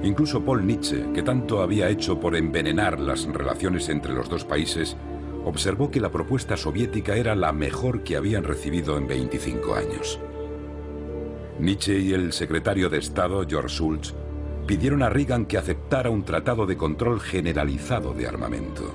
Incluso 0.04 0.46
Paul 0.46 0.66
Nietzsche, 0.68 1.12
que 1.14 1.24
tanto 1.24 1.62
había 1.62 1.90
hecho 1.90 2.20
por 2.20 2.36
envenenar 2.36 3.00
las 3.00 3.26
relaciones 3.26 3.90
entre 3.90 4.14
los 4.14 4.30
dos 4.30 4.46
países, 4.46 4.96
observó 5.44 5.90
que 5.90 6.00
la 6.00 6.12
propuesta 6.12 6.56
soviética 6.58 7.16
era 7.16 7.36
la 7.36 7.52
mejor 7.52 8.04
que 8.04 8.16
habían 8.16 8.44
recibido 8.44 8.98
en 8.98 9.08
25 9.08 9.74
años. 9.74 10.20
Nietzsche 11.60 11.98
y 11.98 12.14
el 12.14 12.34
secretario 12.34 12.88
de 12.90 13.00
Estado, 13.00 13.44
George 13.50 13.76
Shultz, 13.76 14.14
pidieron 14.68 15.02
a 15.02 15.10
Reagan 15.10 15.46
que 15.46 15.58
aceptara 15.58 16.10
un 16.10 16.24
tratado 16.24 16.66
de 16.66 16.76
control 16.76 17.22
generalizado 17.22 18.14
de 18.14 18.28
armamento. 18.28 18.94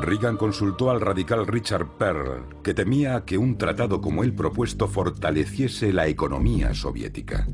Reagan 0.00 0.36
consultó 0.36 0.90
al 0.90 1.00
radical 1.00 1.46
Richard 1.46 1.98
Perl, 1.98 2.44
que 2.62 2.74
temía 2.74 3.24
que 3.24 3.38
un 3.38 3.58
tratado 3.58 4.00
como 4.00 4.24
el 4.24 4.32
propuesto 4.34 4.88
fortaleciese 4.88 5.92
la 5.92 6.06
economía 6.06 6.74
soviética. 6.74 7.46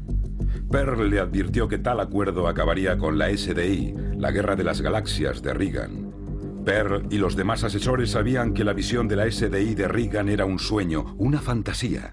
Pearl 0.71 1.11
le 1.11 1.19
advirtió 1.19 1.67
que 1.67 1.79
tal 1.79 2.01
acuerdo 2.01 2.47
acabaría 2.47 2.99
con 2.99 3.19
la 3.19 3.35
SDI, 3.35 3.95
la 4.17 4.31
Guerra 4.31 4.55
de 4.55 4.65
las 4.65 4.83
Galaxias 4.83 5.43
de 5.43 5.55
Reagan. 5.55 6.13
Pearl 6.65 7.07
y 7.11 7.17
los 7.17 7.37
demás 7.37 7.65
asesores 7.65 8.11
sabían 8.11 8.53
que 8.53 8.65
la 8.65 8.75
visión 8.75 9.09
de 9.09 9.17
la 9.17 9.31
SDI 9.31 9.75
de 9.75 9.89
Reagan 9.89 10.29
era 10.29 10.45
un 10.45 10.59
sueño, 10.59 11.15
una 11.17 11.41
fantasía. 11.41 12.13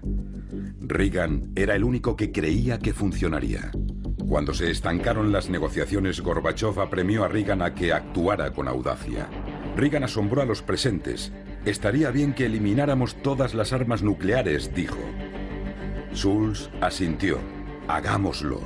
Reagan 0.80 1.52
era 1.54 1.76
el 1.76 1.84
único 1.84 2.16
que 2.16 2.32
creía 2.32 2.78
que 2.78 2.94
funcionaría. 2.94 3.70
Cuando 4.28 4.52
se 4.54 4.70
estancaron 4.72 5.30
las 5.30 5.48
negociaciones, 5.48 6.20
Gorbachev 6.20 6.80
apremió 6.80 7.22
a 7.24 7.28
Reagan 7.28 7.62
a 7.62 7.74
que 7.74 7.92
actuara 7.92 8.52
con 8.52 8.66
audacia. 8.66 9.28
Reagan 9.76 10.02
asombró 10.02 10.42
a 10.42 10.44
los 10.44 10.62
presentes. 10.62 11.32
Estaría 11.64 12.10
bien 12.10 12.34
que 12.34 12.46
elimináramos 12.46 13.22
todas 13.22 13.54
las 13.54 13.72
armas 13.72 14.02
nucleares, 14.02 14.74
dijo. 14.74 14.98
Schulz 16.12 16.70
asintió. 16.80 17.38
Hagámoslo. 17.86 18.60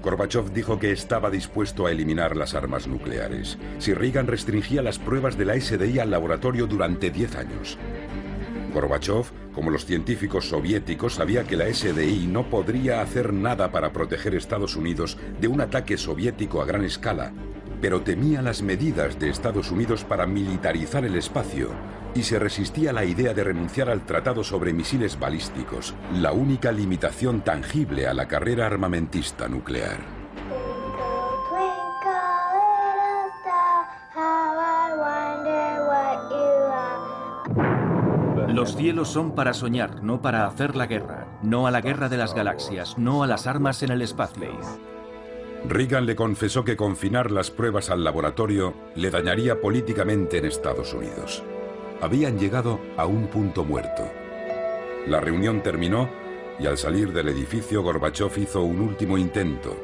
Gorbachev 0.00 0.52
dijo 0.52 0.78
que 0.78 0.92
estaba 0.92 1.28
dispuesto 1.28 1.86
a 1.86 1.90
eliminar 1.90 2.36
las 2.36 2.54
armas 2.54 2.86
nucleares 2.86 3.58
si 3.78 3.92
Reagan 3.92 4.28
restringía 4.28 4.80
las 4.80 4.98
pruebas 4.98 5.36
de 5.36 5.44
la 5.44 5.60
SDI 5.60 5.98
al 5.98 6.10
laboratorio 6.10 6.66
durante 6.66 7.10
10 7.10 7.36
años. 7.36 7.78
Gorbachev, 8.70 9.26
como 9.54 9.70
los 9.70 9.84
científicos 9.84 10.48
soviéticos, 10.48 11.14
sabía 11.14 11.44
que 11.44 11.56
la 11.56 11.72
SDI 11.72 12.26
no 12.26 12.48
podría 12.48 13.02
hacer 13.02 13.32
nada 13.32 13.72
para 13.72 13.92
proteger 13.92 14.34
Estados 14.34 14.76
Unidos 14.76 15.18
de 15.40 15.48
un 15.48 15.60
ataque 15.60 15.96
soviético 15.96 16.62
a 16.62 16.64
gran 16.64 16.84
escala, 16.84 17.32
pero 17.80 18.02
temía 18.02 18.42
las 18.42 18.62
medidas 18.62 19.18
de 19.18 19.30
Estados 19.30 19.70
Unidos 19.70 20.04
para 20.04 20.26
militarizar 20.26 21.04
el 21.04 21.16
espacio 21.16 21.70
y 22.14 22.22
se 22.22 22.38
resistía 22.38 22.90
a 22.90 22.92
la 22.92 23.04
idea 23.04 23.34
de 23.34 23.44
renunciar 23.44 23.88
al 23.88 24.04
Tratado 24.04 24.44
sobre 24.44 24.72
Misiles 24.72 25.18
Balísticos, 25.18 25.94
la 26.14 26.32
única 26.32 26.72
limitación 26.72 27.42
tangible 27.42 28.06
a 28.06 28.14
la 28.14 28.26
carrera 28.26 28.66
armamentista 28.66 29.48
nuclear. 29.48 30.19
Los 38.52 38.76
cielos 38.76 39.08
son 39.08 39.34
para 39.34 39.54
soñar, 39.54 40.02
no 40.02 40.20
para 40.20 40.46
hacer 40.46 40.76
la 40.76 40.86
guerra. 40.86 41.26
No 41.42 41.66
a 41.66 41.70
la 41.70 41.80
guerra 41.80 42.08
de 42.08 42.16
las 42.16 42.34
galaxias, 42.34 42.98
no 42.98 43.22
a 43.22 43.26
las 43.26 43.46
armas 43.46 43.82
en 43.82 43.90
el 43.90 44.02
espacio. 44.02 44.50
Reagan 45.68 46.06
le 46.06 46.16
confesó 46.16 46.64
que 46.64 46.76
confinar 46.76 47.30
las 47.30 47.50
pruebas 47.50 47.90
al 47.90 48.02
laboratorio 48.02 48.74
le 48.94 49.10
dañaría 49.10 49.60
políticamente 49.60 50.38
en 50.38 50.46
Estados 50.46 50.94
Unidos 50.94 51.42
habían 52.00 52.38
llegado 52.38 52.80
a 52.96 53.06
un 53.06 53.26
punto 53.28 53.64
muerto. 53.64 54.10
La 55.06 55.20
reunión 55.20 55.62
terminó 55.62 56.08
y 56.58 56.66
al 56.66 56.78
salir 56.78 57.12
del 57.12 57.28
edificio 57.28 57.82
Gorbachev 57.82 58.38
hizo 58.38 58.62
un 58.62 58.80
último 58.80 59.18
intento. 59.18 59.76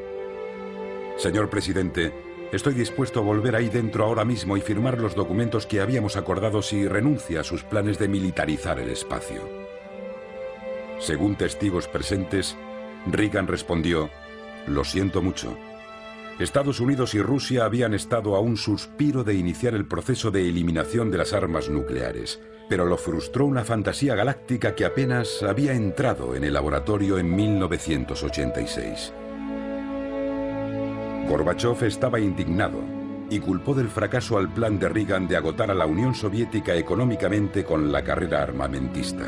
Señor 1.17 1.49
presidente, 1.49 2.13
estoy 2.51 2.73
dispuesto 2.73 3.19
a 3.19 3.23
volver 3.23 3.55
ahí 3.55 3.69
dentro 3.69 4.05
ahora 4.05 4.25
mismo 4.25 4.57
y 4.57 4.61
firmar 4.61 4.99
los 4.99 5.15
documentos 5.15 5.65
que 5.65 5.81
habíamos 5.81 6.17
acordado 6.17 6.61
si 6.61 6.87
renuncia 6.87 7.41
a 7.41 7.43
sus 7.43 7.63
planes 7.63 7.99
de 7.99 8.07
militarizar 8.07 8.79
el 8.79 8.89
espacio. 8.89 9.41
Según 10.99 11.35
testigos 11.35 11.87
presentes, 11.87 12.55
Reagan 13.05 13.47
respondió, 13.47 14.09
lo 14.65 14.83
siento 14.83 15.21
mucho. 15.21 15.57
Estados 16.39 16.79
Unidos 16.79 17.15
y 17.15 17.21
Rusia 17.21 17.65
habían 17.65 17.93
estado 17.93 18.35
a 18.35 18.39
un 18.39 18.57
suspiro 18.57 19.23
de 19.23 19.33
iniciar 19.33 19.73
el 19.73 19.87
proceso 19.87 20.29
de 20.29 20.47
eliminación 20.47 21.09
de 21.09 21.17
las 21.17 21.33
armas 21.33 21.69
nucleares, 21.69 22.39
pero 22.69 22.85
lo 22.85 22.97
frustró 22.97 23.45
una 23.45 23.63
fantasía 23.63 24.15
galáctica 24.15 24.75
que 24.75 24.85
apenas 24.85 25.41
había 25.41 25.73
entrado 25.73 26.35
en 26.35 26.43
el 26.43 26.53
laboratorio 26.53 27.17
en 27.17 27.35
1986. 27.35 29.13
Gorbachev 31.27 31.83
estaba 31.83 32.21
indignado 32.21 32.79
y 33.29 33.39
culpó 33.39 33.73
del 33.73 33.89
fracaso 33.89 34.37
al 34.37 34.53
plan 34.53 34.79
de 34.79 34.87
Reagan 34.87 35.27
de 35.27 35.35
agotar 35.35 35.69
a 35.69 35.75
la 35.75 35.85
Unión 35.85 36.15
Soviética 36.15 36.75
económicamente 36.75 37.65
con 37.65 37.91
la 37.91 38.03
carrera 38.03 38.41
armamentista. 38.41 39.25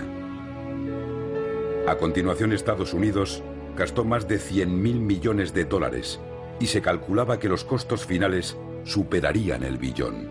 A 1.87 1.95
continuación, 1.97 2.53
Estados 2.53 2.93
Unidos 2.93 3.43
gastó 3.75 4.05
más 4.05 4.27
de 4.27 4.37
100.000 4.37 4.67
millones 4.67 5.53
de 5.53 5.65
dólares 5.65 6.21
y 6.59 6.67
se 6.67 6.81
calculaba 6.81 7.39
que 7.39 7.49
los 7.49 7.65
costos 7.65 8.05
finales 8.05 8.57
superarían 8.85 9.63
el 9.63 9.77
billón. 9.77 10.29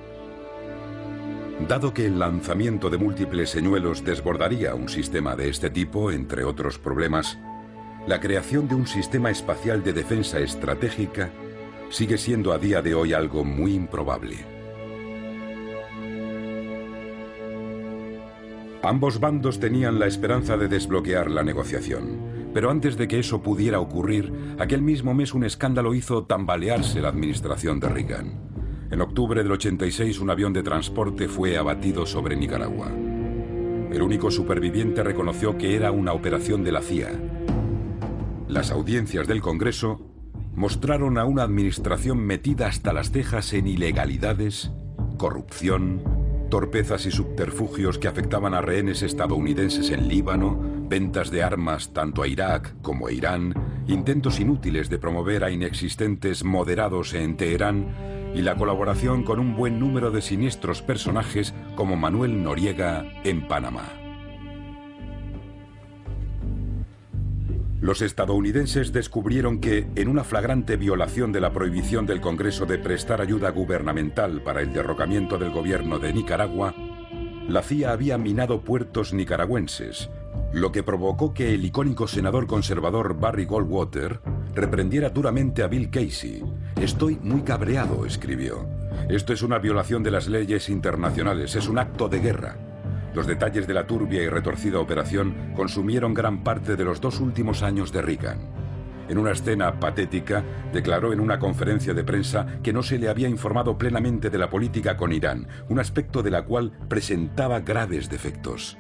Dado 1.69 1.93
que 1.93 2.07
el 2.07 2.19
lanzamiento 2.19 2.89
de 2.89 2.97
múltiples 2.97 3.51
señuelos 3.51 4.05
desbordaría 4.05 4.75
un 4.75 4.89
sistema 4.89 5.37
de 5.37 5.51
este 5.51 5.69
tipo, 5.69 6.13
entre 6.13 6.45
otros 6.45 6.79
problemas, 6.79 7.39
la 8.07 8.21
creación 8.21 8.69
de 8.69 8.75
un 8.75 8.87
sistema 8.87 9.31
espacial 9.31 9.83
de 9.83 9.93
defensa 9.93 10.39
estratégica 10.39 11.31
sigue 11.91 12.19
siendo 12.19 12.53
a 12.53 12.59
día 12.59 12.83
de 12.83 12.95
hoy 12.95 13.13
algo 13.13 13.45
muy 13.45 13.75
improbable. 13.75 14.37
Ambos 18.83 19.19
bandos 19.19 19.59
tenían 19.59 19.99
la 19.99 20.07
esperanza 20.07 20.57
de 20.57 20.69
desbloquear 20.69 21.31
la 21.33 21.43
negociación 21.43 22.39
Pero 22.55 22.71
antes 22.71 22.97
de 22.97 23.09
que 23.09 23.19
eso 23.19 23.43
pudiera 23.43 23.81
ocurrir, 23.81 24.33
aquel 24.59 24.83
mismo 24.83 25.15
mes 25.15 25.35
un 25.35 25.45
escándalo 25.45 25.95
hizo 25.95 26.25
tambalearse 26.25 27.01
la 27.01 27.09
administración 27.09 27.81
de 27.81 27.89
Reagan. 27.89 28.49
En 28.91 29.01
octubre 29.03 29.43
del 29.43 29.53
86 29.53 30.19
un 30.21 30.31
avión 30.31 30.53
de 30.53 30.63
transporte 30.63 31.29
fue 31.29 31.59
abatido 31.59 32.07
sobre 32.07 32.37
Nicaragua. 32.37 32.89
El 33.93 34.03
único 34.03 34.31
superviviente 34.31 35.03
reconoció 35.03 35.59
que 35.59 35.75
era 35.75 35.91
una 35.91 36.13
operación 36.13 36.65
de 36.65 36.73
la 36.73 36.81
CIA. 36.81 37.11
Las 38.49 38.71
audiencias 38.71 39.29
del 39.29 39.43
Congreso 39.43 40.01
mostraron 40.59 41.19
a 41.19 41.25
una 41.25 41.45
administración 41.45 42.19
metida 42.19 42.67
hasta 42.67 42.93
las 42.93 43.13
cejas 43.13 43.53
en 43.53 43.69
ilegalidades, 43.69 44.73
corrupción, 45.17 46.03
torpezas 46.51 47.07
y 47.07 47.13
subterfugios 47.13 47.97
que 47.99 48.09
afectaban 48.09 48.55
a 48.55 48.61
rehenes 48.61 49.03
estadounidenses 49.03 49.91
en 49.93 50.09
Líbano, 50.09 50.61
ventas 50.89 51.31
de 51.31 51.45
armas 51.45 51.93
tanto 51.93 52.25
a 52.25 52.27
Irak 52.27 52.75
como 52.83 53.07
a 53.07 53.13
Irán, 53.13 53.55
intentos 53.87 54.41
inútiles 54.41 54.91
de 54.91 54.99
promover 54.99 55.45
a 55.45 55.53
inexistentes 55.53 56.43
moderados 56.43 57.15
en 57.15 57.37
Teherán 57.37 57.87
y 58.35 58.43
la 58.43 58.57
colaboración 58.57 59.23
con 59.23 59.39
un 59.39 59.55
buen 59.55 59.79
número 59.79 60.11
de 60.11 60.23
siniestros 60.23 60.83
personajes 60.83 61.55
como 61.77 61.95
Manuel 61.95 62.43
Noriega 62.43 63.07
en 63.23 63.47
Panamá. 63.47 63.98
Los 67.81 68.03
estadounidenses 68.03 68.93
descubrieron 68.93 69.61
que, 69.61 69.87
en 69.95 70.09
una 70.09 70.25
flagrante 70.25 70.77
violación 70.77 71.31
de 71.31 71.41
la 71.41 71.53
prohibición 71.53 72.07
del 72.07 72.21
Congreso 72.21 72.67
de 72.67 72.79
prestar 72.79 73.21
ayuda 73.21 73.51
gubernamental 73.51 74.43
para 74.43 74.63
el 74.63 74.73
derrocamiento 74.73 75.39
del 75.39 75.51
gobierno 75.51 76.01
de 76.01 76.13
Nicaragua, 76.13 76.75
la 77.49 77.63
CIA 77.63 77.93
había 77.93 78.19
minado 78.19 78.63
puertos 78.63 79.15
nicaragüenses, 79.15 80.11
lo 80.53 80.73
que 80.73 80.83
provocó 80.83 81.33
que 81.33 81.55
el 81.55 81.65
icónico 81.65 82.09
senador 82.09 82.47
conservador 82.47 83.19
Barry 83.19 83.45
Goldwater 83.45 84.21
reprendiera 84.55 85.11
duramente 85.11 85.63
a 85.63 85.69
Bill 85.69 85.89
Casey. 85.89 86.43
Estoy 86.81 87.17
muy 87.23 87.43
cabreado, 87.43 88.05
escribió. 88.05 88.67
Esto 89.09 89.33
es 89.33 89.43
una 89.43 89.59
violación 89.59 90.03
de 90.03 90.11
las 90.11 90.27
leyes 90.27 90.69
internacionales, 90.69 91.55
es 91.55 91.69
un 91.69 91.79
acto 91.79 92.09
de 92.09 92.19
guerra. 92.19 92.68
Los 93.15 93.27
detalles 93.27 93.67
de 93.67 93.75
la 93.75 93.87
turbia 93.87 94.23
y 94.23 94.29
retorcida 94.29 94.79
operación 94.79 95.53
consumieron 95.57 96.15
gran 96.15 96.45
parte 96.45 96.77
de 96.77 96.85
los 96.85 97.01
dos 97.01 97.21
últimos 97.21 97.63
años 97.63 97.93
de 97.93 98.03
Reagan. 98.03 98.39
En 99.09 99.17
una 99.17 99.33
escena 99.33 99.81
patética, 99.81 100.45
declaró 100.73 101.13
en 101.13 101.21
una 101.21 101.39
conferencia 101.39 101.95
de 101.95 102.05
prensa 102.05 102.47
que 102.63 102.75
no 102.75 102.83
se 102.83 102.99
le 102.99 103.09
había 103.09 103.29
informado 103.29 103.79
plenamente 103.79 104.29
de 104.29 104.39
la 104.39 104.51
política 104.51 104.97
con 104.97 105.13
Irán, 105.13 105.49
un 105.69 105.81
aspecto 105.81 106.23
de 106.23 106.31
la 106.31 106.43
cual 106.43 106.73
presentaba 106.89 107.61
graves 107.61 108.11
defectos. 108.11 108.77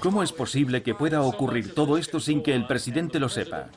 ¿Cómo 0.00 0.22
es 0.22 0.32
posible 0.32 0.82
que 0.82 0.94
pueda 0.94 1.22
ocurrir 1.22 1.74
todo 1.74 1.96
esto 1.96 2.18
sin 2.18 2.42
que 2.42 2.54
el 2.54 2.66
presidente 2.66 3.20
lo 3.20 3.28
sepa? 3.28 3.68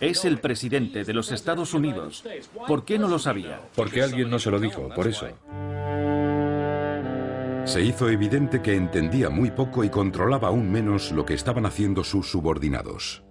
Es 0.00 0.24
el 0.24 0.38
presidente 0.38 1.04
de 1.04 1.12
los 1.12 1.32
Estados 1.32 1.74
Unidos. 1.74 2.24
¿Por 2.66 2.84
qué 2.84 2.98
no 2.98 3.08
lo 3.08 3.18
sabía? 3.18 3.60
Porque 3.74 4.02
alguien 4.02 4.30
no 4.30 4.38
se 4.38 4.50
lo 4.50 4.58
dijo, 4.58 4.88
por 4.94 5.06
eso. 5.06 5.28
Se 7.66 7.82
hizo 7.82 8.08
evidente 8.08 8.62
que 8.62 8.76
entendía 8.76 9.28
muy 9.28 9.50
poco 9.50 9.82
y 9.82 9.90
controlaba 9.90 10.48
aún 10.48 10.70
menos 10.70 11.10
lo 11.10 11.26
que 11.26 11.34
estaban 11.34 11.66
haciendo 11.66 12.04
sus 12.04 12.30
subordinados. 12.30 13.24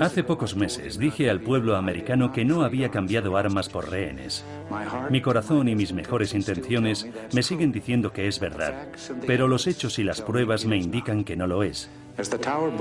Hace 0.00 0.22
pocos 0.22 0.54
meses 0.54 0.98
dije 0.98 1.30
al 1.30 1.40
pueblo 1.40 1.76
americano 1.76 2.30
que 2.30 2.44
no 2.44 2.62
había 2.62 2.90
cambiado 2.90 3.38
armas 3.38 3.70
por 3.70 3.90
rehenes. 3.90 4.44
Mi 5.08 5.22
corazón 5.22 5.68
y 5.68 5.74
mis 5.74 5.94
mejores 5.94 6.34
intenciones 6.34 7.08
me 7.32 7.42
siguen 7.42 7.72
diciendo 7.72 8.12
que 8.12 8.28
es 8.28 8.38
verdad, 8.38 8.88
pero 9.26 9.48
los 9.48 9.66
hechos 9.66 9.98
y 9.98 10.04
las 10.04 10.20
pruebas 10.20 10.66
me 10.66 10.76
indican 10.76 11.24
que 11.24 11.36
no 11.36 11.46
lo 11.46 11.62
es. 11.62 11.88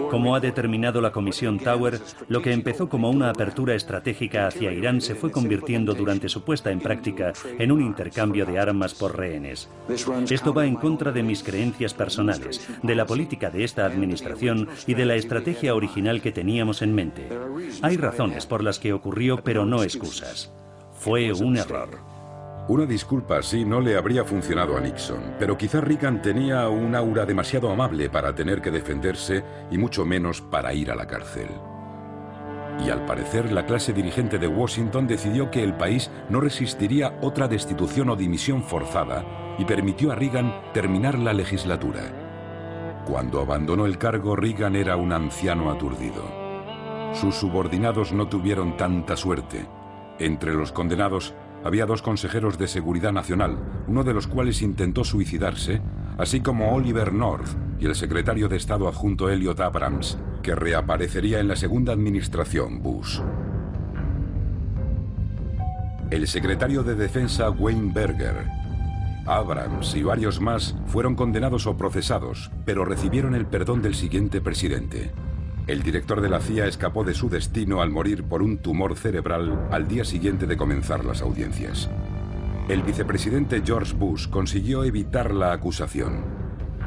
Como 0.10 0.36
ha 0.36 0.40
determinado 0.40 1.00
la 1.00 1.12
Comisión 1.12 1.60
Tower, 1.60 2.00
lo 2.28 2.42
que 2.42 2.54
empezó 2.54 2.90
como 2.90 3.12
una 3.12 3.30
apertura 3.30 3.76
estratégica 3.76 4.48
hacia 4.48 4.72
Irán 4.72 5.00
se 5.00 5.14
fue 5.14 5.32
convirtiendo 5.32 5.94
durante 5.94 6.28
su 6.28 6.44
puesta 6.44 6.72
en 6.72 6.80
práctica 6.80 7.34
en 7.60 7.72
un 7.72 7.82
intercambio 7.82 8.46
de 8.48 8.58
armas 8.58 8.96
por 8.96 9.16
rehenes. 9.16 9.70
Esto 10.30 10.54
va 10.54 10.66
en 10.66 10.76
contra 10.76 11.12
de 11.12 11.22
mis 11.22 11.44
creencias 11.44 11.94
personales, 11.94 12.68
de 12.82 12.96
la 12.96 13.06
política 13.06 13.52
de 13.52 13.64
esta 13.64 13.86
administración 13.86 14.70
y 14.88 14.96
de 14.96 15.06
la 15.06 15.16
estrategia 15.16 15.76
original 15.76 16.22
que 16.22 16.32
teníamos 16.32 16.82
en 16.82 16.96
mente. 16.96 17.30
Hay 17.84 17.98
razones 17.98 18.48
por 18.48 18.64
las 18.64 18.80
que 18.80 18.94
ocurrió, 18.94 19.44
pero 19.44 19.66
no 19.66 19.84
excusas. 19.84 20.52
Fue 20.94 21.32
un 21.32 21.58
error. 21.58 22.17
Una 22.70 22.86
disculpa 22.86 23.38
así 23.38 23.64
no 23.64 23.80
le 23.80 23.98
habría 23.98 24.26
funcionado 24.26 24.76
a 24.76 24.82
Nixon, 24.82 25.36
pero 25.40 25.58
quizá 25.58 25.80
Reagan 25.80 26.22
tenía 26.22 26.68
un 26.68 26.96
aura 26.96 27.26
demasiado 27.26 27.72
amable 27.72 28.10
para 28.10 28.36
tener 28.36 28.62
que 28.62 28.72
defenderse 28.72 29.42
y 29.72 29.78
mucho 29.78 30.04
menos 30.04 30.42
para 30.42 30.74
ir 30.74 30.92
a 30.92 30.96
la 30.96 31.08
cárcel. 31.08 31.48
Y 32.86 32.90
al 32.90 33.06
parecer 33.06 33.54
la 33.54 33.66
clase 33.66 33.94
dirigente 33.94 34.38
de 34.38 34.50
Washington 34.50 35.08
decidió 35.08 35.50
que 35.50 35.64
el 35.64 35.76
país 35.76 36.12
no 36.28 36.42
resistiría 36.42 37.18
otra 37.22 37.48
destitución 37.48 38.10
o 38.10 38.18
dimisión 38.18 38.62
forzada 38.62 39.24
y 39.58 39.64
permitió 39.64 40.12
a 40.12 40.16
Reagan 40.16 40.54
terminar 40.74 41.18
la 41.18 41.32
legislatura. 41.32 42.02
Cuando 43.08 43.40
abandonó 43.40 43.86
el 43.86 43.98
cargo, 43.98 44.36
Reagan 44.36 44.76
era 44.76 44.98
un 44.98 45.14
anciano 45.14 45.72
aturdido. 45.72 46.22
Sus 47.14 47.36
subordinados 47.36 48.12
no 48.12 48.28
tuvieron 48.28 48.76
tanta 48.76 49.16
suerte. 49.16 49.66
Entre 50.20 50.54
los 50.54 50.74
condenados 50.74 51.34
había 51.68 51.86
dos 51.86 52.02
consejeros 52.02 52.58
de 52.58 52.68
seguridad 52.68 53.12
nacional, 53.12 53.58
uno 53.88 54.04
de 54.04 54.14
los 54.14 54.26
cuales 54.26 54.62
intentó 54.62 55.04
suicidarse, 55.04 55.82
así 56.18 56.40
como 56.40 56.74
Oliver 56.74 57.14
North 57.14 57.48
y 57.80 57.86
el 57.86 57.96
secretario 57.96 58.48
de 58.48 58.56
Estado 58.56 58.88
adjunto 58.88 59.30
Elliot 59.30 59.60
Abrams, 59.60 60.18
que 60.42 60.56
reaparecería 60.56 61.40
en 61.40 61.48
la 61.50 61.56
segunda 61.56 61.94
administración 61.94 62.82
Bush. 62.82 63.20
El 66.10 66.28
secretario 66.28 66.84
de 66.84 66.96
Defensa 66.96 67.50
Wayne 67.50 67.92
Berger, 67.94 68.48
Abrams 69.26 69.94
y 69.96 70.04
varios 70.04 70.40
más 70.40 70.74
fueron 70.86 71.16
condenados 71.16 71.68
o 71.68 71.76
procesados, 71.76 72.50
pero 72.66 72.86
recibieron 72.86 73.36
el 73.36 73.46
perdón 73.46 73.82
del 73.82 73.94
siguiente 73.94 74.40
presidente. 74.40 75.12
El 75.68 75.84
director 75.84 76.22
de 76.22 76.30
la 76.30 76.40
CIA 76.40 76.66
escapó 76.66 77.04
de 77.04 77.14
su 77.14 77.30
destino 77.30 77.82
al 77.82 77.90
morir 77.90 78.24
por 78.24 78.42
un 78.42 78.60
tumor 78.60 78.96
cerebral 78.96 79.68
al 79.70 79.86
día 79.86 80.06
siguiente 80.06 80.48
de 80.48 80.56
comenzar 80.56 81.04
las 81.04 81.22
audiencias. 81.22 81.90
El 82.70 82.84
vicepresidente 82.84 83.62
George 83.66 83.94
Bush 83.94 84.30
consiguió 84.30 84.86
evitar 84.86 85.34
la 85.34 85.52
acusación. 85.52 86.24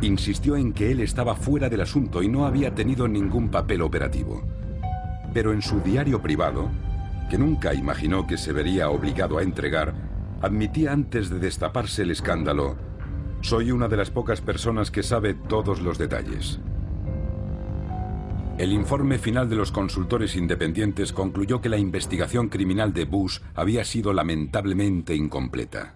Insistió 0.00 0.56
en 0.56 0.72
que 0.72 0.90
él 0.92 1.00
estaba 1.00 1.34
fuera 1.34 1.68
del 1.68 1.82
asunto 1.82 2.22
y 2.22 2.28
no 2.28 2.46
había 2.46 2.74
tenido 2.74 3.06
ningún 3.06 3.50
papel 3.50 3.82
operativo. 3.82 4.42
Pero 5.34 5.52
en 5.52 5.60
su 5.60 5.80
diario 5.80 6.22
privado, 6.22 6.70
que 7.28 7.36
nunca 7.36 7.74
imaginó 7.74 8.26
que 8.26 8.38
se 8.38 8.54
vería 8.54 8.88
obligado 8.88 9.36
a 9.36 9.42
entregar, 9.42 9.92
admitía 10.40 10.92
antes 10.92 11.28
de 11.28 11.38
destaparse 11.38 12.00
el 12.00 12.12
escándalo, 12.12 12.76
soy 13.42 13.72
una 13.72 13.88
de 13.88 13.98
las 13.98 14.10
pocas 14.10 14.40
personas 14.40 14.90
que 14.90 15.02
sabe 15.02 15.34
todos 15.34 15.82
los 15.82 15.98
detalles. 15.98 16.60
El 18.58 18.72
informe 18.72 19.18
final 19.18 19.48
de 19.48 19.56
los 19.56 19.72
consultores 19.72 20.36
independientes 20.36 21.12
concluyó 21.12 21.60
que 21.60 21.68
la 21.68 21.78
investigación 21.78 22.48
criminal 22.48 22.92
de 22.92 23.04
Bush 23.04 23.38
había 23.54 23.84
sido 23.84 24.12
lamentablemente 24.12 25.14
incompleta. 25.14 25.94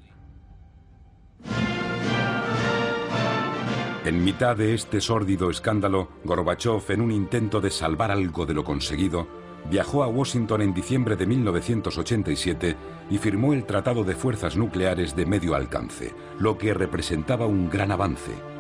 En 4.05 4.23
mitad 4.23 4.57
de 4.57 4.75
este 4.75 5.01
sórdido 5.01 5.51
escándalo, 5.51 6.11
Gorbachev, 6.25 6.83
en 6.91 7.01
un 7.01 7.11
intento 7.11 7.61
de 7.61 7.71
salvar 7.71 8.11
algo 8.11 8.45
de 8.45 8.53
lo 8.53 8.63
conseguido, 8.63 9.27
viajó 9.71 10.03
a 10.03 10.09
Washington 10.09 10.61
en 10.63 10.75
diciembre 10.75 11.17
de 11.17 11.27
1987 11.27 12.77
y 13.11 13.19
firmó 13.19 13.55
el 13.55 13.65
Tratado 13.65 14.05
de 14.05 14.15
Fuerzas 14.15 14.57
Nucleares 14.57 15.17
de 15.17 15.27
Medio 15.27 15.55
Alcance, 15.55 16.13
lo 16.39 16.59
que 16.59 16.75
representaba 16.75 17.47
un 17.47 17.71
gran 17.71 17.93
avance. 17.93 18.54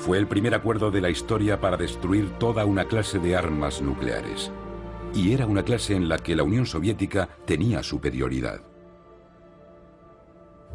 Fue 0.00 0.16
el 0.16 0.26
primer 0.26 0.54
acuerdo 0.54 0.90
de 0.90 1.02
la 1.02 1.10
historia 1.10 1.60
para 1.60 1.76
destruir 1.76 2.30
toda 2.38 2.64
una 2.64 2.86
clase 2.86 3.18
de 3.18 3.36
armas 3.36 3.82
nucleares. 3.82 4.50
Y 5.14 5.34
era 5.34 5.44
una 5.44 5.62
clase 5.62 5.94
en 5.94 6.08
la 6.08 6.16
que 6.16 6.34
la 6.34 6.42
Unión 6.42 6.64
Soviética 6.64 7.28
tenía 7.44 7.82
superioridad. 7.82 8.69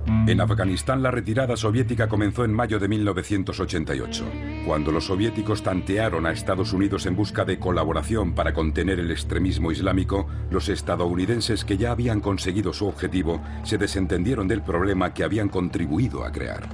En 0.07 0.39
Afganistán 0.39 1.01
la 1.01 1.09
retirada 1.09 1.57
soviética 1.57 2.07
comenzó 2.07 2.45
en 2.45 2.53
mayo 2.53 2.79
de 2.79 2.87
1988, 2.87 4.25
cuando 4.65 4.91
los 4.91 5.05
soviéticos 5.05 5.63
tantearon 5.63 6.25
a 6.25 6.31
Estados 6.31 6.73
Unidos 6.73 7.05
en 7.07 7.15
busca 7.15 7.43
de 7.43 7.57
colaboración 7.57 8.33
para 8.33 8.53
contener 8.53 8.99
el 8.99 9.09
extremismo 9.09 9.71
islámico, 9.71 10.27
los 10.51 10.69
estadounidenses 10.69 11.65
que 11.65 11.77
ya 11.77 11.91
habían 11.91 12.21
conseguido 12.21 12.71
su 12.71 12.87
objetivo 12.87 13.41
se 13.63 13.77
desentendieron 13.77 14.47
del 14.47 14.61
problema 14.61 15.13
que 15.13 15.23
habían 15.23 15.49
contribuido 15.49 16.23
a 16.23 16.31
crear. 16.31 16.69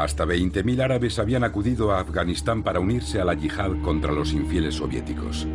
Hasta 0.00 0.24
20.000 0.24 0.80
árabes 0.80 1.18
habían 1.18 1.44
acudido 1.44 1.92
a 1.92 2.00
Afganistán 2.00 2.62
para 2.62 2.80
unirse 2.80 3.20
a 3.20 3.24
la 3.26 3.34
yihad 3.34 3.82
contra 3.82 4.12
los 4.12 4.32
infieles 4.32 4.76
soviéticos. 4.76 5.46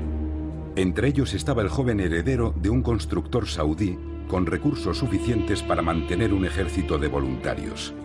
Entre 0.75 1.07
ellos 1.07 1.33
estaba 1.33 1.63
el 1.63 1.69
joven 1.69 1.99
heredero 1.99 2.53
de 2.55 2.69
un 2.69 2.83
constructor 2.83 3.47
saudí 3.47 3.97
con 4.27 4.45
recursos 4.45 4.99
suficientes 4.99 5.63
para 5.63 5.81
mantener 5.81 6.31
un 6.31 6.45
ejército 6.45 6.99
de 6.99 7.07
voluntarios. 7.07 7.95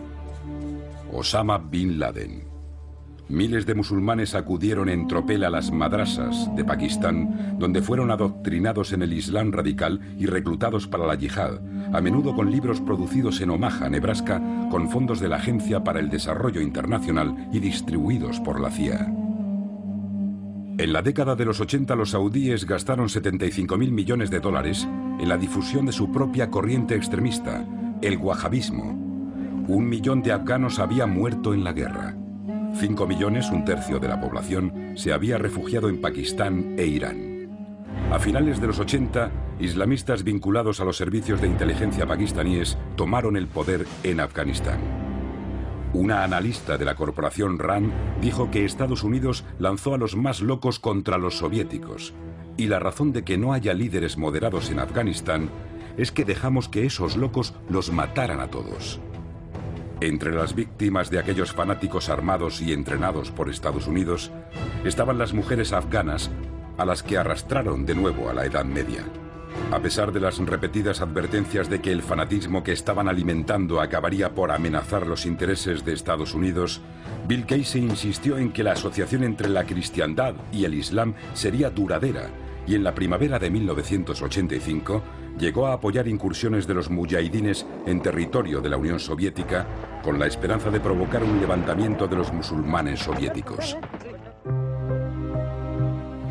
Osama 1.11 1.59
Bin 1.59 1.99
Laden. 1.99 2.51
Miles 3.29 3.67
de 3.67 3.75
musulmanes 3.75 4.33
acudieron 4.33 4.89
en 4.89 5.07
tropel 5.07 5.43
a 5.43 5.51
las 5.51 5.71
madrasas 5.71 6.53
de 6.55 6.65
Pakistán, 6.65 7.55
donde 7.59 7.83
fueron 7.83 8.09
adoctrinados 8.09 8.93
en 8.93 9.03
el 9.03 9.13
Islam 9.13 9.51
radical 9.51 10.01
y 10.17 10.25
reclutados 10.25 10.87
para 10.87 11.05
la 11.05 11.13
yihad, 11.13 11.61
a 11.93 12.01
menudo 12.01 12.35
con 12.35 12.51
libros 12.51 12.81
producidos 12.81 13.41
en 13.41 13.49
Omaha, 13.49 13.89
Nebraska, 13.89 14.41
con 14.69 14.89
fondos 14.89 15.19
de 15.19 15.27
la 15.27 15.37
Agencia 15.37 15.83
para 15.83 15.99
el 15.99 16.09
Desarrollo 16.09 16.61
Internacional 16.61 17.49
y 17.51 17.59
distribuidos 17.59 18.39
por 18.39 18.59
la 18.59 18.69
CIA. 18.71 19.13
En 20.77 20.93
la 20.93 21.01
década 21.01 21.35
de 21.35 21.45
los 21.45 21.59
80 21.59 21.95
los 21.95 22.11
saudíes 22.11 22.65
gastaron 22.65 23.09
75 23.09 23.77
mil 23.77 23.91
millones 23.91 24.31
de 24.31 24.39
dólares 24.39 24.87
en 25.19 25.29
la 25.29 25.37
difusión 25.37 25.85
de 25.85 25.91
su 25.91 26.11
propia 26.11 26.49
corriente 26.49 26.95
extremista, 26.95 27.65
el 28.01 28.17
wahabismo. 28.17 28.97
Un 29.67 29.87
millón 29.87 30.23
de 30.23 30.31
afganos 30.31 30.79
había 30.79 31.05
muerto 31.05 31.53
en 31.53 31.63
la 31.63 31.73
guerra. 31.73 32.15
5 32.73 33.05
millones, 33.05 33.51
un 33.51 33.65
tercio 33.65 33.99
de 33.99 34.07
la 34.07 34.19
población, 34.19 34.93
se 34.95 35.13
había 35.13 35.37
refugiado 35.37 35.89
en 35.89 36.01
Pakistán 36.01 36.75
e 36.77 36.87
Irán. 36.87 37.49
A 38.11 38.17
finales 38.17 38.59
de 38.59 38.67
los 38.67 38.79
80, 38.79 39.29
islamistas 39.61 40.23
vinculados 40.23 40.79
a 40.79 40.85
los 40.85 40.97
servicios 40.97 41.39
de 41.41 41.47
inteligencia 41.47 42.05
pakistaníes 42.05 42.77
tomaron 42.95 43.37
el 43.37 43.47
poder 43.47 43.85
en 44.03 44.19
Afganistán. 44.19 44.79
Una 45.93 46.23
analista 46.23 46.77
de 46.77 46.85
la 46.85 46.95
corporación 46.95 47.59
RAND 47.59 47.91
dijo 48.21 48.49
que 48.49 48.65
Estados 48.65 49.03
Unidos 49.03 49.43
lanzó 49.59 49.93
a 49.93 49.97
los 49.97 50.15
más 50.15 50.41
locos 50.41 50.79
contra 50.79 51.17
los 51.17 51.37
soviéticos, 51.37 52.13
y 52.57 52.67
la 52.67 52.79
razón 52.79 53.11
de 53.11 53.23
que 53.23 53.37
no 53.37 53.53
haya 53.53 53.73
líderes 53.73 54.17
moderados 54.17 54.69
en 54.69 54.79
Afganistán 54.79 55.49
es 55.97 56.11
que 56.11 56.25
dejamos 56.25 56.69
que 56.69 56.85
esos 56.85 57.17
locos 57.17 57.53
los 57.69 57.91
mataran 57.91 58.39
a 58.39 58.47
todos. 58.47 59.01
Entre 59.99 60.31
las 60.31 60.55
víctimas 60.55 61.11
de 61.11 61.19
aquellos 61.19 61.51
fanáticos 61.51 62.09
armados 62.09 62.61
y 62.61 62.73
entrenados 62.73 63.29
por 63.29 63.49
Estados 63.49 63.85
Unidos 63.85 64.31
estaban 64.83 65.17
las 65.17 65.33
mujeres 65.33 65.73
afganas 65.73 66.31
a 66.77 66.85
las 66.85 67.03
que 67.03 67.17
arrastraron 67.17 67.85
de 67.85 67.95
nuevo 67.95 68.29
a 68.29 68.33
la 68.33 68.45
Edad 68.45 68.65
Media. 68.65 69.03
A 69.71 69.79
pesar 69.79 70.11
de 70.11 70.19
las 70.19 70.37
repetidas 70.39 71.01
advertencias 71.01 71.69
de 71.69 71.79
que 71.81 71.91
el 71.91 72.01
fanatismo 72.01 72.63
que 72.63 72.73
estaban 72.73 73.07
alimentando 73.07 73.79
acabaría 73.79 74.33
por 74.33 74.51
amenazar 74.51 75.07
los 75.07 75.25
intereses 75.25 75.85
de 75.85 75.93
Estados 75.93 76.33
Unidos, 76.33 76.81
Bill 77.27 77.45
Casey 77.45 77.81
insistió 77.81 78.37
en 78.37 78.51
que 78.51 78.63
la 78.63 78.73
asociación 78.73 79.23
entre 79.23 79.49
la 79.49 79.65
cristiandad 79.65 80.35
y 80.51 80.65
el 80.65 80.73
Islam 80.73 81.13
sería 81.33 81.69
duradera 81.69 82.29
y 82.67 82.75
en 82.75 82.83
la 82.83 82.93
primavera 82.93 83.39
de 83.39 83.49
1985 83.49 85.01
llegó 85.37 85.67
a 85.67 85.73
apoyar 85.73 86.07
incursiones 86.07 86.67
de 86.67 86.73
los 86.73 86.89
mujahidines 86.89 87.65
en 87.85 88.01
territorio 88.01 88.61
de 88.61 88.69
la 88.69 88.77
Unión 88.77 88.99
Soviética 88.99 89.65
con 90.03 90.19
la 90.19 90.27
esperanza 90.27 90.69
de 90.69 90.79
provocar 90.79 91.23
un 91.23 91.39
levantamiento 91.39 92.07
de 92.07 92.15
los 92.15 92.31
musulmanes 92.33 92.99
soviéticos. 92.99 93.77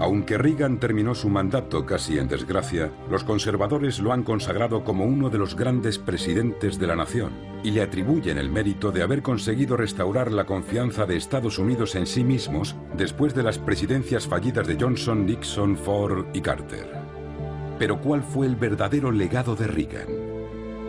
Aunque 0.01 0.39
Reagan 0.39 0.81
terminó 0.81 1.15
su 1.15 1.29
mandato 1.29 1.85
casi 1.85 2.19
en 2.19 2.27
desgracia, 2.27 2.91
los 3.11 3.23
conservadores 3.23 4.01
lo 4.01 4.15
han 4.15 4.23
consagrado 4.23 4.83
como 4.83 5.05
uno 5.05 5.29
de 5.29 5.37
los 5.37 5.55
grandes 5.55 5.99
presidentes 5.99 6.79
de 6.79 6.87
la 6.87 6.97
nación 6.97 7.33
y 7.63 7.73
le 7.73 7.83
atribuyen 7.83 8.39
el 8.39 8.49
mérito 8.49 8.93
de 8.93 9.03
haber 9.03 9.21
conseguido 9.21 9.77
restaurar 9.77 10.33
la 10.33 10.47
confianza 10.47 11.05
de 11.05 11.19
Estados 11.19 11.59
Unidos 11.59 11.97
en 11.97 12.07
sí 12.07 12.25
mismos 12.25 12.77
después 12.97 13.35
de 13.35 13.43
las 13.43 13.59
presidencias 13.59 14.27
fallidas 14.27 14.67
de 14.67 14.79
Johnson, 14.81 15.27
Nixon, 15.27 15.77
Ford 15.77 16.25
y 16.33 16.41
Carter. 16.41 16.91
Pero 17.79 18.01
¿cuál 18.01 18.23
fue 18.23 18.47
el 18.47 18.57
verdadero 18.57 19.11
legado 19.11 19.55
de 19.55 19.67
Reagan? 19.67 20.09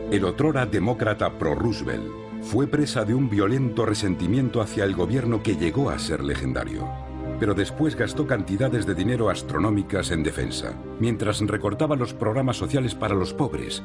El 0.09 0.24
otrora 0.24 0.66
demócrata 0.66 1.38
pro-Roosevelt 1.38 2.09
fue 2.43 2.66
presa 2.66 3.03
de 3.03 3.14
un 3.14 3.30
violento 3.30 3.86
resentimiento 3.86 4.62
hacia 4.62 4.86
el 4.86 4.95
gobierno 4.95 5.43
que 5.43 5.57
llegó 5.57 5.89
a 5.89 5.99
ser 5.99 6.24
legendario 6.24 7.01
pero 7.41 7.55
después 7.55 7.95
gastó 7.95 8.27
cantidades 8.27 8.85
de 8.85 8.93
dinero 8.93 9.31
astronómicas 9.31 10.11
en 10.11 10.21
defensa, 10.21 10.75
mientras 10.99 11.41
recortaba 11.41 11.95
los 11.95 12.13
programas 12.13 12.55
sociales 12.55 12.93
para 12.93 13.15
los 13.15 13.33
pobres. 13.33 13.81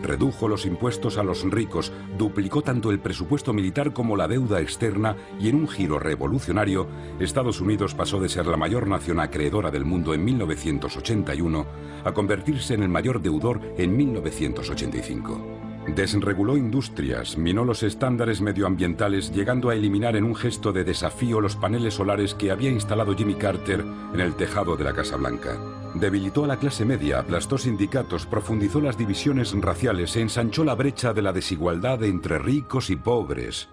Redujo 0.00 0.48
los 0.48 0.64
impuestos 0.64 1.18
a 1.18 1.22
los 1.22 1.42
ricos, 1.42 1.92
duplicó 2.16 2.62
tanto 2.62 2.90
el 2.90 2.98
presupuesto 2.98 3.52
militar 3.52 3.92
como 3.92 4.16
la 4.16 4.28
deuda 4.28 4.62
externa 4.62 5.14
y 5.38 5.50
en 5.50 5.56
un 5.56 5.68
giro 5.68 5.98
revolucionario, 5.98 6.86
Estados 7.20 7.60
Unidos 7.60 7.94
pasó 7.94 8.18
de 8.18 8.30
ser 8.30 8.46
la 8.46 8.56
mayor 8.56 8.88
nación 8.88 9.20
acreedora 9.20 9.70
del 9.70 9.84
mundo 9.84 10.14
en 10.14 10.24
1981 10.24 11.66
a 12.02 12.12
convertirse 12.14 12.72
en 12.72 12.82
el 12.82 12.88
mayor 12.88 13.20
deudor 13.20 13.60
en 13.76 13.94
1985. 13.94 15.65
Desreguló 15.94 16.56
industrias, 16.56 17.38
minó 17.38 17.64
los 17.64 17.84
estándares 17.84 18.40
medioambientales, 18.40 19.30
llegando 19.32 19.70
a 19.70 19.74
eliminar 19.74 20.16
en 20.16 20.24
un 20.24 20.34
gesto 20.34 20.72
de 20.72 20.82
desafío 20.82 21.40
los 21.40 21.54
paneles 21.54 21.94
solares 21.94 22.34
que 22.34 22.50
había 22.50 22.70
instalado 22.70 23.14
Jimmy 23.14 23.36
Carter 23.36 23.84
en 24.12 24.20
el 24.20 24.34
tejado 24.34 24.76
de 24.76 24.82
la 24.82 24.92
Casa 24.92 25.16
Blanca. 25.16 25.56
Debilitó 25.94 26.44
a 26.44 26.48
la 26.48 26.58
clase 26.58 26.84
media, 26.84 27.20
aplastó 27.20 27.56
sindicatos, 27.56 28.26
profundizó 28.26 28.80
las 28.80 28.98
divisiones 28.98 29.52
raciales 29.52 30.16
e 30.16 30.22
ensanchó 30.22 30.64
la 30.64 30.74
brecha 30.74 31.14
de 31.14 31.22
la 31.22 31.32
desigualdad 31.32 32.02
entre 32.02 32.38
ricos 32.38 32.90
y 32.90 32.96
pobres. 32.96 33.68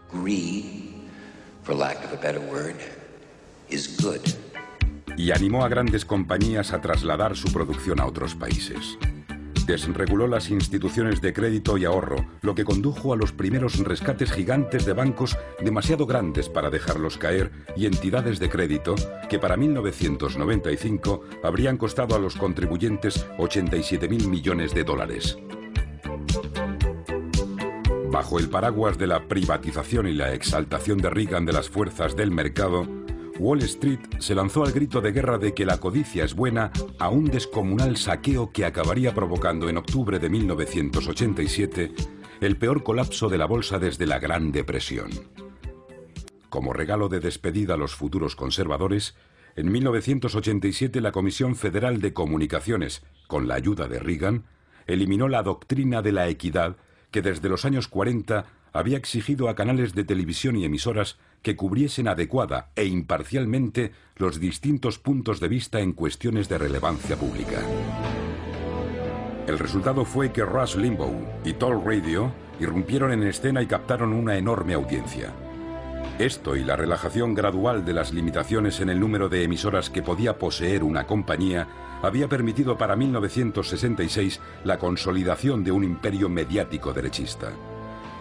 Y 5.18 5.32
animó 5.32 5.66
a 5.66 5.70
grandes 5.70 6.05
compañías 6.05 6.74
a 6.74 6.82
trasladar 6.82 7.36
su 7.36 7.51
producción 7.51 7.99
a 7.99 8.05
otros 8.05 8.36
países 8.36 8.97
desreguló 9.66 10.28
las 10.28 10.49
instituciones 10.49 11.22
de 11.22 11.34
crédito 11.34 11.78
y 11.78 11.86
ahorro, 11.86 12.26
lo 12.41 12.55
que 12.55 12.66
condujo 12.66 13.14
a 13.14 13.18
los 13.18 13.32
primeros 13.32 13.80
rescates 13.80 14.32
gigantes 14.32 14.86
de 14.86 14.93
bancos 14.93 15.38
demasiado 15.61 16.05
grandes 16.05 16.49
para 16.49 16.70
dejarlos 16.70 17.18
caer 17.18 17.51
y 17.76 17.86
entidades 17.86 18.39
de 18.39 18.49
crédito 18.49 18.95
que 19.30 19.39
para 19.39 19.57
1995 19.57 21.24
habrían 21.43 21.78
costado 21.78 22.16
a 22.16 22.20
los 22.20 22.36
contribuyentes 22.36 23.26
87 23.38 24.07
mil 24.07 24.28
millones 24.28 24.74
de 24.74 24.84
dólares. 24.84 25.38
Bajo 28.14 28.38
el 28.38 28.47
paraguas 28.47 28.99
de 28.99 29.07
la 29.07 29.28
privatización 29.28 30.07
y 30.07 30.14
la 30.14 30.34
exaltación 30.34 30.99
de 30.99 31.09
Reagan 31.09 31.45
de 31.45 31.53
las 31.53 31.68
fuerzas 31.68 32.16
del 32.16 32.30
mercado, 32.30 32.88
Wall 33.40 33.64
Street 33.64 34.00
se 34.20 34.36
lanzó 34.36 34.64
al 34.64 34.72
grito 34.72 35.02
de 35.02 35.12
guerra 35.12 35.38
de 35.38 35.54
que 35.54 35.66
la 35.66 35.80
codicia 35.80 36.24
es 36.24 36.36
buena 36.36 36.72
a 37.00 37.10
un 37.10 37.26
descomunal 37.26 37.98
saqueo 37.98 38.52
que 38.52 38.66
acabaría 38.66 39.14
provocando 39.14 39.70
en 39.70 39.78
octubre 39.78 40.20
de 40.20 40.30
1987 40.30 41.94
el 42.42 42.58
peor 42.58 42.84
colapso 42.84 43.30
de 43.30 43.38
la 43.38 43.46
bolsa 43.46 43.80
desde 43.80 44.06
la 44.06 44.20
Gran 44.20 44.52
Depresión. 44.52 45.10
Como 46.50 46.74
regalo 46.74 47.10
de 47.10 47.20
despedida 47.20 47.74
a 47.74 47.78
los 47.78 47.96
futuros 47.96 48.36
conservadores, 48.36 49.16
en 49.56 49.72
1987 49.72 51.02
la 51.02 51.12
Comisión 51.12 51.56
Federal 51.56 52.02
de 52.02 52.14
Comunicaciones, 52.14 53.04
con 53.28 53.48
la 53.48 53.56
ayuda 53.56 53.88
de 53.88 54.00
Reagan, 54.00 54.44
eliminó 54.86 55.28
la 55.28 55.42
doctrina 55.42 56.02
de 56.02 56.12
la 56.12 56.28
equidad 56.30 56.78
que 57.10 57.22
desde 57.22 57.50
los 57.50 57.66
años 57.66 57.88
40 57.88 58.46
había 58.74 58.98
exigido 58.98 59.50
a 59.50 59.56
canales 59.56 59.94
de 59.94 60.04
televisión 60.04 60.56
y 60.56 60.66
emisoras 60.66 61.18
que 61.44 61.56
cubriesen 61.56 62.08
adecuada 62.08 62.72
e 62.76 62.86
imparcialmente 62.86 63.91
los 64.16 64.39
distintos 64.39 64.98
puntos 64.98 65.39
de 65.39 65.50
vista 65.50 65.82
en 65.82 65.94
cuestiones 65.94 66.50
de 66.50 66.58
relevancia 66.58 67.16
pública. 67.16 67.60
El 69.46 69.60
resultado 69.60 70.06
fue 70.06 70.32
que 70.32 70.44
Rush 70.44 70.78
Limbaugh 70.78 71.44
y 71.44 71.54
Toll 71.54 71.84
Radio 71.86 72.34
irrumpieron 72.60 73.12
en 73.12 73.24
escena 73.24 73.62
y 73.62 73.68
captaron 73.68 74.14
una 74.14 74.38
enorme 74.38 74.74
audiencia. 74.74 75.34
Esto 76.18 76.56
y 76.56 76.64
la 76.64 76.76
relajación 76.76 77.34
gradual 77.34 77.84
de 77.84 77.94
las 77.94 78.14
limitaciones 78.14 78.80
en 78.80 78.89
el 78.89 79.00
número 79.00 79.30
de 79.30 79.44
emisoras 79.44 79.89
que 79.89 80.04
podía 80.04 80.38
poseer 80.38 80.84
una 80.84 81.06
compañía 81.08 81.68
había 82.04 82.30
permitido 82.30 82.78
para 82.78 82.96
1966 82.96 84.39
la 84.64 84.78
consolidación 84.78 85.64
de 85.64 85.72
un 85.72 85.84
imperio 85.84 86.30
mediático 86.30 86.94
derechista. 86.94 87.52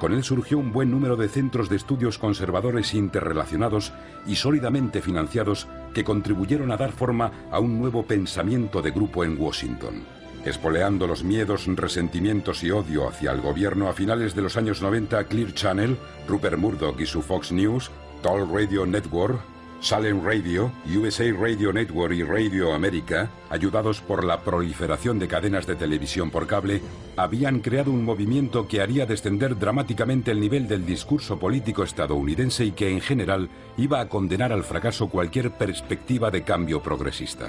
Con 0.03 0.14
él 0.14 0.24
surgió 0.24 0.59
un 0.59 0.72
buen 0.72 0.90
número 0.90 1.14
de 1.14 1.28
centros 1.28 1.68
de 1.68 1.76
estudios 1.76 2.18
conservadores 2.18 2.92
interrelacionados 2.92 3.92
y 4.26 4.34
sólidamente 4.34 5.00
financiados 5.00 5.68
que 5.94 6.03
contribuyeron 6.03 6.72
a 6.72 6.76
dar 6.76 6.90
forma 6.90 7.30
a 7.53 7.61
un 7.61 7.78
nuevo 7.78 8.05
pensamiento 8.05 8.82
de 8.82 8.90
grupo 8.90 9.22
en 9.22 9.40
Washington. 9.40 10.03
Espoleando 10.44 11.07
los 11.07 11.22
miedos, 11.22 11.68
resentimientos 11.68 12.64
y 12.64 12.72
odio 12.72 13.09
hacia 13.09 13.30
el 13.30 13.42
gobierno 13.42 13.88
a 13.88 13.92
finales 13.92 14.34
de 14.34 14.42
los 14.42 14.57
años 14.57 14.82
90, 14.82 15.22
Clear 15.28 15.55
Channel, 15.55 15.96
Rupert 16.26 16.59
Murdoch 16.59 16.98
y 16.98 17.07
su 17.07 17.22
Fox 17.22 17.53
News, 17.53 17.92
Toll 18.24 18.53
Radio 18.53 18.84
Network, 18.84 19.51
Salem 19.83 20.24
Radio, 20.24 20.70
USA 20.87 21.24
Radio 21.33 21.72
Network 21.72 22.14
y 22.14 22.22
Radio 22.22 22.72
America, 22.72 23.30
ayudados 23.51 24.01
por 24.01 24.22
la 24.22 24.41
proliferación 24.43 25.18
de 25.18 25.26
cadenas 25.26 25.66
de 25.66 25.74
televisión 25.74 26.30
por 26.30 26.47
cable, 26.47 26.80
habían 27.16 27.59
creado 27.59 27.91
un 27.91 28.05
movimiento 28.05 28.68
que 28.68 28.80
haría 28.80 29.07
descender 29.07 29.59
dramáticamente 29.59 30.30
el 30.30 30.39
nivel 30.39 30.68
del 30.68 30.87
discurso 30.87 31.41
político 31.41 31.83
estadounidense 31.83 32.64
y 32.64 32.70
que 32.70 32.93
en 32.93 33.01
general 33.01 33.51
iba 33.76 33.99
a 33.99 34.09
condenar 34.09 34.53
al 34.53 34.62
fracaso 34.62 35.09
cualquier 35.09 35.51
perspectiva 35.51 36.30
de 36.30 36.45
cambio 36.45 36.80
progresista. 36.80 37.49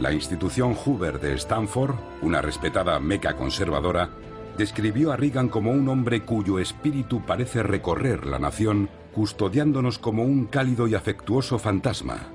La 0.00 0.10
institución 0.14 0.74
Hoover 0.74 1.20
de 1.20 1.34
Stanford, 1.34 1.96
una 2.22 2.40
respetada 2.40 2.98
meca 2.98 3.36
conservadora, 3.36 4.08
describió 4.56 5.12
a 5.12 5.16
Reagan 5.16 5.50
como 5.50 5.70
un 5.70 5.86
hombre 5.90 6.22
cuyo 6.22 6.58
espíritu 6.58 7.20
parece 7.26 7.62
recorrer 7.62 8.26
la 8.26 8.38
nación, 8.38 8.88
custodiándonos 9.12 9.98
como 9.98 10.24
un 10.24 10.46
cálido 10.46 10.88
y 10.88 10.94
afectuoso 10.94 11.58
fantasma. 11.58 12.28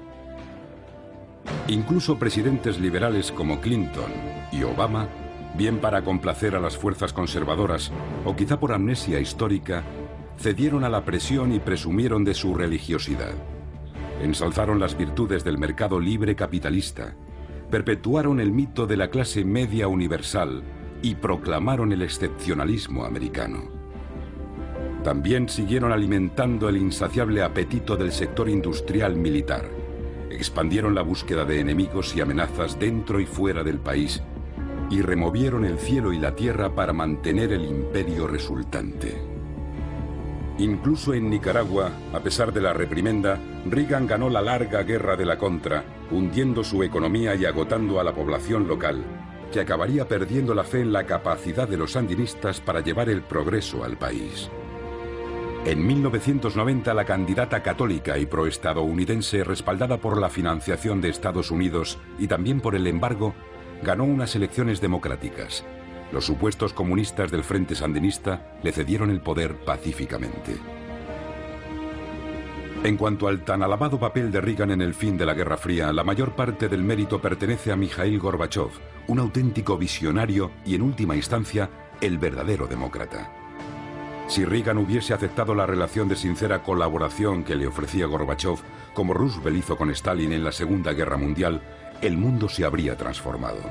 Incluso 1.67 2.17
presidentes 2.17 2.80
liberales 2.80 3.32
como 3.32 3.59
Clinton 3.59 4.11
y 4.51 4.63
Obama, 4.63 5.07
bien 5.57 5.80
para 5.80 6.03
complacer 6.03 6.55
a 6.55 6.59
las 6.59 6.78
fuerzas 6.78 7.13
conservadoras 7.13 7.91
o 8.25 8.36
quizá 8.36 8.59
por 8.59 8.71
amnesia 8.71 9.19
histórica, 9.19 9.84
cedieron 10.38 10.84
a 10.84 10.89
la 10.89 11.03
presión 11.03 11.51
y 11.51 11.59
presumieron 11.59 12.23
de 12.23 12.34
su 12.34 12.53
religiosidad. 12.53 13.34
Ensalzaron 14.21 14.80
las 14.80 14.97
virtudes 14.97 15.43
del 15.43 15.57
mercado 15.57 15.99
libre 15.99 16.36
capitalista, 16.36 17.15
perpetuaron 17.69 18.39
el 18.39 18.51
mito 18.51 18.88
de 18.88 18.97
la 18.97 19.09
clase 19.09 19.43
media 19.43 19.88
universal 19.88 20.63
y 21.01 21.15
proclamaron 21.15 21.91
el 21.91 22.01
excepcionalismo 22.01 23.03
americano. 23.03 23.76
También 25.03 25.47
siguieron 25.49 25.91
alimentando 25.91 26.69
el 26.69 26.77
insaciable 26.77 27.41
apetito 27.41 27.95
del 27.95 28.11
sector 28.11 28.49
industrial 28.49 29.15
militar. 29.15 29.69
Expandieron 30.29 30.93
la 30.93 31.01
búsqueda 31.01 31.45
de 31.45 31.59
enemigos 31.59 32.15
y 32.15 32.21
amenazas 32.21 32.77
dentro 32.77 33.19
y 33.19 33.25
fuera 33.25 33.63
del 33.63 33.79
país 33.79 34.21
y 34.89 35.01
removieron 35.01 35.65
el 35.65 35.77
cielo 35.77 36.13
y 36.13 36.19
la 36.19 36.35
tierra 36.35 36.73
para 36.73 36.93
mantener 36.93 37.51
el 37.51 37.65
imperio 37.65 38.27
resultante. 38.27 39.17
Incluso 40.59 41.13
en 41.13 41.29
Nicaragua, 41.29 41.91
a 42.13 42.19
pesar 42.19 42.51
de 42.51 42.61
la 42.61 42.73
reprimenda, 42.73 43.37
Reagan 43.69 44.07
ganó 44.07 44.29
la 44.29 44.41
larga 44.41 44.83
guerra 44.83 45.15
de 45.15 45.25
la 45.25 45.37
contra, 45.37 45.83
hundiendo 46.09 46.63
su 46.63 46.81
economía 46.83 47.35
y 47.35 47.45
agotando 47.45 47.99
a 47.99 48.03
la 48.03 48.13
población 48.13 48.67
local, 48.67 49.03
que 49.51 49.59
acabaría 49.59 50.07
perdiendo 50.07 50.55
la 50.55 50.63
fe 50.63 50.81
en 50.81 50.93
la 50.93 51.05
capacidad 51.05 51.67
de 51.67 51.77
los 51.77 51.91
sandinistas 51.91 52.59
para 52.59 52.79
llevar 52.79 53.09
el 53.09 53.21
progreso 53.21 53.83
al 53.83 53.97
país. 53.97 54.49
En 55.68 55.86
1990 55.86 56.93
la 56.93 57.03
candidata 57.03 57.61
católica 57.61 58.18
y 58.18 58.26
proestadounidense 58.26 59.43
respaldada 59.43 59.97
por 59.97 60.18
la 60.18 60.30
financiación 60.30 61.01
de 61.01 61.09
Estados 61.09 61.51
Unidos 61.51 61.99
y 62.18 62.28
también 62.28 62.61
por 62.61 62.74
el 62.74 62.88
embargo, 62.88 63.36
ganó 63.84 64.05
unas 64.05 64.34
elecciones 64.38 64.80
democráticas. 64.80 65.65
Los 66.13 66.26
supuestos 66.26 66.72
comunistas 66.72 67.32
del 67.32 67.43
Frente 67.43 67.76
Sandinista 67.76 68.57
le 68.63 68.72
cedieron 68.72 69.09
el 69.09 69.20
poder 69.20 69.57
pacíficamente. 69.65 70.55
En 72.86 72.95
cuanto 72.95 73.28
al 73.28 73.43
tan 73.43 73.61
alabado 73.61 73.99
papel 73.99 74.32
de 74.32 74.39
Reagan 74.39 74.72
en 74.72 74.82
el 74.82 74.93
fin 74.93 75.18
de 75.18 75.26
la 75.26 75.34
Guerra 75.34 75.57
Fría, 75.57 75.91
la 75.91 76.05
mayor 76.05 76.34
parte 76.34 76.70
del 76.70 76.82
mérito 76.82 77.20
pertenece 77.20 77.74
a 77.74 77.76
Mikhail 77.76 78.18
Gorbachev, 78.20 78.70
un 79.07 79.20
auténtico 79.20 79.78
visionario 79.78 80.49
y 80.65 80.76
en 80.76 80.84
última 80.84 81.18
instancia 81.18 81.70
el 81.99 82.18
verdadero 82.20 82.68
demócrata. 82.68 83.36
Si 84.28 84.43
Reagan 84.43 84.78
hubiese 84.78 85.13
aceptado 85.13 85.55
la 85.55 85.65
relación 85.65 86.07
de 86.07 86.15
sincera 86.15 86.61
colaboración 86.61 87.43
que 87.43 87.55
le 87.55 87.67
ofrecía 87.67 88.05
Gorbachev, 88.05 88.57
como 88.93 89.13
Roosevelt 89.13 89.57
hizo 89.57 89.78
con 89.78 89.89
Stalin 89.91 90.34
en 90.34 90.43
la 90.43 90.51
Segunda 90.51 90.93
Guerra 90.93 91.17
Mundial, 91.17 91.61
el 92.01 92.17
mundo 92.17 92.49
se 92.49 92.65
habría 92.65 92.97
transformado. 92.97 93.61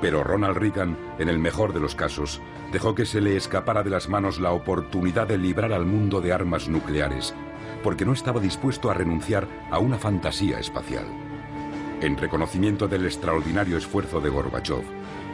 Pero 0.00 0.22
Ronald 0.24 0.56
Reagan, 0.56 0.96
en 1.18 1.28
el 1.28 1.38
mejor 1.38 1.72
de 1.72 1.80
los 1.80 1.94
casos, 1.94 2.40
dejó 2.72 2.94
que 2.94 3.04
se 3.04 3.20
le 3.20 3.36
escapara 3.36 3.82
de 3.82 3.90
las 3.90 4.08
manos 4.08 4.40
la 4.40 4.52
oportunidad 4.52 5.26
de 5.26 5.38
librar 5.38 5.72
al 5.72 5.84
mundo 5.84 6.20
de 6.20 6.32
armas 6.32 6.68
nucleares 6.68 7.34
porque 7.82 8.04
no 8.04 8.12
estaba 8.12 8.40
dispuesto 8.40 8.90
a 8.90 8.94
renunciar 8.94 9.46
a 9.70 9.78
una 9.78 9.98
fantasía 9.98 10.58
espacial. 10.58 11.04
En 12.00 12.16
reconocimiento 12.16 12.88
del 12.88 13.04
extraordinario 13.04 13.76
esfuerzo 13.76 14.20
de 14.20 14.30
Gorbachev, 14.30 14.84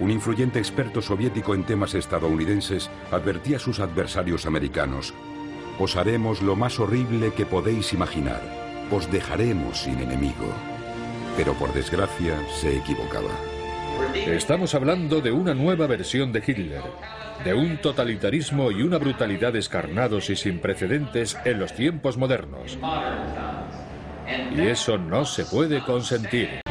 un 0.00 0.10
influyente 0.10 0.58
experto 0.58 1.00
soviético 1.00 1.54
en 1.54 1.64
temas 1.64 1.94
estadounidenses 1.94 2.90
advertía 3.10 3.56
a 3.56 3.60
sus 3.60 3.80
adversarios 3.80 4.46
americanos, 4.46 5.14
os 5.78 5.96
haremos 5.96 6.42
lo 6.42 6.56
más 6.56 6.80
horrible 6.80 7.32
que 7.32 7.46
podéis 7.46 7.92
imaginar, 7.92 8.40
os 8.90 9.10
dejaremos 9.10 9.82
sin 9.82 9.98
enemigo. 9.98 10.52
Pero 11.36 11.54
por 11.54 11.72
desgracia 11.72 12.38
se 12.60 12.78
equivocaba. 12.78 13.30
Estamos 14.14 14.74
hablando 14.74 15.20
de 15.20 15.32
una 15.32 15.54
nueva 15.54 15.86
versión 15.86 16.32
de 16.32 16.42
Hitler, 16.46 16.82
de 17.44 17.54
un 17.54 17.78
totalitarismo 17.78 18.70
y 18.70 18.82
una 18.82 18.98
brutalidad 18.98 19.52
descarnados 19.52 20.30
y 20.30 20.36
sin 20.36 20.60
precedentes 20.60 21.36
en 21.44 21.58
los 21.58 21.74
tiempos 21.74 22.16
modernos. 22.16 22.78
Y 24.54 24.60
eso 24.62 24.98
no 24.98 25.24
se 25.24 25.44
puede 25.44 25.82
consentir. 25.82 26.65